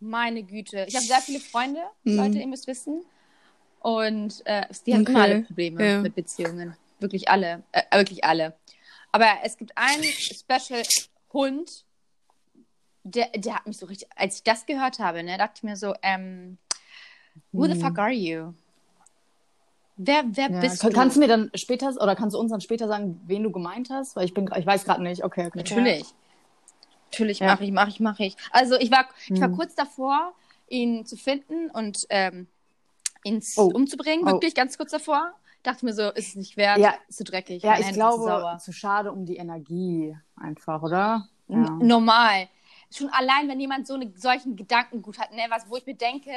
Meine 0.00 0.42
Güte. 0.44 0.86
Ich 0.88 0.94
habe 0.94 1.04
sehr 1.04 1.20
viele 1.20 1.40
Freunde, 1.40 1.82
mhm. 2.04 2.16
Leute, 2.16 2.38
ihr 2.38 2.46
müsst 2.46 2.66
wissen. 2.66 3.04
Und 3.80 4.44
äh, 4.46 4.66
die 4.86 4.94
haben 4.94 5.02
okay. 5.02 5.12
immer 5.12 5.22
alle 5.22 5.42
Probleme 5.42 5.86
ja. 5.86 6.00
mit 6.00 6.14
Beziehungen. 6.14 6.76
Wirklich 7.00 7.28
alle. 7.28 7.62
Äh, 7.72 7.96
wirklich 7.96 8.24
alle. 8.24 8.56
Aber 9.12 9.26
es 9.42 9.56
gibt 9.56 9.76
einen 9.76 10.04
Special 10.04 10.82
Hund, 11.32 11.84
der, 13.04 13.30
der 13.30 13.54
hat 13.54 13.66
mich 13.66 13.78
so 13.78 13.86
richtig, 13.86 14.08
als 14.16 14.36
ich 14.36 14.42
das 14.42 14.66
gehört 14.66 14.98
habe, 14.98 15.22
ne, 15.22 15.38
dachte 15.38 15.54
ich 15.56 15.62
mir 15.62 15.76
so, 15.76 15.94
ähm, 16.02 16.58
who 17.52 17.66
the 17.66 17.74
fuck 17.74 17.96
hm. 17.96 17.98
are 17.98 18.12
you? 18.12 18.54
Wer, 19.98 20.24
wer 20.28 20.50
ja, 20.50 20.60
bist 20.60 20.80
kann, 20.80 20.90
du? 20.90 20.96
Kannst 20.96 21.16
du 21.16 21.20
mir 21.20 21.28
dann 21.28 21.50
später, 21.54 21.88
oder 22.00 22.16
kannst 22.16 22.34
du 22.34 22.40
uns 22.40 22.50
dann 22.50 22.60
später 22.60 22.88
sagen, 22.88 23.20
wen 23.26 23.42
du 23.42 23.50
gemeint 23.50 23.90
hast? 23.90 24.16
Weil 24.16 24.24
ich 24.24 24.34
bin, 24.34 24.48
ich 24.56 24.66
weiß 24.66 24.84
gerade 24.84 25.02
nicht. 25.02 25.24
Okay, 25.24 25.46
okay. 25.46 25.58
Natürlich. 25.58 26.00
Ja. 26.00 26.06
Natürlich 27.10 27.40
mache 27.40 27.64
ich, 27.64 27.72
mache 27.72 27.88
ich, 27.88 28.00
mache 28.00 28.24
ich. 28.24 28.36
Also 28.50 28.76
ich 28.76 28.90
war, 28.90 29.06
ich 29.28 29.40
war 29.40 29.48
hm. 29.48 29.56
kurz 29.56 29.74
davor, 29.74 30.32
ihn 30.68 31.04
zu 31.04 31.16
finden 31.16 31.70
und 31.70 32.06
ähm, 32.10 32.46
ihn 33.24 33.42
oh. 33.56 33.70
umzubringen. 33.74 34.26
Oh. 34.26 34.32
Wirklich 34.32 34.54
ganz 34.54 34.76
kurz 34.78 34.90
davor. 34.90 35.32
Dachte 35.62 35.84
mir 35.84 35.92
so, 35.92 36.10
ist 36.10 36.28
es 36.28 36.36
nicht 36.36 36.56
wert, 36.56 36.78
ja. 36.78 36.94
ist 37.08 37.18
zu 37.18 37.24
dreckig. 37.24 37.62
Ja, 37.62 37.78
ich 37.78 37.86
Hände 37.86 37.94
glaube, 37.94 38.58
zu 38.60 38.72
schade 38.72 39.10
um 39.10 39.26
die 39.26 39.36
Energie 39.36 40.16
einfach, 40.36 40.82
oder? 40.82 41.28
Normal 41.48 42.48
schon 42.90 43.08
allein, 43.10 43.48
wenn 43.48 43.60
jemand 43.60 43.86
so 43.86 43.94
einen 43.94 44.14
solchen 44.16 44.56
Gedankengut 44.56 45.18
hat, 45.18 45.32
ne, 45.32 45.42
was, 45.48 45.68
wo 45.68 45.76
ich 45.76 45.86
mir 45.86 45.94
denke, 45.94 46.30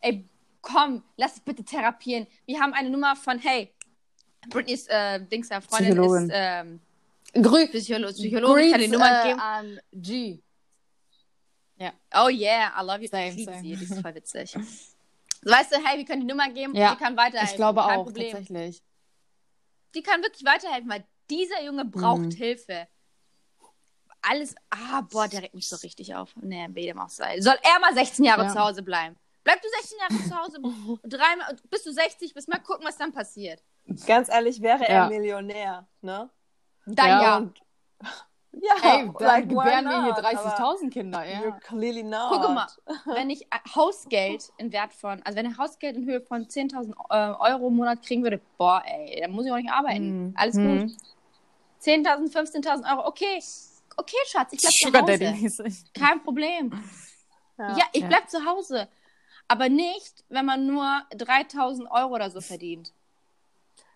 ey, 0.00 0.24
komm, 0.70 1.02
lass 1.16 1.34
es 1.34 1.40
bitte 1.40 1.64
therapieren. 1.64 2.26
Wir 2.46 2.60
haben 2.60 2.72
eine 2.72 2.90
Nummer 2.90 3.16
von, 3.16 3.38
hey, 3.38 3.72
Britneys 4.48 4.86
äh, 4.88 5.20
Dings, 5.20 5.48
ja, 5.48 5.60
Freundin 5.60 5.92
Psychologin. 5.92 6.24
ist 6.24 6.32
ähm, 6.34 6.80
Grü 7.34 7.68
Psycholo 7.68 8.08
Psychologin, 8.08 8.64
ich 8.64 8.72
kann 8.72 8.80
die 8.80 8.88
Nummer 8.88 9.24
äh, 9.24 9.28
geben. 9.28 9.40
an 9.40 9.80
G. 9.92 10.42
Ja. 11.76 11.92
Oh 12.14 12.28
yeah, 12.28 12.72
I 12.76 12.84
love 12.84 13.02
you. 13.02 13.08
Same, 13.08 13.28
ich 13.28 13.34
sie, 13.34 13.76
die 13.76 13.84
ist 13.84 14.00
voll 14.00 14.14
witzig. 14.14 14.54
weißt 15.42 15.72
du, 15.72 15.76
hey, 15.84 15.98
wir 15.98 16.04
können 16.04 16.22
die 16.22 16.26
Nummer 16.26 16.50
geben, 16.50 16.74
ja, 16.74 16.94
die 16.94 16.98
kann 16.98 17.16
weiterhelfen. 17.16 17.50
Ich 17.50 17.56
glaube 17.56 17.80
Kein 17.80 17.98
auch, 17.98 18.04
Problem. 18.04 18.32
tatsächlich. 18.32 18.82
Die 19.94 20.02
kann 20.02 20.22
wirklich 20.22 20.44
weiterhelfen, 20.44 20.90
weil 20.90 21.04
dieser 21.30 21.62
Junge 21.62 21.84
braucht 21.84 22.20
mhm. 22.20 22.30
Hilfe 22.30 22.88
alles, 24.20 24.54
ah, 24.70 25.02
boah, 25.02 25.28
der 25.28 25.42
regt 25.42 25.54
mich 25.54 25.68
so 25.68 25.76
richtig 25.76 26.14
auf. 26.14 26.34
Nee, 26.36 26.66
wie 26.72 26.86
dem 26.86 26.98
auch 26.98 27.08
sei. 27.08 27.40
Soll 27.40 27.56
er 27.62 27.80
mal 27.80 27.94
16 27.94 28.24
Jahre 28.24 28.44
ja. 28.44 28.52
zu 28.52 28.58
Hause 28.58 28.82
bleiben? 28.82 29.16
Bleib 29.48 29.62
du 29.62 29.68
16 29.80 29.98
Jahre 29.98 30.28
zu 30.28 30.36
Hause, 30.36 30.98
dreimal, 31.08 31.56
bis 31.70 31.82
du 31.82 31.90
60 31.90 32.34
bist, 32.34 32.48
mal 32.50 32.58
gucken, 32.58 32.86
was 32.86 32.98
dann 32.98 33.12
passiert. 33.12 33.62
Ganz 34.06 34.28
ehrlich, 34.28 34.60
wäre 34.60 34.86
er 34.86 34.94
ja. 34.94 35.08
Millionär, 35.08 35.88
ne? 36.02 36.28
Dann 36.84 37.08
ja. 37.08 37.22
ja. 37.22 37.50
Ja, 38.50 38.74
Ey, 38.82 39.10
like, 39.20 39.48
gebären 39.48 39.84
wir 39.84 40.04
hier 40.04 40.14
30.000 40.14 40.90
Kinder, 40.90 41.22
ja. 41.22 41.40
You're 41.40 41.60
clearly 41.60 42.02
not. 42.02 42.30
Guck 42.30 42.54
mal, 42.54 42.66
wenn 43.04 43.30
ich 43.30 43.46
Hausgeld 43.74 44.50
in 44.56 44.72
Wert 44.72 44.92
von, 44.94 45.22
also 45.22 45.38
wenn 45.38 45.46
ich 45.46 45.56
Hausgeld 45.58 45.96
in 45.96 46.06
Höhe 46.06 46.20
von 46.22 46.46
10.000 46.46 46.92
äh, 47.10 47.52
Euro 47.52 47.68
im 47.68 47.76
Monat 47.76 48.02
kriegen 48.02 48.22
würde, 48.24 48.40
boah, 48.56 48.82
ey, 48.84 49.20
dann 49.20 49.30
muss 49.30 49.44
ich 49.46 49.52
auch 49.52 49.56
nicht 49.56 49.70
arbeiten. 49.70 50.30
Mm. 50.30 50.34
Alles 50.34 50.56
mm. 50.56 50.78
gut. 50.78 50.96
10.000, 51.82 52.32
15.000 52.32 52.90
Euro, 52.90 53.06
okay, 53.06 53.40
okay, 53.96 54.16
Schatz, 54.26 54.52
ich 54.52 54.60
bleib 54.60 54.72
Sugar 54.82 55.06
zu 55.06 55.12
Hause. 55.12 55.62
Daddy 55.62 55.74
Kein 55.94 56.22
Problem. 56.22 56.72
Ja, 57.58 57.76
ja 57.76 57.84
ich 57.92 58.04
bleib 58.06 58.22
ja. 58.22 58.28
zu 58.28 58.44
Hause. 58.44 58.88
Aber 59.48 59.68
nicht, 59.68 60.24
wenn 60.28 60.44
man 60.44 60.66
nur 60.66 61.02
3000 61.16 61.90
Euro 61.90 62.14
oder 62.14 62.30
so 62.30 62.40
verdient. 62.40 62.92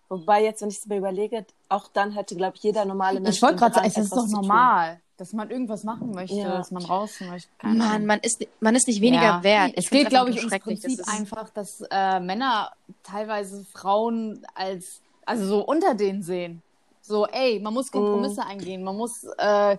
Wobei 0.09 0.45
jetzt, 0.45 0.61
wenn 0.61 0.69
ich 0.69 0.79
es 0.79 0.87
mir 0.87 0.99
überlege, 0.99 1.47
auch 1.69 1.89
dann 1.89 2.13
hätte, 2.13 2.37
glaube 2.37 2.57
ich, 2.57 2.63
jeder 2.63 2.85
normale 2.85 3.21
Mensch. 3.21 3.37
Ich 3.37 3.43
wollte 3.43 3.57
gerade 3.57 3.75
sagen, 3.75 3.87
es 3.87 3.97
ist 3.97 4.13
doch 4.13 4.27
normal, 4.27 5.01
dass 5.17 5.33
man 5.33 5.51
irgendwas 5.51 5.85
machen 5.85 6.11
möchte, 6.11 6.37
ja. 6.37 6.59
dass 6.59 6.71
man 6.71 6.85
raus 6.85 7.21
möchte. 7.21 7.49
Keine 7.59 7.79
Mann, 7.79 8.07
man 8.07 8.21
ist, 8.21 8.47
man 8.61 8.75
ist 8.75 8.87
nicht 8.89 9.01
weniger 9.01 9.23
ja. 9.23 9.43
wert. 9.43 9.71
Ich 9.75 9.85
es 9.85 9.91
geht, 9.91 10.09
glaube 10.11 10.31
ich, 10.31 10.39
ums 10.39 10.59
Prinzip 10.59 10.99
das 10.99 11.09
einfach, 11.09 11.49
dass 11.51 11.83
äh, 11.91 12.21
Männer 12.21 12.73
teilweise 13.03 13.65
Frauen 13.73 14.47
als, 14.55 15.01
also 15.25 15.47
so 15.47 15.65
unter 15.65 15.95
denen 15.95 16.23
sehen. 16.23 16.63
So, 17.01 17.27
ey, 17.27 17.59
man 17.61 17.73
muss 17.73 17.91
Kompromisse 17.91 18.43
mm. 18.43 18.49
eingehen, 18.49 18.83
man 18.85 18.97
muss 18.97 19.25
äh, 19.39 19.79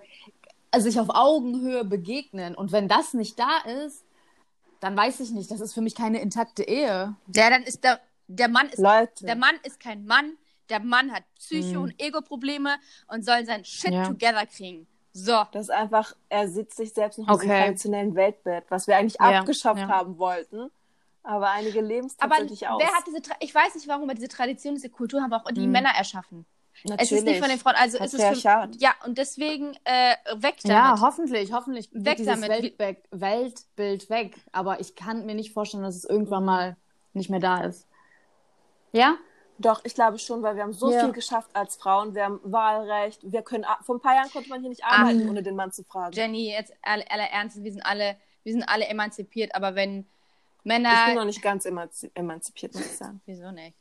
sich 0.78 1.00
auf 1.00 1.10
Augenhöhe 1.10 1.86
begegnen. 1.86 2.56
Und 2.56 2.72
wenn 2.72 2.88
das 2.88 3.14
nicht 3.14 3.38
da 3.38 3.60
ist, 3.86 4.03
dann 4.84 4.98
weiß 4.98 5.22
ich 5.22 5.32
nicht, 5.32 5.50
das 5.50 5.62
ist 5.62 5.74
für 5.74 5.82
mich 5.82 5.96
keine 5.96 6.22
intakte 6.22 6.64
Ehe. 6.64 7.16
Ja, 7.34 7.50
dann 7.50 7.64
ist 7.64 7.86
der, 7.86 8.02
der 8.28 8.50
Mann 8.50 8.68
ist, 8.68 8.80
Leute. 8.80 9.26
der 9.26 9.38
Mann 9.38 9.56
ist 9.64 9.80
kein 9.80 10.06
Mann, 10.06 10.34
der 10.70 10.82
Mann 10.82 11.14
hat 11.14 11.24
Psycho- 11.40 11.80
mm. 11.80 11.84
und 11.84 12.02
Ego-Probleme 12.02 12.76
und 13.08 13.24
soll 13.24 13.46
sein 13.46 13.64
Shit 13.64 13.94
ja. 13.94 14.04
together 14.04 14.46
kriegen. 14.46 14.86
So. 15.14 15.44
Das 15.54 15.64
ist 15.64 15.70
einfach, 15.70 16.14
er 16.28 16.50
sitzt 16.50 16.76
sich 16.76 16.92
selbst 16.92 17.18
noch 17.18 17.30
okay. 17.30 17.44
in 17.44 17.50
diesem 17.50 17.64
traditionellen 17.64 18.16
Weltbild, 18.16 18.66
was 18.70 18.88
wir 18.88 18.98
eigentlich 18.98 19.18
ja. 19.22 19.40
abgeschafft 19.40 19.80
ja. 19.80 19.88
haben 19.88 20.18
wollten. 20.18 20.70
Aber 21.24 21.52
einige 21.52 21.80
leben 21.80 22.08
es 22.08 22.18
tatsächlich 22.18 22.68
aber 22.68 22.76
aus. 22.76 22.84
Wer 22.84 22.94
hat 22.94 23.08
diese, 23.08 23.22
ich 23.40 23.56
weiß 23.56 23.76
nicht 23.76 23.88
warum, 23.88 24.04
aber 24.04 24.16
diese 24.16 24.28
Tradition, 24.28 24.76
diese 24.76 24.90
Kultur 24.90 25.22
haben 25.22 25.32
auch 25.32 25.50
die 25.52 25.66
mm. 25.66 25.72
Männer 25.72 25.92
erschaffen. 25.98 26.46
Natürlich. 26.86 27.12
Es 27.12 27.18
ist 27.18 27.26
nicht 27.26 27.40
von 27.40 27.50
den 27.50 27.60
Frauen, 27.60 27.76
also 27.76 27.98
es 28.00 28.14
ist 28.14 28.42
für, 28.42 28.70
ja 28.78 28.96
und 29.06 29.18
deswegen 29.18 29.74
äh, 29.86 30.16
weg 30.36 30.56
damit. 30.64 30.66
Ja, 30.66 31.00
hoffentlich, 31.00 31.54
hoffentlich 31.54 31.90
weg 31.94 32.20
damit. 32.26 32.50
Weltbild, 32.50 32.98
Weltbild 33.12 34.10
weg. 34.10 34.36
Aber 34.52 34.80
ich 34.80 34.96
kann 34.96 35.26
mir 35.26 35.36
nicht 35.36 35.54
vorstellen, 35.54 35.84
dass 35.84 35.96
es 35.96 36.04
irgendwann 36.04 36.46
mal 36.46 36.76
nicht 37.14 37.30
mehr 37.30 37.40
da 37.40 37.64
ist. 37.64 37.88
Ja? 38.92 39.18
Doch, 39.60 39.82
ich 39.86 39.94
glaube 39.94 40.20
schon, 40.20 40.42
weil 40.42 40.56
wir 40.56 40.64
haben 40.64 40.74
so 40.74 40.92
ja. 40.92 41.02
viel 41.02 41.14
geschafft 41.14 41.50
als 41.54 41.76
Frauen. 41.76 42.16
Wir 42.16 42.26
haben 42.26 42.40
Wahlrecht. 42.44 43.22
Wir 43.24 43.44
können 43.44 43.66
vor 43.82 43.96
ein 43.96 44.02
paar 44.02 44.16
Jahren 44.16 44.32
konnte 44.32 44.50
man 44.50 44.62
hier 44.62 44.70
nicht 44.70 44.84
arbeiten, 44.84 45.22
um, 45.22 45.30
ohne 45.30 45.44
den 45.44 45.56
Mann 45.56 45.72
zu 45.72 45.84
fragen. 45.84 46.14
Jenny, 46.14 46.52
jetzt 46.52 46.74
alle, 46.82 47.10
alle 47.10 47.30
Ernst, 47.30 47.64
wir 47.64 47.72
sind 47.72 47.86
alle, 47.86 48.18
wir 48.44 48.52
sind 48.52 48.64
alle 48.64 48.88
emanzipiert, 48.88 49.54
aber 49.56 49.76
wenn 49.76 50.08
Männer. 50.64 50.94
Ich 50.94 51.06
bin 51.06 51.16
noch 51.16 51.26
nicht 51.26 51.42
ganz 51.42 51.66
emanzipiert, 51.66 52.74
muss 52.74 52.86
ich 52.86 52.98
sagen. 52.98 53.22
Wieso 53.26 53.52
nicht? 53.52 53.78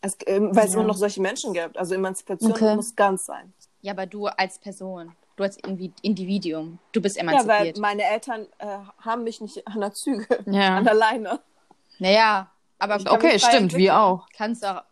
Es, 0.00 0.16
ähm, 0.26 0.54
weil 0.54 0.64
ja. 0.64 0.68
es 0.68 0.74
immer 0.74 0.84
noch 0.84 0.96
solche 0.96 1.20
Menschen 1.20 1.52
gibt. 1.52 1.76
Also 1.76 1.94
Emanzipation 1.94 2.52
okay. 2.52 2.76
muss 2.76 2.94
ganz 2.94 3.26
sein. 3.26 3.52
Ja, 3.80 3.92
aber 3.92 4.06
du 4.06 4.26
als 4.26 4.58
Person, 4.58 5.12
du 5.36 5.44
als 5.44 5.56
Individuum, 6.02 6.78
du 6.92 7.00
bist 7.00 7.16
emanzipiert. 7.16 7.48
Ja, 7.48 7.64
weil 7.64 7.80
meine 7.80 8.04
Eltern 8.04 8.46
äh, 8.58 8.78
haben 9.00 9.24
mich 9.24 9.40
nicht 9.40 9.66
an 9.66 9.80
der 9.80 9.92
Züge, 9.92 10.26
ja. 10.46 10.76
an 10.76 10.84
der 10.84 10.94
Leine. 10.94 11.40
Naja, 11.98 12.50
aber 12.78 12.98
okay, 13.12 13.38
stimmt, 13.38 13.74
wir 13.74 13.98
auch. 13.98 14.26
Kannst 14.36 14.64
auch. 14.64 14.82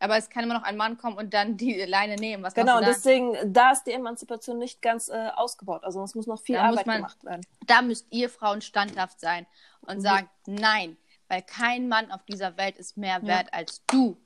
Aber 0.00 0.16
es 0.16 0.28
kann 0.28 0.42
immer 0.42 0.54
noch 0.54 0.64
ein 0.64 0.76
Mann 0.76 0.98
kommen 0.98 1.16
und 1.16 1.32
dann 1.32 1.56
die 1.56 1.74
Leine 1.82 2.16
nehmen. 2.16 2.42
Was 2.42 2.54
genau, 2.54 2.78
und 2.78 2.86
deswegen, 2.86 3.36
da 3.52 3.70
ist 3.70 3.84
die 3.84 3.92
Emanzipation 3.92 4.58
nicht 4.58 4.82
ganz 4.82 5.08
äh, 5.08 5.28
ausgebaut. 5.36 5.84
Also 5.84 6.02
es 6.02 6.16
muss 6.16 6.26
noch 6.26 6.40
viel 6.40 6.56
da 6.56 6.64
Arbeit 6.64 6.86
man, 6.86 6.96
gemacht 6.96 7.24
werden. 7.24 7.46
Da 7.68 7.82
müsst 7.82 8.06
ihr 8.10 8.28
Frauen 8.28 8.62
standhaft 8.62 9.20
sein 9.20 9.46
und 9.82 9.98
mhm. 9.98 10.00
sagen, 10.00 10.30
nein, 10.46 10.96
weil 11.32 11.40
kein 11.40 11.88
Mann 11.88 12.10
auf 12.10 12.22
dieser 12.26 12.58
Welt 12.58 12.76
ist 12.76 12.98
mehr 12.98 13.26
wert 13.26 13.48
ja. 13.50 13.58
als 13.58 13.82
du. 13.86 14.18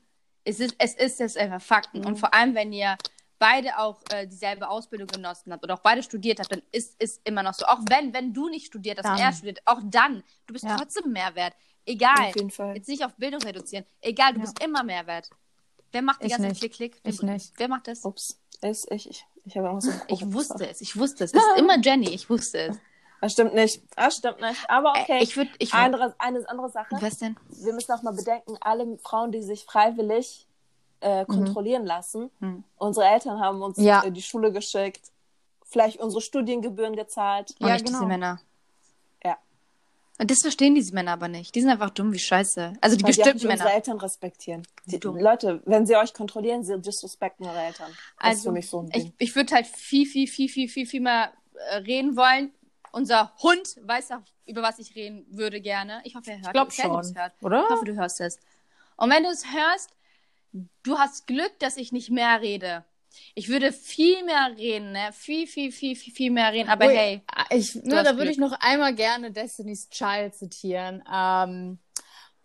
Es 0.43 0.59
ist, 0.59 0.75
es 0.77 0.93
ist 0.93 1.21
jetzt 1.21 1.37
einfach 1.37 1.61
Fakten. 1.61 1.99
Mhm. 1.99 2.05
Und 2.05 2.19
vor 2.19 2.33
allem, 2.33 2.53
wenn 2.53 2.73
ihr 2.73 2.97
beide 3.39 3.77
auch 3.77 4.01
äh, 4.11 4.27
dieselbe 4.27 4.67
Ausbildung 4.67 5.07
genossen 5.07 5.53
habt 5.53 5.63
oder 5.63 5.75
auch 5.75 5.79
beide 5.79 6.03
studiert 6.03 6.39
habt, 6.39 6.51
dann 6.51 6.61
ist 6.73 6.97
es 6.99 7.21
immer 7.23 7.43
noch 7.43 7.53
so. 7.53 7.65
Auch 7.65 7.79
wenn, 7.89 8.13
wenn 8.13 8.33
du 8.33 8.49
nicht 8.49 8.65
studiert 8.65 8.99
hast 9.01 9.09
und 9.09 9.19
er 9.19 9.31
studiert, 9.31 9.61
auch 9.63 9.79
dann, 9.85 10.21
du 10.47 10.53
bist 10.53 10.65
ja. 10.65 10.75
trotzdem 10.75 11.13
mehr 11.13 11.33
wert. 11.35 11.53
Egal. 11.85 12.27
Auf 12.27 12.35
jeden 12.35 12.51
Fall. 12.51 12.75
Jetzt 12.75 12.89
nicht 12.89 13.05
auf 13.05 13.15
Bildung 13.15 13.41
reduzieren. 13.41 13.85
Egal, 14.01 14.33
du 14.33 14.39
ja. 14.39 14.41
bist 14.41 14.61
immer 14.61 14.83
mehr 14.83 15.07
wert. 15.07 15.29
Wer 15.93 16.01
macht 16.01 16.21
die 16.21 16.27
ich 16.27 16.35
ganze 16.35 16.59
Klick-Klick? 16.59 16.99
Ich 17.05 17.21
nicht. 17.21 17.53
Wer 17.55 17.69
macht 17.69 17.87
das? 17.87 18.03
Ups. 18.03 18.37
Ich, 18.61 18.91
ich, 18.91 19.09
ich, 19.09 19.25
ich 19.45 19.55
habe 19.55 19.67
irgendwas 19.67 20.01
Ich 20.09 20.33
wusste 20.33 20.67
es, 20.67 20.81
ich 20.81 20.97
wusste 20.97 21.23
es. 21.23 21.33
Es 21.33 21.41
ist 21.41 21.57
immer 21.57 21.77
Jenny, 21.81 22.09
ich 22.09 22.29
wusste 22.29 22.59
es. 22.59 22.77
Das 23.21 23.31
stimmt 23.31 23.53
nicht. 23.55 23.81
Das 23.95 24.15
stimmt 24.15 24.41
nicht. 24.41 24.69
Aber 24.69 24.93
äh, 24.95 25.01
okay. 25.01 25.19
Ich 25.21 25.35
würde. 25.35 25.49
Ich 25.57 25.73
würd, 25.73 25.83
andere, 25.83 26.15
eine 26.19 26.47
andere 26.49 26.69
Sache. 26.69 26.95
Was 26.99 27.17
denn? 27.17 27.35
Wir 27.49 27.73
müssen 27.73 27.91
auch 27.91 28.03
mal 28.03 28.13
bedenken, 28.13 28.57
alle 28.61 28.97
Frauen, 28.99 29.31
die 29.31 29.41
sich 29.41 29.65
freiwillig 29.65 30.47
äh, 31.01 31.21
mhm. 31.21 31.27
kontrollieren 31.27 31.83
mhm. 31.83 31.87
lassen, 31.87 32.31
mhm. 32.39 32.63
unsere 32.77 33.07
Eltern 33.07 33.39
haben 33.39 33.61
uns 33.61 33.77
ja. 33.77 34.01
in 34.01 34.13
die 34.13 34.21
Schule 34.21 34.51
geschickt, 34.51 35.11
vielleicht 35.65 35.99
unsere 35.99 36.21
Studiengebühren 36.21 36.95
gezahlt. 36.95 37.53
Ja, 37.59 37.73
nicht 37.73 37.85
genau. 37.85 37.99
diese 37.99 38.07
Männer. 38.07 38.39
Ja. 39.23 39.37
Und 40.17 40.31
das 40.31 40.39
verstehen 40.41 40.75
diese 40.75 40.93
Männer 40.93 41.11
aber 41.11 41.27
nicht. 41.27 41.53
Die 41.53 41.61
sind 41.61 41.69
einfach 41.69 41.91
dumm 41.91 42.13
wie 42.13 42.19
Scheiße. 42.19 42.73
Also 42.81 42.95
die 42.95 43.03
Weil 43.03 43.09
bestimmten 43.09 43.39
die 43.39 43.47
Männer. 43.47 43.61
unsere 43.61 43.75
Eltern 43.75 43.97
respektieren. 43.99 44.67
Die, 44.85 44.97
Leute, 44.97 45.61
wenn 45.65 45.85
sie 45.85 45.95
euch 45.95 46.13
kontrollieren, 46.13 46.63
sie 46.63 46.79
disrespekten 46.79 47.45
ihre 47.45 47.59
Eltern. 47.59 47.91
Das 47.91 47.97
also, 48.17 48.37
ist 48.37 48.43
für 48.43 48.51
mich 48.51 48.69
so 48.69 48.79
ein 48.79 48.89
Ding. 48.89 49.13
Ich, 49.17 49.29
ich 49.29 49.35
würde 49.35 49.53
halt 49.53 49.67
viel, 49.67 50.07
viel, 50.07 50.27
viel, 50.27 50.49
viel, 50.49 50.69
viel, 50.69 50.87
viel 50.87 51.01
mehr 51.01 51.31
äh, 51.69 51.77
reden 51.77 52.15
wollen 52.15 52.51
unser 52.97 53.31
Hund 53.41 53.77
weiß 53.83 54.11
auch, 54.11 54.23
über 54.47 54.63
was 54.63 54.79
ich 54.79 54.95
reden 54.95 55.25
würde 55.29 55.61
gerne. 55.61 56.01
Ich 56.03 56.15
hoffe, 56.15 56.31
er 56.31 56.37
hört 56.37 56.47
ich 56.47 56.53
glaub 56.53 56.73
schon, 56.73 56.99
es. 56.99 57.15
Hört. 57.15 57.33
Oder? 57.41 57.63
Ich 57.63 57.69
hoffe, 57.69 57.85
du 57.85 57.95
hörst 57.95 58.19
es. 58.21 58.39
Und 58.95 59.11
wenn 59.11 59.23
du 59.23 59.29
es 59.29 59.45
hörst, 59.45 59.91
du 60.83 60.97
hast 60.97 61.27
Glück, 61.27 61.59
dass 61.59 61.77
ich 61.77 61.91
nicht 61.91 62.09
mehr 62.09 62.41
rede. 62.41 62.83
Ich 63.35 63.49
würde 63.49 63.71
viel 63.71 64.23
mehr 64.25 64.55
reden, 64.57 64.91
ne? 64.91 65.11
Viel, 65.13 65.47
viel, 65.47 65.71
viel, 65.71 65.95
viel, 65.95 66.13
viel 66.13 66.31
mehr 66.31 66.51
reden. 66.51 66.69
Aber 66.69 66.87
Ui, 66.87 66.95
hey. 66.95 67.21
Ich, 67.51 67.75
nur, 67.75 68.03
da 68.03 68.17
würde 68.17 68.31
ich 68.31 68.37
noch 68.37 68.53
einmal 68.59 68.93
gerne 68.93 69.31
Destiny's 69.31 69.89
Child 69.89 70.35
zitieren. 70.35 71.01
Um, 71.07 71.13
ähm, 71.13 71.79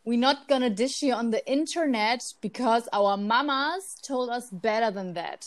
We're 0.05 0.19
not 0.19 0.49
gonna 0.49 0.69
dish 0.69 1.01
you 1.01 1.15
on 1.15 1.31
the 1.31 1.41
internet 1.47 2.35
because 2.41 2.89
our 2.93 3.17
mamas 3.17 3.95
told 4.03 4.31
us 4.31 4.49
better 4.51 4.91
than 4.91 5.15
that. 5.15 5.47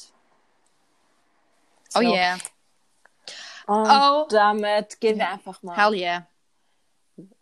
Oh 1.94 2.02
so. 2.02 2.08
Oh 2.08 2.14
yeah. 2.14 2.38
Und 3.68 3.88
oh. 3.90 4.28
damit 4.30 5.00
gehen 5.00 5.18
wir 5.18 5.30
einfach 5.30 5.62
mal. 5.64 5.76
Hell 5.76 5.94
yeah. 5.94 6.28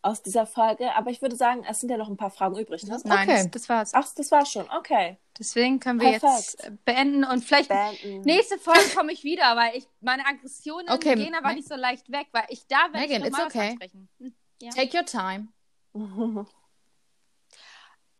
Aus 0.01 0.21
dieser 0.21 0.45
Folge. 0.45 0.93
Aber 0.95 1.09
ich 1.09 1.21
würde 1.21 1.35
sagen, 1.35 1.65
es 1.67 1.79
sind 1.79 1.89
ja 1.89 1.97
noch 1.97 2.07
ein 2.07 2.17
paar 2.17 2.29
Fragen 2.29 2.57
übrig. 2.57 2.83
Ne? 2.83 2.99
Nein, 3.03 3.29
okay. 3.29 3.49
das, 3.51 3.67
war's. 3.67 3.91
Ach, 3.93 4.07
das 4.15 4.31
war's 4.31 4.51
schon. 4.51 4.69
Okay. 4.69 5.17
Deswegen 5.37 5.79
können 5.79 5.99
wir 5.99 6.19
Perfekt. 6.19 6.63
jetzt 6.63 6.85
beenden 6.85 7.23
und 7.23 7.43
vielleicht 7.43 7.69
beenden. 7.69 8.21
nächste 8.21 8.59
Folge 8.59 8.87
komme 8.95 9.11
ich 9.11 9.23
wieder, 9.23 9.55
weil 9.55 9.75
ich 9.75 9.87
meine 9.99 10.25
Aggressionen 10.25 10.89
okay. 10.91 11.15
gehen 11.15 11.33
aber 11.33 11.53
nicht 11.53 11.67
so 11.67 11.75
leicht 11.75 12.11
weg, 12.11 12.27
weil 12.31 12.45
ich 12.49 12.67
da 12.67 12.87
werde 12.91 12.99
Megan, 12.99 13.21
ich 13.23 13.27
it's 13.29 13.39
okay. 13.39 13.73
sprechen. 13.75 14.09
Hm, 14.19 14.35
ja. 14.61 14.69
Take 14.69 14.95
your 14.95 15.05
time. 15.05 15.47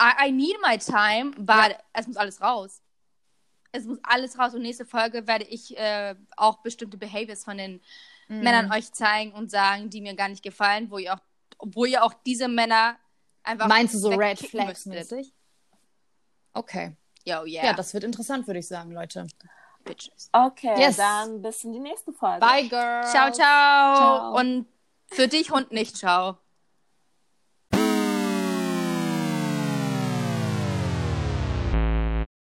I, 0.02 0.28
I 0.28 0.32
need 0.32 0.58
my 0.62 0.78
time, 0.78 1.34
weil 1.38 1.72
ja. 1.72 1.78
es 1.94 2.08
muss 2.08 2.18
alles 2.18 2.42
raus. 2.42 2.83
Es 3.74 3.86
muss 3.86 4.00
alles 4.04 4.38
raus 4.38 4.54
und 4.54 4.62
nächste 4.62 4.86
Folge 4.86 5.28
werde 5.28 5.46
ich 5.46 5.76
äh, 5.78 6.16
auch 6.38 6.62
bestimmte 6.62 6.98
Behaviors 6.98 7.44
von 7.44 7.58
den 7.58 7.82
mm. 8.28 8.40
Männern 8.40 8.72
euch 8.72 8.92
zeigen 8.94 9.34
und 9.34 9.52
sagen, 9.52 9.90
die 9.90 10.00
mir 10.00 10.16
gar 10.16 10.30
nicht 10.30 10.44
gefallen, 10.44 10.90
wo 10.90 11.00
ihr 11.00 11.16
auch, 11.16 11.20
wo 11.58 11.86
ihr 11.86 12.04
auch 12.04 12.14
diese 12.26 12.48
Männer 12.48 12.98
einfach. 13.42 13.68
Meinst 13.68 13.96
du 13.96 13.98
so 13.98 14.10
Red 14.12 14.40
Flags 14.40 14.86
mäßig? 14.86 15.34
Okay. 16.54 16.96
Yo, 17.26 17.46
yeah. 17.46 17.66
Ja, 17.66 17.74
das 17.74 17.94
wird 17.94 18.04
interessant, 18.04 18.48
würde 18.48 18.60
ich 18.60 18.68
sagen, 18.68 18.92
Leute. 18.92 19.28
Bitches. 19.84 20.30
Okay, 20.32 20.80
yes. 20.80 20.98
dann 20.98 21.42
bis 21.42 21.64
in 21.64 21.74
die 21.74 21.80
nächste 21.80 22.14
Folge. 22.14 22.40
Bye, 22.40 22.68
girl. 22.68 23.04
Ciao, 23.06 23.32
ciao, 23.32 23.96
ciao. 23.96 24.40
Und 24.40 24.68
für 25.08 25.28
dich 25.28 25.52
Hund 25.52 25.72
nicht 25.72 25.98
ciao. 25.98 26.38